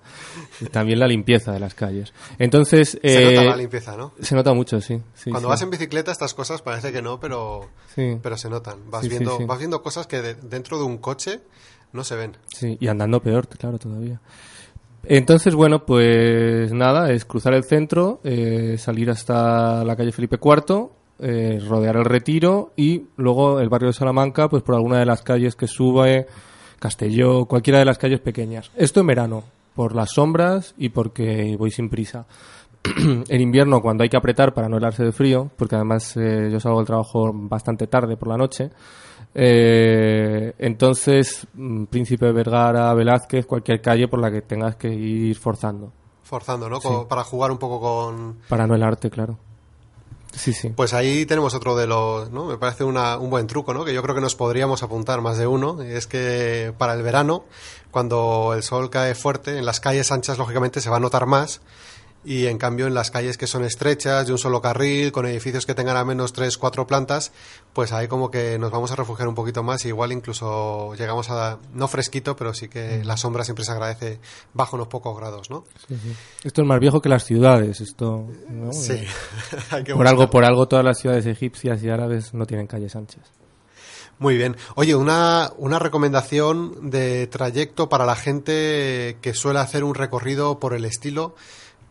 Y 0.60 0.66
también 0.66 1.00
la 1.00 1.06
limpieza 1.08 1.52
de 1.52 1.60
las 1.60 1.74
calles. 1.74 2.14
Entonces, 2.38 2.98
Se 3.02 3.30
eh, 3.32 3.34
nota 3.34 3.44
la 3.50 3.56
limpieza, 3.56 3.96
¿no? 3.96 4.12
Se 4.20 4.34
nota 4.34 4.54
mucho, 4.54 4.80
sí. 4.80 5.02
sí, 5.14 5.30
Cuando 5.30 5.48
sí. 5.48 5.50
vas 5.50 5.62
en 5.62 5.70
bicicleta 5.70 6.12
estas 6.12 6.32
cosas 6.34 6.62
parece 6.62 6.92
que 6.92 7.02
no, 7.02 7.20
pero, 7.20 7.68
Sí. 7.94 8.16
pero 8.22 8.38
se 8.38 8.48
notan. 8.48 8.90
Vas, 8.90 9.06
viendo, 9.06 9.38
vas 9.46 9.58
viendo 9.58 9.82
cosas 9.82 10.06
que 10.06 10.22
de- 10.22 10.34
dentro 10.34 10.78
de 10.78 10.84
un 10.84 10.96
coche 10.98 11.40
no 11.92 12.04
se 12.04 12.14
ven. 12.16 12.36
Sí, 12.46 12.78
y 12.80 12.86
andando 12.88 13.20
peor, 13.20 13.48
claro, 13.48 13.78
todavía. 13.78 14.20
Entonces, 15.08 15.54
bueno, 15.54 15.86
pues 15.86 16.72
nada, 16.72 17.12
es 17.12 17.24
cruzar 17.24 17.54
el 17.54 17.64
centro, 17.64 18.20
eh, 18.24 18.76
salir 18.76 19.08
hasta 19.10 19.84
la 19.84 19.94
calle 19.94 20.10
Felipe 20.10 20.38
IV, 20.42 20.90
eh, 21.20 21.60
rodear 21.66 21.96
el 21.96 22.04
retiro 22.04 22.72
y 22.76 23.06
luego 23.16 23.60
el 23.60 23.68
barrio 23.68 23.88
de 23.88 23.92
Salamanca, 23.92 24.48
pues 24.48 24.64
por 24.64 24.74
alguna 24.74 24.98
de 24.98 25.06
las 25.06 25.22
calles 25.22 25.54
que 25.54 25.68
sube, 25.68 26.26
Castelló, 26.80 27.46
cualquiera 27.46 27.78
de 27.78 27.84
las 27.84 27.98
calles 27.98 28.20
pequeñas. 28.20 28.70
Esto 28.76 29.00
en 29.00 29.06
verano, 29.06 29.44
por 29.74 29.94
las 29.94 30.10
sombras 30.12 30.74
y 30.76 30.88
porque 30.88 31.56
voy 31.56 31.70
sin 31.70 31.88
prisa. 31.88 32.26
en 33.28 33.40
invierno 33.40 33.80
cuando 33.80 34.02
hay 34.02 34.08
que 34.08 34.16
apretar 34.16 34.54
para 34.54 34.68
no 34.68 34.76
helarse 34.76 35.04
de 35.04 35.12
frío, 35.12 35.50
porque 35.56 35.76
además 35.76 36.16
eh, 36.16 36.48
yo 36.50 36.60
salgo 36.60 36.78
del 36.78 36.86
trabajo 36.86 37.32
bastante 37.32 37.86
tarde 37.86 38.16
por 38.16 38.28
la 38.28 38.36
noche. 38.36 38.70
Eh, 39.38 40.54
entonces, 40.58 41.46
mm, 41.52 41.84
Príncipe 41.84 42.32
Vergara, 42.32 42.92
Velázquez, 42.94 43.44
cualquier 43.44 43.82
calle 43.82 44.08
por 44.08 44.18
la 44.18 44.30
que 44.30 44.40
tengas 44.40 44.76
que 44.76 44.88
ir 44.88 45.36
forzando. 45.36 45.92
Forzando, 46.22 46.70
¿no? 46.70 46.80
Sí. 46.80 46.88
Como 46.88 47.06
Para 47.06 47.22
jugar 47.22 47.50
un 47.50 47.58
poco 47.58 47.78
con... 47.80 48.38
Para 48.48 48.66
no 48.66 48.74
helarte, 48.74 49.10
claro. 49.10 49.38
Sí, 50.32 50.52
sí. 50.52 50.70
Pues 50.70 50.92
ahí 50.94 51.24
tenemos 51.26 51.54
otro 51.54 51.76
de 51.76 51.86
los, 51.86 52.30
¿no? 52.30 52.46
Me 52.46 52.56
parece 52.56 52.84
una- 52.84 53.16
un 53.18 53.28
buen 53.30 53.46
truco, 53.46 53.72
¿no? 53.74 53.84
Que 53.84 53.92
yo 53.94 54.02
creo 54.02 54.14
que 54.14 54.20
nos 54.20 54.34
podríamos 54.34 54.82
apuntar 54.82 55.20
más 55.20 55.36
de 55.38 55.46
uno. 55.46 55.82
Y 55.84 55.88
es 55.92 56.06
que 56.06 56.72
para 56.78 56.94
el 56.94 57.02
verano, 57.02 57.44
cuando 57.90 58.52
el 58.54 58.62
sol 58.62 58.88
cae 58.90 59.14
fuerte, 59.14 59.58
en 59.58 59.64
las 59.66 59.80
calles 59.80 60.10
anchas, 60.12 60.36
lógicamente, 60.38 60.80
se 60.80 60.90
va 60.90 60.96
a 60.96 61.00
notar 61.00 61.26
más. 61.26 61.60
Y 62.28 62.48
en 62.48 62.58
cambio, 62.58 62.88
en 62.88 62.94
las 62.94 63.12
calles 63.12 63.38
que 63.38 63.46
son 63.46 63.64
estrechas, 63.64 64.26
de 64.26 64.32
un 64.32 64.38
solo 64.38 64.60
carril, 64.60 65.12
con 65.12 65.26
edificios 65.26 65.64
que 65.64 65.76
tengan 65.76 65.96
al 65.96 66.04
menos 66.04 66.32
tres, 66.32 66.58
cuatro 66.58 66.84
plantas, 66.84 67.30
pues 67.72 67.92
ahí 67.92 68.08
como 68.08 68.32
que 68.32 68.58
nos 68.58 68.72
vamos 68.72 68.90
a 68.90 68.96
refugiar 68.96 69.28
un 69.28 69.36
poquito 69.36 69.62
más. 69.62 69.84
Y 69.84 69.88
igual 69.88 70.10
incluso 70.10 70.92
llegamos 70.96 71.30
a, 71.30 71.58
no 71.72 71.86
fresquito, 71.86 72.34
pero 72.34 72.52
sí 72.52 72.68
que 72.68 73.04
la 73.04 73.16
sombra 73.16 73.44
siempre 73.44 73.64
se 73.64 73.70
agradece 73.70 74.18
bajo 74.54 74.74
unos 74.74 74.88
pocos 74.88 75.16
grados, 75.16 75.50
¿no? 75.50 75.66
Sí, 75.86 75.96
sí. 76.02 76.16
Esto 76.42 76.62
es 76.62 76.66
más 76.66 76.80
viejo 76.80 77.00
que 77.00 77.08
las 77.08 77.24
ciudades. 77.24 77.80
Esto, 77.80 78.26
¿no? 78.48 78.72
Sí. 78.72 78.94
Eh, 78.94 79.08
Hay 79.70 79.84
que 79.84 79.94
por 79.94 80.08
algo, 80.08 80.28
por 80.28 80.44
algo, 80.44 80.66
todas 80.66 80.84
las 80.84 80.98
ciudades 80.98 81.26
egipcias 81.26 81.80
y 81.84 81.90
árabes 81.90 82.34
no 82.34 82.44
tienen 82.44 82.66
calles 82.66 82.96
anchas. 82.96 83.30
Muy 84.18 84.36
bien. 84.36 84.56
Oye, 84.74 84.94
una, 84.94 85.52
una 85.58 85.78
recomendación 85.78 86.90
de 86.90 87.26
trayecto 87.26 87.88
para 87.88 88.06
la 88.06 88.16
gente 88.16 89.18
que 89.20 89.34
suele 89.34 89.58
hacer 89.58 89.84
un 89.84 89.94
recorrido 89.94 90.58
por 90.58 90.72
el 90.72 90.86
estilo, 90.86 91.34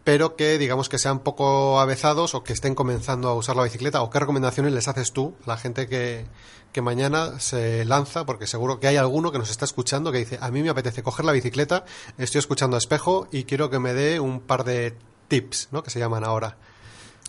pero 0.05 0.35
que 0.35 0.59
digamos 0.59 0.87
que 0.87 0.99
sean 0.99 1.19
poco 1.19 1.79
avezados 1.79 2.35
o 2.35 2.43
que 2.43 2.53
estén 2.53 2.75
comenzando 2.75 3.27
a 3.27 3.33
usar 3.33 3.55
la 3.55 3.63
bicicleta. 3.63 4.03
¿O 4.03 4.11
qué 4.11 4.19
recomendaciones 4.19 4.71
les 4.71 4.87
haces 4.87 5.11
tú 5.11 5.33
a 5.45 5.49
la 5.49 5.57
gente 5.57 5.87
que, 5.87 6.27
que 6.71 6.81
mañana 6.83 7.39
se 7.39 7.83
lanza? 7.85 8.23
Porque 8.23 8.45
seguro 8.45 8.79
que 8.79 8.87
hay 8.87 8.97
alguno 8.97 9.31
que 9.31 9.39
nos 9.39 9.49
está 9.49 9.65
escuchando 9.65 10.11
que 10.11 10.19
dice, 10.19 10.37
a 10.39 10.51
mí 10.51 10.61
me 10.61 10.69
apetece 10.69 11.01
coger 11.01 11.25
la 11.25 11.31
bicicleta, 11.31 11.85
estoy 12.19 12.37
escuchando 12.37 12.77
a 12.77 12.77
espejo 12.77 13.27
y 13.31 13.45
quiero 13.45 13.71
que 13.71 13.79
me 13.79 13.95
dé 13.95 14.19
un 14.19 14.41
par 14.41 14.63
de 14.63 14.95
tips, 15.27 15.69
¿no? 15.71 15.81
Que 15.81 15.89
se 15.89 15.97
llaman 15.97 16.23
ahora. 16.23 16.55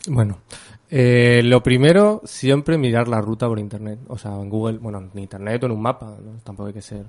Bueno, 0.06 0.38
eh, 0.90 1.40
lo 1.42 1.62
primero, 1.62 2.22
siempre 2.24 2.78
mirar 2.78 3.08
la 3.08 3.20
ruta 3.20 3.48
por 3.48 3.58
internet. 3.58 3.98
O 4.08 4.18
sea, 4.18 4.32
en 4.32 4.48
Google, 4.48 4.78
bueno, 4.78 4.98
en 5.12 5.18
internet 5.18 5.62
o 5.62 5.66
en 5.66 5.72
un 5.72 5.82
mapa, 5.82 6.16
¿no? 6.22 6.38
tampoco 6.44 6.68
hay 6.68 6.74
que 6.74 6.82
ser 6.82 7.06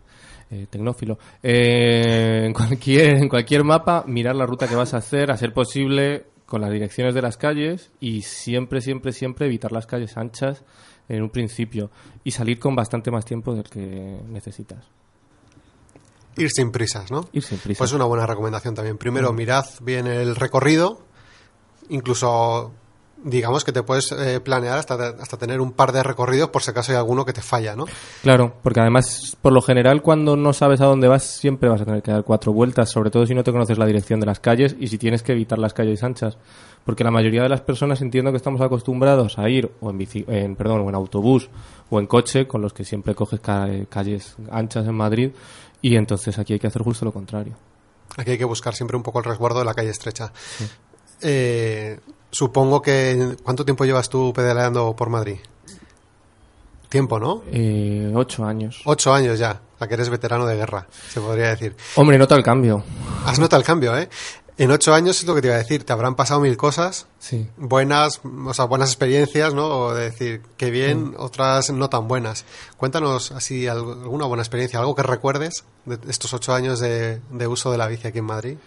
eh, 0.50 0.68
tecnófilo. 0.70 1.18
Eh, 1.44 2.44
en, 2.46 2.54
cualquier, 2.54 3.18
en 3.18 3.30
cualquier 3.30 3.64
mapa, 3.64 4.04
mirar 4.08 4.36
la 4.36 4.46
ruta 4.46 4.68
que 4.68 4.76
vas 4.76 4.94
a 4.94 4.98
hacer, 4.98 5.32
a 5.32 5.38
ser 5.38 5.54
posible 5.54 6.26
con 6.46 6.62
las 6.62 6.72
direcciones 6.72 7.14
de 7.14 7.22
las 7.22 7.38
calles 7.38 7.92
y 8.00 8.22
siempre, 8.22 8.82
siempre, 8.82 9.12
siempre 9.12 9.46
evitar 9.48 9.72
las 9.72 9.86
calles 9.86 10.18
anchas 10.18 10.64
en 11.10 11.22
un 11.22 11.30
principio 11.30 11.92
y 12.24 12.32
salir 12.32 12.60
con 12.60 12.76
bastante 12.76 13.12
más 13.12 13.26
tiempo 13.26 13.54
del 13.54 13.66
que 13.66 14.20
necesitas. 14.28 14.86
Ir 16.38 16.50
sin 16.52 16.72
prisas, 16.72 17.12
¿no? 17.12 17.28
Ir 17.34 17.44
sin 17.44 17.58
prisas. 17.58 17.80
Pues 17.80 17.94
una 17.94 18.06
buena 18.06 18.26
recomendación 18.26 18.76
también. 18.76 18.98
Primero, 18.98 19.34
Mm. 19.34 19.36
mirad 19.36 19.66
bien 19.82 20.08
el 20.08 20.36
recorrido, 20.36 21.02
incluso 21.90 22.72
digamos 23.24 23.64
que 23.64 23.72
te 23.72 23.84
puedes 23.84 24.12
eh, 24.12 24.40
planear 24.40 24.78
hasta, 24.78 24.96
hasta 25.20 25.38
tener 25.38 25.60
un 25.60 25.72
par 25.72 25.92
de 25.92 26.04
recorridos 26.04 26.50
por 26.50 26.62
si 26.64 26.72
acaso 26.72 26.92
hay 26.92 26.98
alguno 26.98 27.26
que 27.26 27.34
te 27.34 27.42
falla, 27.42 27.76
¿no? 27.76 27.86
Claro, 28.22 28.54
porque 28.64 28.80
además, 28.80 29.36
por 29.42 29.52
lo 29.54 29.62
general, 29.62 30.02
cuando 30.02 30.36
no 30.38 30.54
sabes 30.54 30.82
a 30.82 30.86
dónde 30.86 31.08
vas, 31.08 31.24
siempre 31.24 31.68
vas 31.70 31.82
a 31.82 31.86
tener 31.86 32.02
que 32.04 32.12
dar 32.12 32.24
cuatro 32.24 32.54
vueltas, 32.54 32.90
sobre 32.92 33.10
todo 33.10 33.26
si 33.26 33.34
no 33.36 33.44
te 33.44 33.52
conoces 33.52 33.78
la 33.78 33.86
dirección 33.86 34.20
de 34.20 34.26
las 34.28 34.40
calles 34.40 34.76
y 34.80 34.88
si 34.88 34.98
tienes 34.98 35.24
que 35.24 35.32
evitar 35.34 35.58
las 35.60 35.74
calles 35.74 36.04
anchas. 36.04 36.38
Porque 36.86 37.04
la 37.04 37.12
mayoría 37.12 37.42
de 37.44 37.50
las 37.50 37.60
personas 37.62 38.02
entiendo 38.02 38.32
que 38.32 38.38
estamos 38.38 38.62
acostumbrados 38.62 39.38
a 39.38 39.50
ir 39.50 39.70
o 39.82 39.90
en, 39.90 39.98
bici, 39.98 40.24
en, 40.28 40.56
perdón, 40.56 40.82
o 40.82 40.90
en 40.90 40.96
autobús 40.96 41.50
o 41.90 42.00
en 42.00 42.08
coche, 42.08 42.48
con 42.48 42.62
los 42.62 42.72
que 42.74 42.86
siempre 42.86 43.14
coges 43.14 43.42
ca- 43.42 43.68
calles 43.90 44.36
anchas 44.52 44.86
en 44.88 44.96
Madrid, 44.96 45.32
y 45.82 45.96
entonces 45.98 46.40
aquí 46.40 46.54
hay 46.54 46.60
que 46.60 46.68
hacer 46.68 46.84
justo 46.84 47.04
lo 47.04 47.12
contrario. 47.12 47.54
Aquí 48.16 48.32
hay 48.32 48.38
que 48.38 48.46
buscar 48.46 48.74
siempre 48.74 48.96
un 48.96 49.04
poco 49.04 49.20
el 49.20 49.26
resguardo 49.26 49.60
de 49.60 49.66
la 49.66 49.74
calle 49.74 49.90
estrecha. 49.90 50.32
Eh, 51.22 52.00
supongo 52.38 52.82
que... 52.84 53.36
¿Cuánto 53.44 53.66
tiempo 53.66 53.84
llevas 53.86 54.10
tú 54.10 54.32
pedaleando 54.34 54.96
por 54.96 55.10
Madrid? 55.10 55.38
Tiempo, 56.90 57.20
¿no? 57.20 57.42
Eh, 57.52 58.12
ocho 58.16 58.46
años. 58.46 58.82
Ocho 58.86 59.14
años 59.14 59.40
ya. 59.40 59.60
O 59.76 59.78
sea, 59.78 59.88
que 59.88 59.96
eres 59.96 60.10
veterano 60.10 60.46
de 60.46 60.56
guerra, 60.56 60.88
se 61.10 61.20
podría 61.20 61.50
decir. 61.50 61.76
Hombre, 61.96 62.18
nota 62.18 62.36
el 62.36 62.44
cambio. 62.44 62.84
Has 63.26 63.40
notado 63.40 63.60
el 63.60 63.66
cambio, 63.66 63.98
¿eh? 63.98 64.08
En 64.60 64.72
ocho 64.72 64.94
años 64.94 65.20
es 65.20 65.26
lo 65.28 65.36
que 65.36 65.42
te 65.42 65.48
iba 65.48 65.56
a 65.56 65.60
decir. 65.60 65.84
Te 65.84 65.94
habrán 65.94 66.16
pasado 66.16 66.40
mil 66.40 66.56
cosas. 66.58 67.08
Sí. 67.20 67.48
Buenas, 67.58 68.22
o 68.24 68.54
sea, 68.54 68.66
buenas 68.66 68.90
experiencias, 68.90 69.54
¿no? 69.54 69.68
O 69.68 69.94
de 69.94 70.06
decir, 70.06 70.42
qué 70.58 70.72
bien, 70.72 71.12
Mm. 71.12 71.16
otras 71.18 71.70
no 71.72 71.90
tan 71.90 72.08
buenas. 72.08 72.46
Cuéntanos 72.78 73.32
así 73.32 73.68
alguna 73.68 74.26
buena 74.26 74.42
experiencia, 74.44 74.80
algo 74.80 74.96
que 74.96 75.04
recuerdes 75.04 75.64
de 75.86 76.00
estos 76.10 76.34
ocho 76.34 76.54
años 76.54 76.80
de, 76.80 77.20
de 77.32 77.48
uso 77.48 77.72
de 77.72 77.78
la 77.78 77.88
bici 77.88 78.08
aquí 78.08 78.20
en 78.20 78.26
Madrid. 78.26 78.58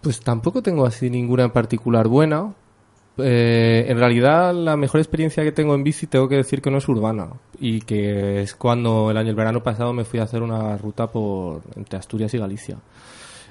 Pues 0.00 0.20
tampoco 0.20 0.62
tengo 0.62 0.86
así 0.86 1.10
ninguna 1.10 1.44
en 1.44 1.50
particular 1.50 2.08
buena. 2.08 2.54
Eh, 3.20 3.86
en 3.88 3.98
realidad, 3.98 4.54
la 4.54 4.76
mejor 4.76 5.00
experiencia 5.00 5.42
que 5.42 5.50
tengo 5.50 5.74
en 5.74 5.82
bici 5.82 6.06
tengo 6.06 6.28
que 6.28 6.36
decir 6.36 6.62
que 6.62 6.70
no 6.70 6.78
es 6.78 6.88
urbana 6.88 7.28
y 7.58 7.80
que 7.80 8.42
es 8.42 8.54
cuando 8.54 9.10
el 9.10 9.16
año, 9.16 9.30
el 9.30 9.34
verano 9.34 9.60
pasado, 9.62 9.92
me 9.92 10.04
fui 10.04 10.20
a 10.20 10.22
hacer 10.22 10.40
una 10.42 10.76
ruta 10.78 11.08
por 11.10 11.62
entre 11.74 11.98
Asturias 11.98 12.32
y 12.34 12.38
Galicia. 12.38 12.76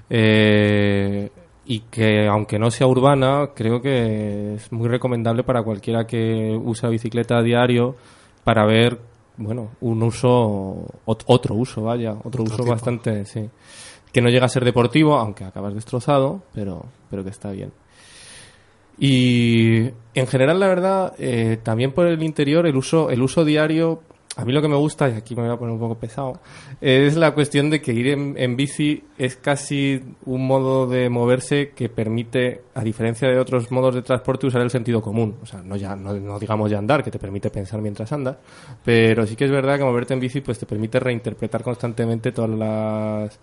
Eh, 0.10 1.30
y 1.66 1.82
que 1.82 2.28
aunque 2.28 2.58
no 2.58 2.72
sea 2.72 2.88
urbana, 2.88 3.50
creo 3.54 3.82
que 3.82 4.56
es 4.56 4.72
muy 4.72 4.88
recomendable 4.88 5.44
para 5.44 5.64
cualquiera 5.64 6.08
que 6.08 6.58
usa 6.64 6.88
bicicleta 6.90 7.38
a 7.38 7.44
diario 7.44 7.96
para 8.46 8.66
ver, 8.66 8.98
bueno, 9.36 9.72
un 9.82 10.02
uso, 10.02 10.86
ot- 11.06 11.24
otro 11.26 11.56
uso, 11.56 11.82
vaya, 11.84 12.16
otro, 12.24 12.44
uso 12.44 12.56
tipo. 12.58 12.70
bastante, 12.70 13.26
sí. 13.26 13.50
Que 14.18 14.22
no 14.24 14.30
llega 14.30 14.48
a 14.48 14.50
ser 14.50 14.66
deportivo, 14.66 15.16
aunque 15.20 15.44
acabas 15.44 15.76
destrozado, 15.76 16.42
pero, 16.52 16.88
pero 17.08 17.24
que 17.24 17.30
está 17.30 17.52
bien. 17.52 17.72
Y 18.98 19.92
en 20.16 20.26
general, 20.26 20.60
la 20.60 20.68
verdad, 20.68 21.14
eh, 21.20 21.60
también 21.62 21.92
por 21.92 22.08
el 22.08 22.24
interior, 22.24 22.66
el 22.66 22.76
uso, 22.78 23.12
el 23.12 23.22
uso 23.22 23.46
diario, 23.46 24.02
a 24.36 24.44
mí 24.44 24.54
lo 24.54 24.62
que 24.64 24.70
me 24.70 24.76
gusta, 24.76 25.08
y 25.08 25.14
aquí 25.14 25.36
me 25.36 25.44
voy 25.44 25.52
a 25.52 25.58
poner 25.58 25.72
un 25.72 25.80
poco 25.80 26.00
pesado, 26.00 26.40
es 26.82 27.16
la 27.16 27.36
cuestión 27.36 27.70
de 27.70 27.80
que 27.80 27.94
ir 27.94 28.08
en, 28.08 28.56
bici 28.56 29.04
es 29.20 29.36
casi 29.36 30.02
un 30.26 30.48
modo 30.48 30.88
de 30.88 31.10
moverse 31.10 31.74
que 31.76 31.88
permite, 31.88 32.64
a 32.74 32.84
diferencia 32.84 33.30
de 33.30 33.38
otros 33.38 33.70
modos 33.70 33.94
de 33.94 34.02
transporte, 34.02 34.48
usar 34.48 34.64
el 34.64 34.72
sentido 34.72 35.00
común. 35.00 35.36
O 35.44 35.46
sea, 35.46 35.62
no, 35.62 35.76
ya, 35.76 35.96
no, 35.96 36.12
no 36.14 36.40
digamos 36.40 36.72
ya 36.72 36.80
andar, 36.80 37.04
que 37.04 37.12
te 37.12 37.20
permite 37.20 37.52
pensar 37.52 37.84
mientras 37.84 38.12
andas, 38.12 38.38
pero 38.84 39.28
sí 39.28 39.36
que 39.36 39.46
es 39.46 39.52
verdad 39.52 39.78
que 39.78 39.84
moverte 39.84 40.16
en 40.16 40.20
bici 40.20 40.42
pues 40.42 40.58
te 40.58 40.66
permite 40.66 41.00
reinterpretar 41.00 41.62
constantemente 41.62 42.32
todas 42.32 42.50
las, 42.50 43.40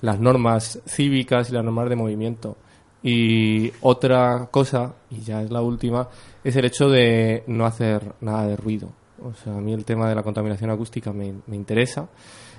las 0.00 0.20
normas 0.20 0.80
cívicas 0.86 1.50
y 1.50 1.52
las 1.52 1.64
normas 1.64 1.88
de 1.88 1.96
movimiento. 1.96 2.56
Y 3.02 3.72
otra 3.82 4.48
cosa, 4.50 4.94
y 5.10 5.20
ya 5.20 5.42
es 5.42 5.50
la 5.50 5.60
última, 5.60 6.08
es 6.42 6.56
el 6.56 6.64
hecho 6.64 6.88
de 6.88 7.44
no 7.46 7.66
hacer 7.66 8.14
nada 8.20 8.46
de 8.46 8.56
ruido. 8.56 8.90
O 9.22 9.34
sea, 9.34 9.56
a 9.56 9.60
mí 9.60 9.72
el 9.72 9.84
tema 9.84 10.08
de 10.08 10.14
la 10.14 10.22
contaminación 10.22 10.70
acústica 10.70 11.12
me, 11.12 11.34
me 11.46 11.56
interesa 11.56 12.08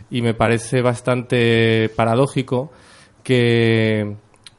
y 0.09 0.21
me 0.21 0.33
parece 0.33 0.81
bastante 0.81 1.89
paradójico 1.89 2.71
que 3.23 4.15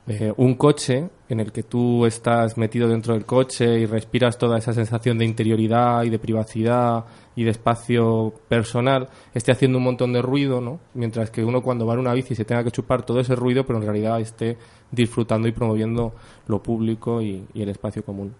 eh, 0.08 0.32
un 0.36 0.54
coche 0.54 1.08
en 1.28 1.40
el 1.40 1.50
que 1.50 1.64
tú 1.64 2.06
estás 2.06 2.56
metido 2.56 2.88
dentro 2.88 3.14
del 3.14 3.24
coche 3.24 3.80
y 3.80 3.86
respiras 3.86 4.38
toda 4.38 4.58
esa 4.58 4.72
sensación 4.72 5.18
de 5.18 5.24
interioridad 5.24 6.04
y 6.04 6.10
de 6.10 6.18
privacidad 6.18 7.04
y 7.36 7.44
de 7.44 7.50
espacio 7.50 8.32
personal 8.48 9.08
esté 9.34 9.52
haciendo 9.52 9.78
un 9.78 9.84
montón 9.84 10.12
de 10.12 10.22
ruido, 10.22 10.60
¿no? 10.60 10.80
Mientras 10.94 11.30
que 11.30 11.44
uno 11.44 11.62
cuando 11.62 11.86
va 11.86 11.94
en 11.94 12.00
una 12.00 12.14
bici 12.14 12.34
se 12.34 12.44
tenga 12.44 12.64
que 12.64 12.70
chupar 12.72 13.04
todo 13.04 13.20
ese 13.20 13.36
ruido, 13.36 13.64
pero 13.64 13.78
en 13.78 13.84
realidad 13.84 14.18
esté 14.20 14.56
disfrutando 14.90 15.46
y 15.46 15.52
promoviendo 15.52 16.14
lo 16.48 16.62
público 16.62 17.20
y, 17.22 17.46
y 17.54 17.62
el 17.62 17.68
espacio 17.68 18.02
común. 18.04 18.34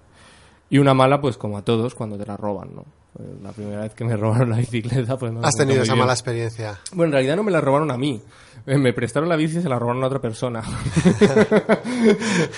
Y 0.71 0.79
una 0.79 0.95
mala, 0.95 1.21
pues 1.21 1.37
como 1.37 1.59
a 1.59 1.63
todos, 1.63 1.95
cuando 1.95 2.19
te 2.19 2.27
la 2.27 2.37
roban, 2.37 2.75
¿no? 2.75 2.85
Pues, 3.13 3.29
la 3.43 3.53
primera 3.53 3.83
vez 3.83 3.95
que 3.95 4.05
me 4.05 4.17
robaron 4.17 4.51
la 4.51 4.57
bicicleta, 4.57 5.17
pues 5.17 5.33
no 5.33 5.41
me 5.41 5.47
Has 5.47 5.55
tenido 5.55 5.83
esa 5.83 5.93
bien. 5.93 6.01
mala 6.01 6.13
experiencia. 6.15 6.79
Bueno, 6.93 7.05
en 7.11 7.13
realidad 7.13 7.37
no 7.37 7.45
me 7.45 7.53
la 7.53 7.61
robaron 7.61 7.91
a 7.93 7.97
mí. 7.97 8.21
Eh, 8.67 8.77
Me 8.79 8.93
prestaron 8.93 9.29
la 9.29 9.37
bici 9.37 9.59
y 9.59 9.63
se 9.63 9.69
la 9.69 9.79
robaron 9.79 10.03
a 10.03 10.07
otra 10.07 10.21
persona. 10.21 10.63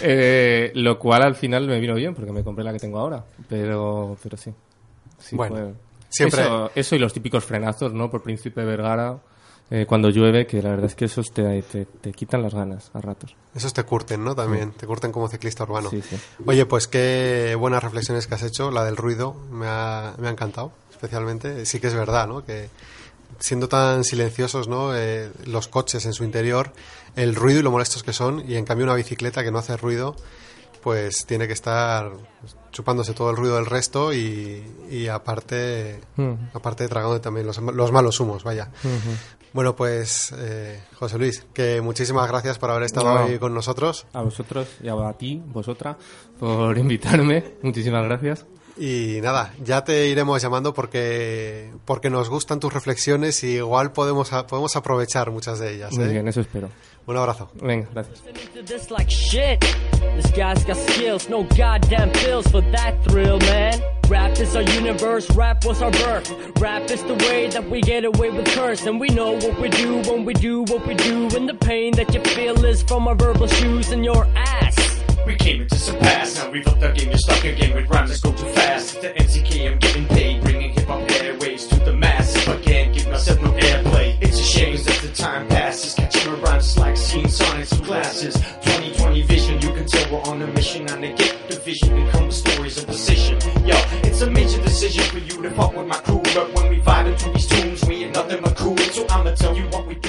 Eh, 0.02 0.70
lo 0.74 0.98
cual 0.98 1.22
al 1.22 1.34
final 1.34 1.66
me 1.66 1.78
vino 1.80 1.94
bien 1.94 2.14
porque 2.14 2.32
me 2.32 2.42
compré 2.44 2.64
la 2.64 2.72
que 2.72 2.78
tengo 2.78 2.98
ahora. 2.98 3.24
Pero, 3.48 4.16
pero 4.22 4.36
sí. 4.36 4.52
Sí, 5.18 5.36
Bueno, 5.36 5.56
fue- 5.56 5.74
siempre- 6.08 6.42
Eso, 6.42 6.70
eso 6.74 6.96
y 6.96 6.98
los 6.98 7.12
típicos 7.12 7.44
frenazos, 7.44 7.92
¿no? 7.92 8.10
Por 8.10 8.22
Príncipe 8.22 8.64
Vergara. 8.64 9.18
eh, 9.70 9.84
cuando 9.86 10.08
llueve, 10.08 10.46
que 10.46 10.62
la 10.62 10.70
verdad 10.70 10.86
es 10.86 10.94
que 10.94 11.04
esos 11.04 11.30
te, 11.30 11.60
te, 11.60 11.84
te 11.84 12.12
quitan 12.12 12.42
las 12.42 12.54
ganas 12.54 12.90
a 12.94 13.02
ratos. 13.02 13.36
Esos 13.54 13.74
te 13.74 13.82
curten, 13.82 14.24
¿no? 14.24 14.34
También, 14.34 14.72
te 14.72 14.86
curten 14.86 15.12
como 15.12 15.28
ciclista 15.28 15.64
urbano. 15.64 15.90
Sí, 15.90 16.00
sí. 16.00 16.16
Oye, 16.46 16.64
pues 16.64 16.88
qué 16.88 17.54
buenas 17.58 17.82
reflexiones 17.84 18.26
que 18.26 18.34
has 18.34 18.42
hecho. 18.44 18.70
La 18.70 18.82
del 18.86 18.96
ruido 18.96 19.34
me 19.50 19.66
ha, 19.68 20.14
me 20.16 20.28
ha 20.28 20.30
encantado, 20.30 20.72
especialmente. 20.90 21.66
Sí 21.66 21.80
que 21.80 21.88
es 21.88 21.94
verdad, 21.94 22.26
¿no? 22.26 22.42
Que 22.46 22.70
siendo 23.40 23.68
tan 23.68 24.04
silenciosos, 24.04 24.68
¿no? 24.68 24.96
Eh, 24.96 25.30
los 25.44 25.68
coches 25.68 26.06
en 26.06 26.14
su 26.14 26.24
interior, 26.24 26.72
el 27.14 27.34
ruido 27.34 27.60
y 27.60 27.62
lo 27.62 27.70
molestos 27.70 28.02
que 28.02 28.14
son, 28.14 28.42
y 28.50 28.56
en 28.56 28.64
cambio 28.64 28.86
una 28.86 28.94
bicicleta 28.94 29.44
que 29.44 29.50
no 29.50 29.58
hace 29.58 29.76
ruido, 29.76 30.16
pues 30.82 31.26
tiene 31.26 31.46
que 31.46 31.52
estar 31.52 32.10
chupándose 32.70 33.14
todo 33.14 33.30
el 33.30 33.36
ruido 33.36 33.56
del 33.56 33.66
resto 33.66 34.12
y, 34.12 34.62
y 34.90 35.08
aparte, 35.08 36.00
Mm. 36.16 36.32
aparte 36.54 36.84
de 36.84 36.88
tragando 36.88 37.20
también 37.20 37.46
los, 37.46 37.58
los 37.58 37.92
malos 37.92 38.18
humos, 38.20 38.44
vaya. 38.44 38.70
Bueno, 39.52 39.74
pues 39.74 40.32
eh, 40.36 40.82
José 40.98 41.18
Luis, 41.18 41.46
que 41.54 41.80
muchísimas 41.80 42.28
gracias 42.28 42.58
por 42.58 42.70
haber 42.70 42.82
estado 42.84 43.14
No. 43.14 43.24
hoy 43.24 43.38
con 43.38 43.54
nosotros. 43.54 44.06
A 44.12 44.20
vosotros 44.22 44.68
y 44.82 44.88
a 44.88 45.12
ti, 45.14 45.42
vosotras, 45.46 45.96
por 46.38 46.76
invitarme. 46.76 47.54
Muchísimas 47.62 48.04
gracias. 48.04 48.44
Y 48.78 49.20
nada, 49.22 49.52
ya 49.64 49.82
te 49.82 50.06
iremos 50.06 50.40
llamando 50.40 50.72
porque, 50.72 51.72
porque 51.84 52.10
nos 52.10 52.28
gustan 52.28 52.60
tus 52.60 52.72
reflexiones 52.72 53.42
y 53.42 53.56
igual 53.56 53.92
podemos, 53.92 54.30
podemos 54.48 54.76
aprovechar 54.76 55.30
muchas 55.30 55.58
de 55.58 55.74
ellas. 55.74 55.92
Muy 55.92 56.04
¿eh? 56.04 56.08
bien, 56.08 56.28
eso 56.28 56.40
espero. 56.40 56.70
Un 57.06 57.16
abrazo. 57.16 57.50
Venga, 57.54 57.88
gracias. 57.92 58.22
Rap 64.08 64.38
is 64.38 64.56
our 64.56 64.62
universe, 64.62 65.28
rap 65.36 65.66
was 65.66 65.82
our 65.82 65.90
birth. 65.90 66.32
Rap 66.58 66.90
is 66.90 67.02
the 67.02 67.14
way 67.28 67.46
that 67.48 67.68
we 67.68 67.82
get 67.82 68.06
away 68.06 68.30
with 68.30 68.46
curse. 68.46 68.86
And 68.86 68.98
we 68.98 69.08
know 69.10 69.32
what 69.32 69.60
we 69.60 69.68
do 69.68 70.00
when 70.10 70.24
we 70.24 70.32
do 70.32 70.62
what 70.62 70.86
we 70.86 70.94
do. 70.94 71.28
And 71.36 71.46
the 71.46 71.52
pain 71.52 71.92
that 71.96 72.14
you 72.14 72.22
feel 72.22 72.64
is 72.64 72.82
from 72.82 73.06
our 73.06 73.14
verbal 73.14 73.48
shoes 73.48 73.92
and 73.92 74.02
your 74.02 74.24
ass. 74.34 74.97
We 75.28 75.36
came 75.36 75.60
into 75.60 75.76
some 75.76 75.98
past, 75.98 76.36
now 76.36 76.50
we've 76.50 76.66
upped 76.66 76.82
our 76.82 76.90
game, 76.92 77.10
you're 77.10 77.18
stuck 77.18 77.44
again 77.44 77.74
with 77.74 77.90
rhymes 77.90 78.08
that 78.08 78.22
go 78.22 78.32
too 78.34 78.50
fast. 78.54 78.96
At 78.96 79.14
The 79.14 79.22
NCK, 79.22 79.70
I'm 79.70 79.78
getting 79.78 80.06
paid, 80.06 80.42
bringing 80.42 80.70
hip 80.70 80.86
hop 80.86 81.02
airways 81.20 81.66
to 81.66 81.76
the 81.80 81.92
masses. 81.92 82.46
But 82.46 82.62
can't 82.62 82.94
give 82.94 83.06
myself 83.08 83.42
no 83.42 83.52
airplay. 83.52 84.16
It's 84.22 84.40
a 84.40 84.42
shame 84.42 84.72
as 84.72 84.86
the 84.86 85.12
time 85.14 85.46
passes, 85.48 85.92
catching 85.92 86.32
my 86.32 86.38
rhymes 86.38 86.78
like 86.78 86.96
seeing 86.96 87.28
sonnets 87.28 87.72
in 87.72 87.84
classes. 87.84 88.36
2020 88.36 89.22
vision, 89.24 89.60
you 89.60 89.68
can 89.74 89.84
tell 89.84 90.10
we're 90.10 90.22
on 90.22 90.40
a 90.40 90.46
mission, 90.46 90.86
to 90.86 90.96
get 90.96 91.36
the 91.50 91.56
vision 91.56 91.98
and 91.98 92.10
come 92.10 92.30
stories 92.30 92.78
of 92.78 92.86
precision. 92.86 93.38
Yo, 93.66 93.76
it's 94.04 94.22
a 94.22 94.30
major 94.30 94.62
decision 94.62 95.04
for 95.04 95.18
you 95.18 95.42
to 95.42 95.50
fuck 95.50 95.76
with 95.76 95.86
my 95.86 95.98
crew, 95.98 96.22
but 96.34 96.50
when 96.54 96.70
we 96.70 96.78
vibe 96.78 97.12
into 97.12 97.30
these 97.32 97.46
tunes, 97.46 97.84
we 97.84 98.04
ain't 98.04 98.14
nothing 98.14 98.40
but 98.40 98.56
cool. 98.56 98.78
So 98.78 99.06
I'ma 99.10 99.34
tell 99.34 99.54
you 99.54 99.64
what 99.64 99.86
we 99.86 99.94
do 99.96 100.07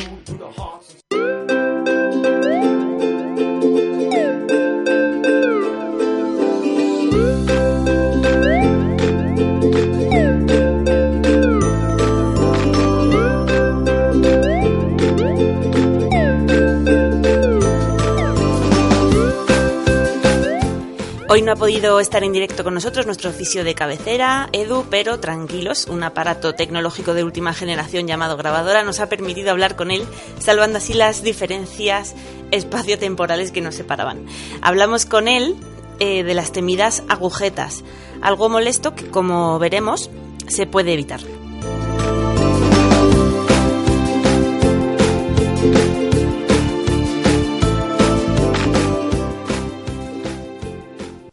Hoy 21.32 21.44
no 21.44 21.52
ha 21.52 21.56
podido 21.56 22.00
estar 22.00 22.24
en 22.24 22.34
directo 22.34 22.64
con 22.64 22.74
nosotros 22.74 23.06
nuestro 23.06 23.30
oficio 23.30 23.64
de 23.64 23.76
cabecera, 23.76 24.50
Edu, 24.52 24.86
pero 24.90 25.20
tranquilos, 25.20 25.86
un 25.86 26.02
aparato 26.02 26.56
tecnológico 26.56 27.14
de 27.14 27.24
última 27.24 27.54
generación 27.54 28.08
llamado 28.08 28.36
grabadora 28.36 28.82
nos 28.82 29.00
ha 29.00 29.10
permitido 29.10 29.52
hablar 29.52 29.76
con 29.76 29.92
él, 29.92 30.08
salvando 30.40 30.80
así 30.80 30.96
las 30.96 31.22
diferencias 31.22 32.16
espaciotemporales 32.50 33.52
que 33.52 33.62
nos 33.62 33.76
separaban. 33.76 34.26
Hablamos 34.64 35.06
con 35.06 35.28
él 35.28 35.56
eh, 36.00 36.24
de 36.24 36.34
las 36.34 36.52
temidas 36.52 37.04
agujetas, 37.10 37.84
algo 38.24 38.50
molesto 38.50 38.96
que, 38.96 39.12
como 39.12 39.60
veremos, 39.60 40.10
se 40.48 40.66
puede 40.66 40.94
evitar. 40.94 41.20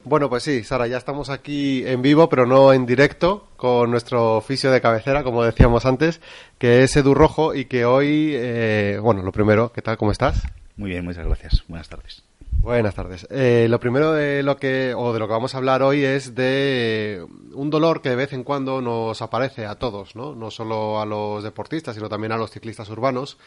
Bueno, 0.07 0.30
pues 0.30 0.44
sí, 0.44 0.62
Sara, 0.62 0.86
ya 0.86 0.98
estamos 0.98 1.30
aquí 1.30 1.84
en 1.84 2.00
vivo, 2.00 2.28
pero 2.28 2.46
no 2.46 2.72
en 2.72 2.86
directo, 2.86 3.48
con 3.57 3.90
nuestro 3.90 4.36
oficio 4.36 4.70
de 4.70 4.80
cabecera, 4.80 5.24
como 5.24 5.42
decíamos 5.42 5.84
antes, 5.84 6.20
que 6.59 6.84
es 6.84 6.94
Edu 6.94 7.12
Rojo 7.12 7.57
y 7.57 7.64
que 7.64 7.84
hoy, 7.86 8.30
eh, 8.36 9.00
bueno, 9.02 9.22
lo 9.22 9.32
primero, 9.32 9.72
¿qué 9.72 9.82
tal? 9.82 9.96
¿Cómo 9.96 10.12
estás? 10.12 10.44
Muy 10.76 10.90
bien, 10.90 11.04
muchas 11.04 11.26
gracias. 11.26 11.64
Buenas 11.66 11.88
tardes. 11.88 12.22
Buenas 12.52 12.94
tardes. 12.94 13.26
Eh, 13.30 13.66
lo 13.68 13.80
primero 13.80 14.12
de 14.12 14.44
lo 14.44 14.59
que 14.59 14.94
o 14.96 15.12
de 15.12 15.18
lo 15.18 15.26
que 15.26 15.32
vamos 15.32 15.57
a 15.57 15.59
hablar 15.59 15.82
hoy 15.82 16.04
es 16.04 16.36
de 16.36 17.26
un 17.52 17.70
dolor 17.70 18.00
que 18.00 18.11
de 18.11 18.16
vez 18.16 18.32
en 18.32 18.44
cuando 18.44 18.80
nos 18.80 19.20
aparece 19.22 19.66
a 19.66 19.74
todos, 19.74 20.14
¿no? 20.14 20.36
No 20.36 20.52
solo 20.52 21.00
a 21.00 21.04
los 21.04 21.42
deportistas, 21.42 21.96
sino 21.96 22.09
también 22.09 22.30
a 22.30 22.36
los 22.36 22.52
ciclistas 22.52 22.88
urbanos, 22.90 23.38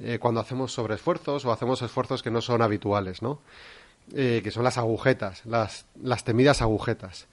eh, 0.00 0.18
cuando 0.18 0.40
hacemos 0.40 0.72
sobreesfuerzos 0.72 1.44
o 1.44 1.52
hacemos 1.52 1.82
esfuerzos 1.82 2.20
que 2.20 2.32
no 2.32 2.40
son 2.40 2.62
habituales, 2.62 3.22
¿no? 3.22 3.38
Eh, 4.14 4.40
que 4.42 4.50
son 4.50 4.64
las 4.64 4.76
agujetas, 4.76 5.46
las, 5.46 5.86
las 6.02 6.24
temidas 6.24 6.62
agujetas. 6.62 7.28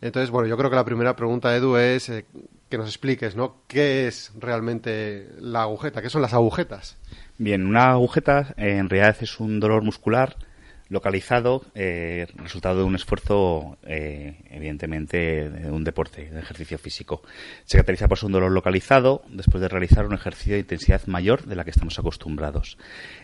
Entonces, 0.00 0.30
bueno, 0.30 0.46
yo 0.46 0.56
creo 0.58 0.68
que 0.68 0.76
la 0.76 0.84
primera 0.84 1.16
pregunta, 1.16 1.56
Edu, 1.56 1.76
es 1.76 2.08
eh, 2.10 2.26
que 2.68 2.76
nos 2.76 2.86
expliques, 2.86 3.34
¿no? 3.34 3.62
¿Qué 3.66 4.06
es 4.06 4.32
realmente 4.38 5.30
la 5.40 5.62
agujeta? 5.62 6.02
¿Qué 6.02 6.10
son 6.10 6.22
las 6.22 6.34
agujetas? 6.34 6.96
Bien, 7.38 7.66
una 7.66 7.92
agujeta 7.92 8.54
en 8.56 8.90
realidad 8.90 9.16
es 9.20 9.40
un 9.40 9.58
dolor 9.58 9.82
muscular 9.82 10.36
localizado, 10.88 11.62
eh, 11.74 12.26
resultado 12.36 12.78
de 12.78 12.84
un 12.84 12.94
esfuerzo, 12.94 13.76
eh, 13.84 14.36
evidentemente, 14.50 15.50
de 15.50 15.70
un 15.70 15.84
deporte, 15.84 16.30
de 16.30 16.40
ejercicio 16.40 16.78
físico. 16.78 17.22
Se 17.64 17.76
caracteriza 17.76 18.08
por 18.08 18.18
un 18.22 18.32
dolor 18.32 18.52
localizado 18.52 19.22
después 19.28 19.60
de 19.60 19.68
realizar 19.68 20.06
un 20.06 20.14
ejercicio 20.14 20.54
de 20.54 20.60
intensidad 20.60 21.06
mayor 21.06 21.44
de 21.44 21.56
la 21.56 21.64
que 21.64 21.70
estamos 21.70 21.98
acostumbrados. 21.98 22.78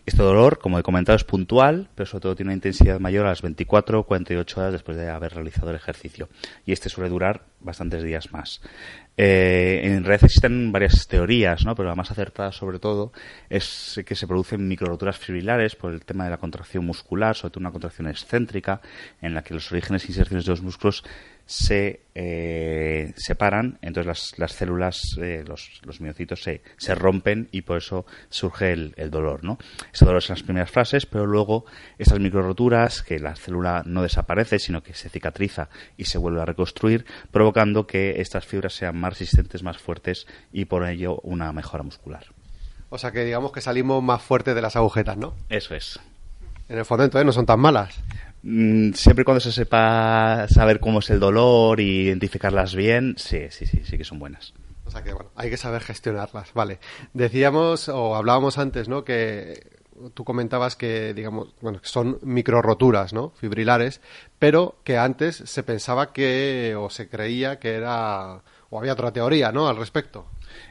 Este 0.07 0.23
dolor, 0.23 0.59
como 0.59 0.79
he 0.79 0.83
comentado, 0.83 1.17
es 1.17 1.25
puntual, 1.25 1.89
pero 1.95 2.07
sobre 2.07 2.23
todo 2.23 2.37
tiene 2.37 2.49
una 2.49 2.55
intensidad 2.55 3.01
mayor 3.01 3.27
a 3.27 3.31
las 3.31 3.43
24 3.43 4.01
o 4.01 4.05
48 4.05 4.61
horas 4.61 4.73
después 4.73 4.97
de 4.97 5.09
haber 5.09 5.35
realizado 5.35 5.71
el 5.71 5.77
ejercicio. 5.77 6.29
Y 6.67 6.73
este 6.73 6.89
suele 6.89 7.11
durar 7.11 7.43
bastantes 7.61 8.03
días 8.03 8.31
más. 8.33 8.61
Eh, 9.17 9.81
en 9.85 10.03
realidad 10.05 10.25
existen 10.25 10.73
varias 10.73 11.07
teorías, 11.07 11.65
¿no? 11.65 11.77
pero 11.77 11.89
la 11.89 11.95
más 11.95 12.11
acertada 12.11 12.51
sobre 12.51 12.81
todo 12.81 13.13
es 13.49 14.01
que 14.05 14.17
se 14.17 14.27
producen 14.27 14.67
microroturas 14.67 15.19
fibrilares 15.19 15.77
por 15.77 15.93
el 15.93 16.05
tema 16.05 16.25
de 16.25 16.31
la 16.31 16.39
contracción 16.39 16.85
muscular, 16.85 17.37
sobre 17.37 17.53
todo 17.53 17.61
una 17.61 17.71
contracción 17.71 18.09
excéntrica, 18.09 18.81
en 19.23 19.35
la 19.35 19.43
que 19.43 19.55
los 19.55 19.71
orígenes 19.71 20.05
e 20.05 20.09
inserciones 20.09 20.45
de 20.45 20.51
los 20.51 20.63
músculos 20.63 21.05
se 21.47 22.01
eh, 22.15 23.13
separan, 23.17 23.79
entonces 23.83 24.07
las, 24.07 24.39
las 24.39 24.53
células, 24.53 25.19
eh, 25.21 25.45
los, 25.47 25.81
los 25.85 26.01
miocitos 26.01 26.43
se, 26.43 26.63
se 26.77 26.95
rompen 26.95 27.49
y 27.53 27.63
por 27.63 27.79
eso 27.79 28.07
surge 28.31 28.73
el, 28.73 28.95
el 28.97 29.11
dolor. 29.11 29.45
¿no? 29.45 29.59
Ese 29.93 30.05
dolor 30.05 30.23
es 30.23 30.31
en 30.31 30.35
las 30.35 30.43
primeras 30.43 30.71
fases, 30.71 31.07
pero 31.07 31.27
luego 31.27 31.67
estas 31.99 32.19
microroturas, 32.19 33.03
que 33.03 33.19
la 33.19 33.37
célula 33.37 33.83
no 33.85 34.03
desaparece, 34.03 34.59
sino 34.59 34.83
que 34.83 34.95
se 34.95 35.09
cicatriza 35.09 35.69
y 35.97 36.07
se 36.07 36.19
vuelve 36.19 36.41
a 36.41 36.47
reconstruir, 36.47 37.05
provocando 37.31 37.87
que 37.87 38.21
estas 38.21 38.47
fibras 38.47 38.75
sean 38.75 38.97
más 38.97 39.19
resistentes, 39.19 39.63
más 39.63 39.79
fuertes 39.79 40.27
y 40.53 40.65
por 40.65 40.87
ello 40.87 41.21
una 41.23 41.53
mejora 41.53 41.83
muscular. 41.83 42.25
O 42.89 42.99
sea 42.99 43.11
que 43.11 43.25
digamos 43.25 43.53
que 43.53 43.61
salimos 43.61 44.03
más 44.03 44.23
fuertes 44.23 44.55
de 44.55 44.63
las 44.63 44.77
agujetas, 44.77 45.17
¿no? 45.17 45.35
Eso 45.49 45.75
es. 45.75 45.99
En 46.69 46.79
el 46.79 46.85
fondo 46.85 47.05
entonces 47.05 47.27
no 47.27 47.33
son 47.33 47.45
tan 47.45 47.61
malas. 47.61 48.01
Mm, 48.47 48.93
Siempre 48.93 49.23
y 49.23 49.25
cuando 49.25 49.41
se 49.41 49.53
sepa 49.53 50.47
saber 50.49 50.79
cómo 50.79 50.99
es 50.99 51.09
el 51.09 51.19
dolor 51.19 51.81
y 51.81 52.03
identificarlas 52.03 52.75
bien, 52.75 53.15
sí, 53.17 53.47
sí, 53.49 53.65
sí, 53.65 53.81
sí 53.85 53.97
que 53.97 54.05
son 54.05 54.19
buenas. 54.19 54.53
O 54.85 54.91
sea 54.91 55.03
que 55.03 55.15
bueno, 55.15 55.31
hay 55.35 55.49
que 55.49 55.57
saber 55.57 55.81
gestionarlas, 55.81 56.53
vale. 56.53 56.79
Decíamos 57.15 57.89
o 57.89 58.15
hablábamos 58.15 58.59
antes, 58.59 58.87
¿no? 58.87 59.03
Que 59.03 59.81
tú 60.13 60.25
comentabas 60.25 60.77
que, 60.77 61.15
digamos, 61.15 61.55
bueno, 61.63 61.81
son 61.83 62.19
microroturas, 62.23 63.15
¿no? 63.15 63.31
Fibrilares, 63.31 64.03
pero 64.39 64.77
que 64.85 64.99
antes 64.99 65.37
se 65.37 65.63
pensaba 65.63 66.13
que 66.13 66.77
o 66.79 66.91
se 66.91 67.09
creía 67.09 67.59
que 67.59 67.73
era 67.75 68.43
o 68.69 68.79
había 68.79 68.93
otra 68.93 69.11
teoría, 69.11 69.53
¿no? 69.53 69.69
Al 69.69 69.79
respecto. 69.79 70.27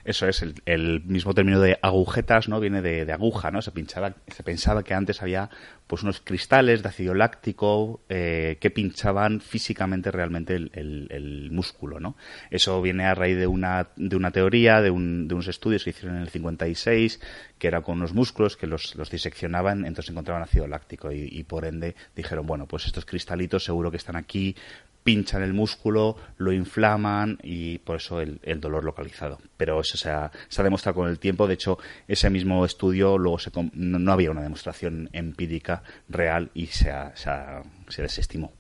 Eso 0.06 0.28
es, 0.28 0.42
el, 0.42 0.56
el 0.66 1.02
mismo 1.04 1.34
término 1.34 1.60
de 1.60 1.80
agujetas, 1.82 2.48
¿no? 2.50 2.60
Viene 2.60 2.82
de, 2.82 3.12
aguja, 3.12 3.52
¿no? 3.52 3.62
Se, 3.62 3.72
pinchaba, 3.72 4.16
se 4.28 4.44
pensaba 4.44 4.84
que 4.84 4.94
antes 4.94 5.22
había 5.22 5.50
pues 5.88 6.04
unos 6.04 6.22
cristales 6.22 6.82
de 6.82 6.90
ácido 6.90 7.14
láctico 7.14 8.02
eh, 8.10 8.58
que 8.60 8.72
pinchaban 8.72 9.42
físicamente 9.42 10.12
realmente 10.12 10.56
el, 10.56 11.50
músculo, 11.52 12.00
¿no? 12.00 12.16
Eso 12.50 12.82
viene 12.82 13.06
a 13.06 13.14
raíz 13.16 13.38
de 13.38 13.48
una, 13.48 13.90
de 13.96 14.16
una 14.16 14.32
teoría, 14.32 14.82
de, 14.82 14.90
un- 14.90 15.28
de 15.28 15.36
unos 15.36 15.48
estudios 15.48 15.84
que 15.84 15.92
hicieron 15.92 16.16
en 16.18 16.24
el 16.24 16.30
56, 16.30 17.20
que 17.60 17.68
era 17.68 17.82
con 17.82 17.98
unos 17.98 18.14
músculos 18.14 18.58
que 18.58 18.68
los, 18.68 18.96
diseccionaban, 19.12 19.86
entonces 19.86 20.12
encontraban 20.12 20.44
ácido 20.44 20.68
láctico 20.68 21.12
y, 21.12 21.44
por 21.44 21.66
ende 21.66 21.96
dijeron, 22.16 22.46
bueno, 22.46 22.68
pues 22.68 22.86
estos 22.86 23.06
cristalitos 23.06 23.64
seguro 23.64 23.92
que 23.92 23.98
están 23.98 24.16
aquí, 24.16 24.56
pinchan 25.04 25.44
el 25.44 25.54
músculo, 25.54 26.16
lo 26.38 26.52
inflaman 26.54 27.38
y 27.44 27.78
por 27.80 27.98
eso 27.98 28.22
el 28.22 28.60
dolor 28.62 28.84
localizado. 28.84 29.40
Pero 29.64 29.80
eso 29.80 29.96
se 29.98 30.10
ha, 30.10 30.30
se 30.50 30.60
ha 30.60 30.64
demostrado 30.66 30.96
con 30.96 31.08
el 31.08 31.20
tiempo. 31.20 31.48
De 31.48 31.54
hecho, 31.54 31.78
ese 32.06 32.30
mismo 32.30 32.66
estudio 32.66 33.18
luego 33.18 33.40
se, 33.40 33.50
no, 33.72 33.98
no 33.98 34.12
había 34.12 34.30
una 34.30 34.42
demostración 34.42 35.10
empírica 35.14 35.84
real 36.10 36.52
y 36.54 36.68
se, 36.68 36.92
ha- 36.92 37.14
se 37.16 38.02
desestimó. 38.02 38.52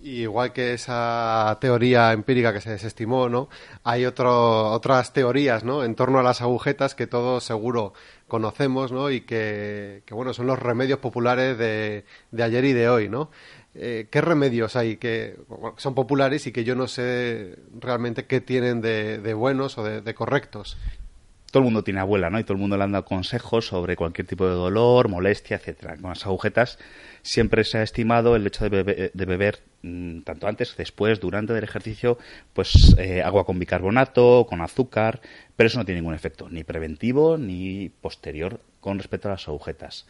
Y 0.00 0.22
igual 0.22 0.54
que 0.54 0.72
esa 0.72 1.58
teoría 1.60 2.12
empírica 2.12 2.54
que 2.54 2.62
se 2.62 2.70
desestimó, 2.70 3.28
¿no? 3.28 3.50
Hay 3.84 4.06
otro, 4.06 4.70
otras 4.70 5.12
teorías, 5.12 5.62
¿no? 5.64 5.84
En 5.84 5.94
torno 5.94 6.18
a 6.20 6.22
las 6.22 6.40
agujetas 6.40 6.94
que 6.94 7.06
todos 7.06 7.44
seguro 7.44 7.92
conocemos, 8.28 8.92
¿no? 8.92 9.10
Y 9.10 9.22
que, 9.22 10.02
que 10.06 10.14
bueno, 10.14 10.32
son 10.32 10.46
los 10.46 10.58
remedios 10.58 11.00
populares 11.00 11.58
de, 11.58 12.04
de 12.30 12.42
ayer 12.42 12.64
y 12.64 12.72
de 12.72 12.88
hoy, 12.88 13.08
¿no? 13.10 13.30
Eh, 13.74 14.08
¿Qué 14.10 14.20
remedios 14.20 14.76
hay 14.76 14.96
que 14.96 15.36
son 15.76 15.94
populares 15.94 16.46
y 16.46 16.52
que 16.52 16.64
yo 16.64 16.74
no 16.74 16.88
sé 16.88 17.56
realmente 17.78 18.24
qué 18.26 18.40
tienen 18.40 18.80
de, 18.80 19.34
buenos 19.34 19.78
o 19.78 19.84
de, 19.84 20.14
correctos? 20.14 20.76
todo 21.50 21.60
el 21.60 21.64
mundo 21.64 21.82
tiene 21.82 22.00
abuela, 22.00 22.28
¿no? 22.28 22.38
Y 22.38 22.44
todo 22.44 22.54
el 22.54 22.60
mundo 22.60 22.76
le 22.76 22.84
han 22.84 22.92
dado 22.92 23.06
consejos 23.06 23.68
sobre 23.68 23.96
cualquier 23.96 24.26
tipo 24.26 24.46
de 24.46 24.52
dolor, 24.52 25.08
molestia, 25.08 25.56
etcétera. 25.56 25.96
Con 25.96 26.10
las 26.10 26.26
agujetas 26.26 26.78
siempre 27.22 27.64
se 27.64 27.78
ha 27.78 27.82
estimado 27.82 28.36
el 28.36 28.46
hecho 28.46 28.64
de 28.64 28.70
beber, 28.70 29.12
de 29.14 29.24
beber 29.24 29.60
mm, 29.80 30.20
tanto 30.22 30.46
antes, 30.46 30.76
después, 30.76 31.20
durante 31.20 31.56
el 31.56 31.64
ejercicio, 31.64 32.18
pues 32.52 32.94
eh, 32.98 33.22
agua 33.22 33.46
con 33.46 33.58
bicarbonato, 33.58 34.46
con 34.46 34.60
azúcar, 34.60 35.22
pero 35.56 35.68
eso 35.68 35.78
no 35.78 35.86
tiene 35.86 36.02
ningún 36.02 36.14
efecto, 36.14 36.50
ni 36.50 36.64
preventivo 36.64 37.38
ni 37.38 37.88
posterior 37.88 38.60
con 38.80 38.98
respecto 38.98 39.28
a 39.28 39.32
las 39.32 39.48
agujetas. 39.48 40.06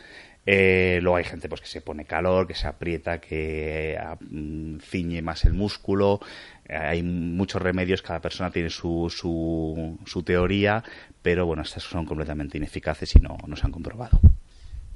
Eh, 0.50 0.98
luego 1.02 1.16
hay 1.18 1.24
gente 1.24 1.46
pues 1.46 1.60
que 1.60 1.66
se 1.66 1.82
pone 1.82 2.06
calor, 2.06 2.46
que 2.46 2.54
se 2.54 2.66
aprieta, 2.66 3.20
que 3.20 3.92
eh, 3.92 4.16
mm, 4.30 4.78
ciñe 4.78 5.20
más 5.20 5.44
el 5.44 5.52
músculo. 5.52 6.20
Eh, 6.66 6.74
hay 6.74 7.02
muchos 7.02 7.60
remedios, 7.60 8.00
cada 8.00 8.22
persona 8.22 8.50
tiene 8.50 8.70
su, 8.70 9.12
su, 9.14 9.98
su 10.06 10.22
teoría, 10.22 10.82
pero 11.20 11.44
bueno, 11.44 11.60
estas 11.60 11.82
son 11.82 12.06
completamente 12.06 12.56
ineficaces 12.56 13.14
y 13.16 13.18
no, 13.20 13.36
no 13.46 13.56
se 13.56 13.66
han 13.66 13.72
comprobado. 13.72 14.20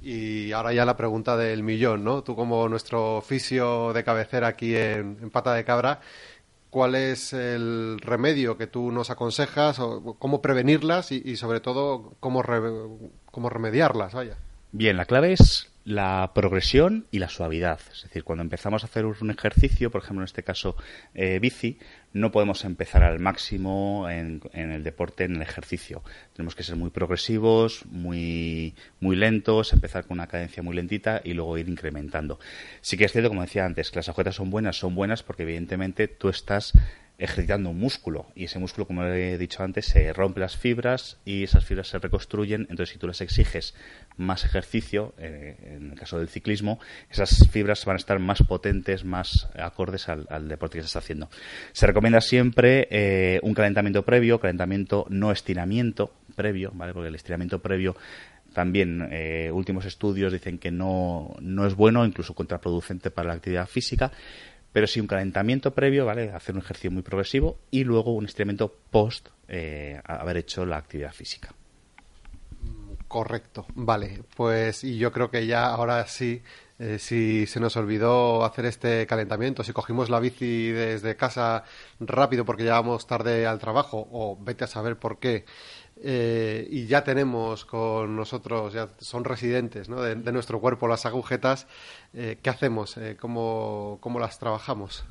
Y 0.01 0.53
ahora 0.53 0.73
ya 0.73 0.87
la 0.87 0.97
pregunta 0.97 1.37
del 1.37 1.63
millón, 1.63 2.03
¿no? 2.03 2.23
Tú 2.23 2.35
como 2.35 2.67
nuestro 2.71 3.19
oficio 3.19 3.93
de 3.93 4.05
cabecera 4.05 4.49
aquí 4.49 4.75
en, 4.75 5.29
Pata 5.29 5.53
de 5.53 5.65
Cabra, 5.67 6.01
¿cuál 6.71 6.95
es 6.95 7.35
el 7.35 7.99
remedio 8.01 8.57
que 8.57 8.69
tú 8.69 8.91
nos 8.91 9.11
aconsejas? 9.11 9.81
O 9.81 10.17
cómo 10.19 10.41
prevenirlas 10.41 11.13
y, 11.13 11.21
y 11.23 11.37
sobre 11.37 11.61
todo, 11.61 12.15
cómo, 12.21 12.43
re, 12.43 12.59
cómo 13.31 13.51
remediarlas, 13.51 14.15
vaya. 14.15 14.39
Bien, 14.75 14.97
la 14.97 15.05
clave 15.05 15.35
es 15.35 15.71
la 15.85 16.31
progresión 16.35 17.07
y 17.11 17.19
la 17.19 17.29
suavidad. 17.29 17.79
Es 17.93 18.05
decir, 18.05 18.25
cuando 18.25 18.43
empezamos 18.43 18.83
a 18.83 18.87
hacer 18.87 19.05
un 19.05 19.31
ejercicio, 19.31 19.91
por 19.91 20.03
ejemplo, 20.03 20.23
en 20.23 20.25
este 20.25 20.43
caso 20.43 20.77
eh, 21.15 21.39
bici, 21.41 21.79
no 22.15 22.33
podemos 22.33 22.65
empezar 22.65 23.03
al 23.03 23.19
máximo 23.19 24.09
en, 24.09 24.41
el 24.55 24.83
deporte, 24.83 25.25
en 25.25 25.37
el 25.37 25.43
ejercicio. 25.43 26.03
Tenemos 26.33 26.55
que 26.55 26.63
ser 26.63 26.77
muy 26.77 26.89
progresivos, 26.89 27.85
muy, 27.85 28.75
muy 28.99 29.15
lentos, 29.15 29.75
empezar 29.75 30.07
con 30.07 30.17
una 30.17 30.27
cadencia 30.27 30.63
muy 30.63 30.75
lentita 30.75 31.21
y 31.23 31.35
luego 31.35 31.59
ir 31.59 31.69
incrementando. 31.69 32.41
Sí 32.81 32.97
que 32.97 33.05
es 33.05 33.13
cierto, 33.13 33.29
como 33.29 33.43
decía 33.43 33.67
antes, 33.67 33.91
que 33.91 33.97
las 33.97 34.09
agujetas 34.09 34.37
son 34.37 34.49
buenas, 34.49 34.79
son 34.79 34.95
buenas 34.95 35.23
porque 35.23 35.43
evidentemente 35.43 36.09
tú 36.09 36.31
estás 36.31 36.73
ejercitando 37.23 37.71
un 37.71 37.79
músculo 37.79 38.27
y 38.35 38.45
ese 38.45 38.59
músculo, 38.59 38.87
como 38.87 39.05
he 39.05 39.39
dicho 39.39 39.63
antes, 39.63 39.87
se 39.87 40.13
rompe 40.13 40.41
las 40.41 40.57
fibras 40.57 41.19
y 41.25 41.45
esas 41.45 41.65
fibras 41.65 41.89
se 41.89 41.99
reconstruyen. 41.99 42.63
Entonces, 42.63 42.91
si 42.91 42.99
tú 42.99 43.07
les 43.07 43.21
exiges 43.21 43.75
más 44.17 44.45
ejercicio, 44.45 45.15
eh, 45.19 45.57
en 45.77 45.91
el 45.91 45.99
caso 45.99 46.19
del 46.19 46.29
ciclismo, 46.29 46.79
esas 47.11 47.49
fibras 47.51 47.85
van 47.85 47.97
a 47.97 47.99
estar 47.99 48.19
más 48.19 48.43
potentes, 48.43 49.05
más 49.05 49.49
acordes 49.59 50.09
al, 50.09 50.49
deporte 50.49 50.79
que 50.79 50.83
se 50.83 50.87
está 50.87 50.99
haciendo. 51.01 51.29
Se 51.73 51.87
recomienda 51.87 52.21
siempre 52.21 52.89
eh, 52.91 53.41
un 53.43 53.55
calentamiento 53.55 54.05
previo, 54.05 54.41
calentamiento 54.41 55.07
no 55.09 55.33
estiramiento 55.33 56.13
previo, 56.35 56.73
¿vale? 56.75 56.93
Porque 56.93 57.09
el 57.09 57.15
estiramiento 57.15 57.61
previo 57.61 57.97
también 58.53 59.09
eh, 59.11 59.51
últimos 59.53 59.87
estudios 59.87 60.33
dicen 60.33 60.59
que 60.59 60.71
no, 60.71 61.35
no 61.41 61.67
es 61.67 61.75
bueno, 61.75 62.05
incluso 62.05 62.35
contraproducente 62.35 63.11
para 63.11 63.29
la 63.29 63.35
actividad 63.35 63.67
física 63.67 64.13
pero 64.73 64.87
sí 64.87 65.01
un 65.01 65.07
calentamiento 65.07 65.75
previo, 65.75 66.07
¿vale? 66.07 66.31
Hacer 66.31 66.55
un 66.55 66.63
ejercicio 66.63 66.91
muy 66.91 67.03
progresivo 67.03 67.59
y 67.71 67.85
luego 67.85 68.15
un 68.15 68.25
estiramiento 68.25 68.75
post 68.91 69.29
haber 70.07 70.39
hecho 70.39 70.65
la 70.65 70.79
actividad 70.79 71.13
física. 71.13 71.55
Correcto, 73.13 73.67
vale. 73.75 74.23
Pues 74.35 74.85
y 74.85 74.97
yo 74.97 75.13
creo 75.13 75.31
que 75.31 75.47
ya 75.47 75.67
ahora 75.67 76.07
sí, 76.07 76.43
eh, 76.79 76.99
si 76.99 77.45
se 77.47 77.61
nos 77.61 77.77
olvidó 77.77 78.43
hacer 78.43 78.65
este 78.65 79.07
calentamiento, 79.07 79.63
si 79.63 79.75
cogimos 79.75 80.09
la 80.09 80.19
bici 80.19 80.69
desde 80.69 81.15
casa 81.15 81.65
rápido 82.01 82.47
porque 82.47 82.63
llegábamos 82.63 83.07
tarde 83.07 83.47
al 83.47 83.59
trabajo 83.59 84.09
o 84.11 84.39
vete 84.41 84.65
a 84.65 84.67
saber 84.67 84.97
por 84.97 85.19
qué, 85.19 85.45
eh, 86.03 86.67
y 86.71 86.87
ya 86.87 87.05
tenemos 87.05 87.67
con 87.67 88.17
nosotros, 88.17 88.73
ya 88.73 88.89
son 88.99 89.25
residentes 89.25 89.91
¿no? 89.91 90.01
de, 90.01 90.15
de, 90.15 90.33
nuestro 90.33 90.59
cuerpo 90.59 90.89
las 90.89 91.05
agujetas, 91.05 91.67
eh, 92.15 92.39
¿qué 92.43 92.49
hacemos? 92.49 92.97
Eh, 92.97 93.19
¿cómo, 93.21 93.99
¿Cómo 94.01 94.21
las 94.21 94.39
trabajamos? 94.39 95.05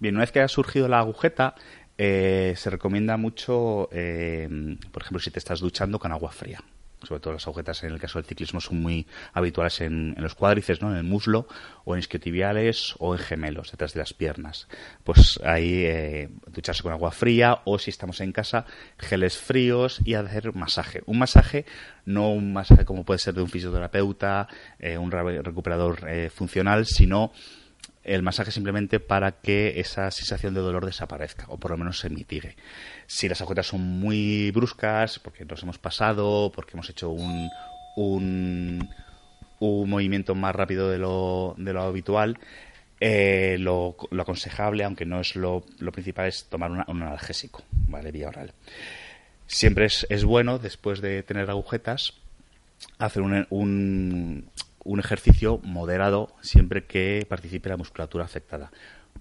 Bien, 0.00 0.16
una 0.16 0.24
vez 0.24 0.32
que 0.32 0.40
ha 0.40 0.48
surgido 0.48 0.88
la 0.88 0.98
agujeta, 0.98 1.54
eh, 1.96 2.54
se 2.56 2.70
recomienda 2.70 3.16
mucho, 3.16 3.88
eh, 3.92 4.48
por 4.90 5.02
ejemplo, 5.02 5.20
si 5.20 5.30
te 5.30 5.38
estás 5.38 5.60
duchando 5.60 6.00
con 6.00 6.10
agua 6.10 6.32
fría 6.32 6.60
sobre 7.02 7.20
todo 7.20 7.34
las 7.34 7.46
agujetas 7.46 7.82
en 7.84 7.92
el 7.92 8.00
caso 8.00 8.18
del 8.18 8.26
ciclismo 8.26 8.60
son 8.60 8.80
muy 8.80 9.06
habituales 9.32 9.80
en, 9.80 10.14
en 10.16 10.22
los 10.22 10.34
cuádriceps, 10.34 10.82
¿no? 10.82 10.90
en 10.90 10.96
el 10.96 11.04
muslo 11.04 11.46
o 11.84 11.94
en 11.94 12.00
isquiotibiales 12.00 12.94
o 12.98 13.14
en 13.14 13.20
gemelos, 13.20 13.70
detrás 13.70 13.92
de 13.92 14.00
las 14.00 14.12
piernas. 14.14 14.68
Pues 15.04 15.38
ahí 15.44 15.84
eh, 15.84 16.30
ducharse 16.46 16.82
con 16.82 16.92
agua 16.92 17.10
fría 17.10 17.60
o 17.64 17.78
si 17.78 17.90
estamos 17.90 18.20
en 18.20 18.32
casa, 18.32 18.64
geles 18.98 19.36
fríos 19.36 20.00
y 20.04 20.14
hacer 20.14 20.54
masaje. 20.54 21.02
Un 21.06 21.18
masaje, 21.18 21.66
no 22.04 22.32
un 22.32 22.52
masaje 22.52 22.84
como 22.84 23.04
puede 23.04 23.18
ser 23.18 23.34
de 23.34 23.42
un 23.42 23.48
fisioterapeuta, 23.48 24.48
eh, 24.78 24.98
un 24.98 25.10
recuperador 25.10 26.08
eh, 26.08 26.30
funcional, 26.30 26.86
sino 26.86 27.32
el 28.06 28.22
masaje 28.22 28.52
simplemente 28.52 29.00
para 29.00 29.32
que 29.32 29.80
esa 29.80 30.10
sensación 30.10 30.54
de 30.54 30.60
dolor 30.60 30.86
desaparezca 30.86 31.46
o 31.48 31.58
por 31.58 31.72
lo 31.72 31.76
menos 31.76 31.98
se 31.98 32.08
mitigue. 32.08 32.56
Si 33.06 33.28
las 33.28 33.40
agujetas 33.40 33.66
son 33.66 33.80
muy 33.80 34.50
bruscas, 34.52 35.18
porque 35.18 35.44
nos 35.44 35.62
hemos 35.62 35.78
pasado, 35.78 36.52
porque 36.54 36.72
hemos 36.74 36.88
hecho 36.88 37.10
un, 37.10 37.50
un, 37.96 38.88
un 39.58 39.90
movimiento 39.90 40.36
más 40.36 40.54
rápido 40.54 40.88
de 40.88 40.98
lo, 40.98 41.54
de 41.58 41.72
lo 41.72 41.82
habitual, 41.82 42.38
eh, 43.00 43.56
lo, 43.58 43.96
lo, 44.10 44.22
aconsejable, 44.22 44.84
aunque 44.84 45.04
no 45.04 45.20
es 45.20 45.34
lo, 45.34 45.64
lo 45.80 45.92
principal, 45.92 46.28
es 46.28 46.44
tomar 46.44 46.70
una, 46.70 46.84
un 46.88 47.02
analgésico, 47.02 47.64
¿vale? 47.88 48.12
Vía 48.12 48.28
oral. 48.28 48.52
Siempre 49.48 49.86
es, 49.86 50.06
es 50.10 50.24
bueno, 50.24 50.58
después 50.58 51.00
de 51.00 51.22
tener 51.24 51.50
agujetas, 51.50 52.14
hacer 52.98 53.22
un, 53.22 53.46
un, 53.50 54.48
un 54.86 55.00
ejercicio 55.00 55.60
moderado 55.62 56.34
siempre 56.40 56.86
que 56.86 57.26
participe 57.28 57.68
la 57.68 57.76
musculatura 57.76 58.24
afectada. 58.24 58.70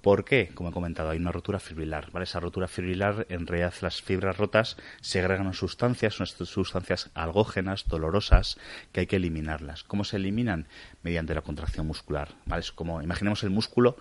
¿Por 0.02 0.24
qué? 0.24 0.52
Como 0.54 0.70
he 0.70 0.72
comentado, 0.72 1.10
hay 1.10 1.18
una 1.18 1.32
rotura 1.32 1.60
fibrilar. 1.60 2.12
¿vale? 2.12 2.26
Esa 2.26 2.40
rotura 2.40 2.68
fibrilar, 2.68 3.26
en 3.30 3.48
realidad, 3.48 3.74
las 3.82 4.02
fibras 4.02 4.38
rotas 4.38 4.78
segregan 5.02 5.52
sustancias, 5.54 6.14
son 6.14 6.28
sustancias 6.28 7.10
algógenas, 7.16 7.86
dolorosas, 7.88 8.58
que 8.92 9.00
hay 9.02 9.08
que 9.08 9.16
eliminarlas. 9.16 9.84
¿Cómo 9.84 10.04
se 10.04 10.18
eliminan? 10.18 10.68
Mediante 11.02 11.34
la 11.34 11.42
contracción 11.42 11.88
muscular. 11.88 12.30
¿vale? 12.46 12.60
Es 12.60 12.72
como, 12.72 13.02
imaginemos 13.02 13.44
el 13.44 13.50
músculo 13.50 13.98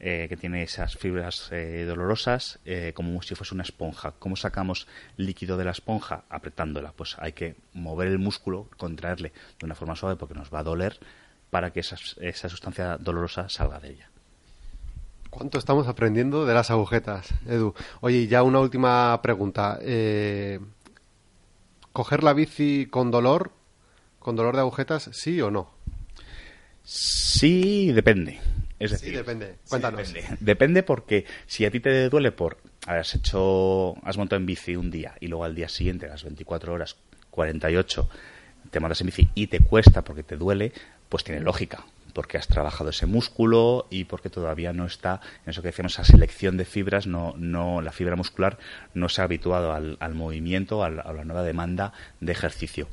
eh, 0.00 0.26
que 0.28 0.36
tiene 0.36 0.62
esas 0.62 0.96
fibras 0.96 1.48
eh, 1.50 1.84
dolorosas 1.84 2.60
eh, 2.64 2.92
como 2.94 3.20
si 3.22 3.34
fuese 3.34 3.54
una 3.54 3.64
esponja. 3.64 4.12
¿Cómo 4.18 4.36
sacamos 4.36 4.86
líquido 5.16 5.56
de 5.56 5.64
la 5.64 5.72
esponja? 5.72 6.22
Apretándola. 6.28 6.92
Pues 6.92 7.16
hay 7.18 7.32
que 7.32 7.56
mover 7.74 8.06
el 8.08 8.20
músculo, 8.20 8.68
contraerle 8.76 9.32
de 9.58 9.66
una 9.66 9.74
forma 9.74 9.96
suave 9.96 10.14
porque 10.14 10.34
nos 10.34 10.54
va 10.54 10.60
a 10.60 10.62
doler 10.62 11.00
para 11.50 11.72
que 11.72 11.80
esa, 11.80 11.96
esa 12.20 12.48
sustancia 12.48 12.96
dolorosa 12.96 13.48
salga 13.48 13.80
de 13.80 13.90
ella. 13.90 14.10
¿Cuánto 15.30 15.58
estamos 15.58 15.88
aprendiendo 15.88 16.46
de 16.46 16.54
las 16.54 16.70
agujetas, 16.70 17.34
Edu? 17.46 17.74
Oye, 18.00 18.28
ya 18.28 18.44
una 18.44 18.60
última 18.60 19.20
pregunta. 19.20 19.78
¿Coger 21.92 22.22
la 22.22 22.32
bici 22.34 22.86
con 22.86 23.10
dolor, 23.10 23.50
con 24.20 24.36
dolor 24.36 24.54
de 24.54 24.60
agujetas, 24.60 25.10
sí 25.12 25.40
o 25.40 25.50
no? 25.50 25.70
Sí, 26.84 27.92
depende. 27.92 28.40
Es 28.78 28.92
decir, 28.92 29.10
sí, 29.10 29.16
depende. 29.16 29.56
Cuéntanos. 29.68 30.06
Sí, 30.08 30.14
depende. 30.14 30.36
depende. 30.40 30.82
porque 30.82 31.24
si 31.46 31.64
a 31.64 31.70
ti 31.70 31.80
te 31.80 32.08
duele 32.08 32.32
por 32.32 32.58
has 32.86 33.14
hecho, 33.14 33.96
has 34.04 34.16
montado 34.16 34.40
en 34.40 34.46
bici 34.46 34.76
un 34.76 34.90
día 34.90 35.14
y 35.20 35.28
luego 35.28 35.44
al 35.44 35.54
día 35.54 35.68
siguiente, 35.68 36.06
a 36.06 36.10
las 36.10 36.24
24 36.24 36.72
horas, 36.72 36.96
48, 37.30 38.08
te 38.70 38.80
montas 38.80 39.00
en 39.00 39.06
bici 39.06 39.28
y 39.34 39.48
te 39.48 39.60
cuesta 39.60 40.02
porque 40.02 40.22
te 40.22 40.36
duele, 40.36 40.72
pues 41.08 41.24
tiene 41.24 41.40
lógica 41.40 41.84
porque 42.18 42.36
has 42.36 42.48
trabajado 42.48 42.90
ese 42.90 43.06
músculo 43.06 43.86
y 43.90 44.04
porque 44.04 44.28
todavía 44.28 44.72
no 44.72 44.86
está 44.86 45.20
en 45.44 45.50
eso 45.50 45.62
que 45.62 45.68
decíamos 45.68 45.92
esa 45.92 46.04
selección 46.04 46.56
de 46.56 46.64
fibras 46.64 47.06
no 47.06 47.34
no 47.36 47.80
la 47.80 47.92
fibra 47.92 48.16
muscular 48.16 48.58
no 48.92 49.08
se 49.08 49.20
ha 49.20 49.24
habituado 49.24 49.72
al, 49.72 49.96
al 50.00 50.14
movimiento 50.14 50.82
al, 50.82 50.98
a 50.98 51.12
la 51.12 51.24
nueva 51.24 51.44
demanda 51.44 51.92
de 52.20 52.32
ejercicio 52.32 52.88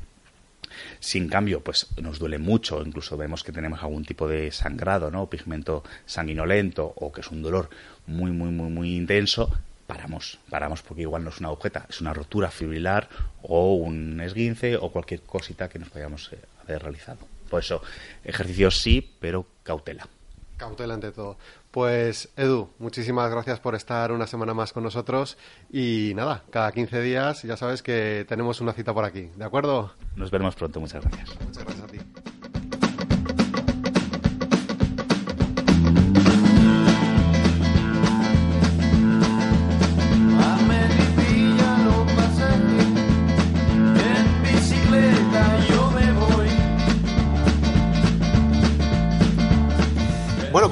sin 1.00 1.28
cambio, 1.28 1.62
pues 1.62 1.86
nos 2.00 2.18
duele 2.18 2.38
mucho, 2.38 2.82
incluso 2.84 3.16
vemos 3.16 3.42
que 3.42 3.52
tenemos 3.52 3.82
algún 3.82 4.04
tipo 4.04 4.28
de 4.28 4.50
sangrado, 4.52 5.10
¿no? 5.10 5.28
Pigmento 5.28 5.84
sanguinolento 6.04 6.92
o 6.96 7.12
que 7.12 7.20
es 7.20 7.30
un 7.30 7.42
dolor 7.42 7.70
muy, 8.06 8.30
muy, 8.30 8.50
muy, 8.50 8.70
muy 8.70 8.96
intenso, 8.96 9.50
paramos, 9.86 10.38
paramos 10.50 10.82
porque 10.82 11.02
igual 11.02 11.24
no 11.24 11.30
es 11.30 11.38
una 11.38 11.48
agujeta, 11.48 11.86
es 11.88 12.00
una 12.00 12.12
rotura 12.12 12.50
fibrilar 12.50 13.08
o 13.42 13.74
un 13.74 14.20
esguince 14.20 14.76
o 14.76 14.90
cualquier 14.90 15.22
cosita 15.22 15.68
que 15.68 15.78
nos 15.78 15.90
podamos 15.90 16.32
eh, 16.32 16.38
haber 16.62 16.82
realizado. 16.82 17.18
Por 17.48 17.60
eso, 17.60 17.82
ejercicios 18.24 18.78
sí, 18.78 19.14
pero 19.20 19.46
cautela. 19.62 20.08
Cautela 20.56 20.94
ante 20.94 21.12
todo. 21.12 21.36
Pues 21.70 22.30
Edu, 22.36 22.70
muchísimas 22.78 23.30
gracias 23.30 23.60
por 23.60 23.74
estar 23.74 24.12
una 24.12 24.26
semana 24.26 24.54
más 24.54 24.72
con 24.72 24.82
nosotros 24.82 25.36
y 25.70 26.12
nada, 26.14 26.42
cada 26.50 26.72
15 26.72 27.00
días 27.02 27.42
ya 27.42 27.56
sabes 27.56 27.82
que 27.82 28.24
tenemos 28.28 28.60
una 28.60 28.72
cita 28.72 28.94
por 28.94 29.04
aquí, 29.04 29.30
¿de 29.36 29.44
acuerdo? 29.44 29.92
Nos 30.14 30.30
veremos 30.30 30.54
pronto, 30.54 30.80
muchas 30.80 31.02
gracias. 31.04 31.40
Muchas 31.40 31.64
gracias 31.64 31.84
a 31.84 31.86
ti. 31.86 31.98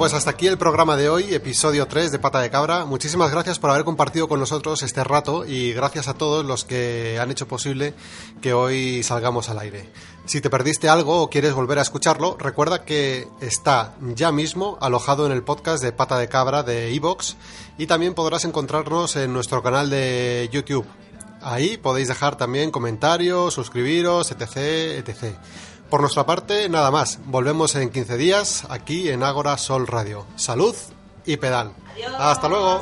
Pues 0.05 0.13
hasta 0.13 0.29
aquí 0.29 0.45
el 0.45 0.59
programa 0.59 0.97
de 0.97 1.09
hoy, 1.09 1.33
episodio 1.33 1.87
3 1.87 2.11
de 2.11 2.19
Pata 2.19 2.39
de 2.39 2.51
Cabra. 2.51 2.85
Muchísimas 2.85 3.31
gracias 3.31 3.57
por 3.57 3.71
haber 3.71 3.85
compartido 3.85 4.27
con 4.27 4.39
nosotros 4.39 4.83
este 4.83 5.03
rato 5.03 5.47
y 5.47 5.73
gracias 5.73 6.07
a 6.07 6.13
todos 6.13 6.45
los 6.45 6.63
que 6.63 7.17
han 7.19 7.31
hecho 7.31 7.47
posible 7.47 7.95
que 8.39 8.53
hoy 8.53 9.01
salgamos 9.01 9.49
al 9.49 9.57
aire. 9.57 9.89
Si 10.25 10.41
te 10.41 10.51
perdiste 10.51 10.89
algo 10.89 11.23
o 11.23 11.29
quieres 11.31 11.55
volver 11.55 11.79
a 11.79 11.81
escucharlo, 11.81 12.37
recuerda 12.39 12.85
que 12.85 13.27
está 13.41 13.95
ya 14.13 14.31
mismo 14.31 14.77
alojado 14.79 15.25
en 15.25 15.31
el 15.31 15.41
podcast 15.41 15.81
de 15.81 15.91
Pata 15.91 16.19
de 16.19 16.29
Cabra 16.29 16.61
de 16.61 16.93
Evox 16.93 17.35
y 17.79 17.87
también 17.87 18.13
podrás 18.13 18.45
encontrarnos 18.45 19.15
en 19.15 19.33
nuestro 19.33 19.63
canal 19.63 19.89
de 19.89 20.47
YouTube. 20.51 20.85
Ahí 21.41 21.77
podéis 21.77 22.09
dejar 22.09 22.35
también 22.37 22.69
comentarios, 22.69 23.55
suscribiros, 23.55 24.29
etc, 24.29 24.57
etc. 24.99 25.35
Por 25.89 26.01
nuestra 26.01 26.25
parte, 26.25 26.67
nada 26.69 26.91
más. 26.91 27.19
Volvemos 27.25 27.75
en 27.75 27.89
15 27.89 28.17
días 28.17 28.63
aquí 28.69 29.09
en 29.09 29.23
Ágora 29.23 29.57
Sol 29.57 29.87
Radio. 29.87 30.25
Salud 30.35 30.75
y 31.25 31.37
pedal. 31.37 31.71
Hasta 32.17 32.49
luego. 32.49 32.81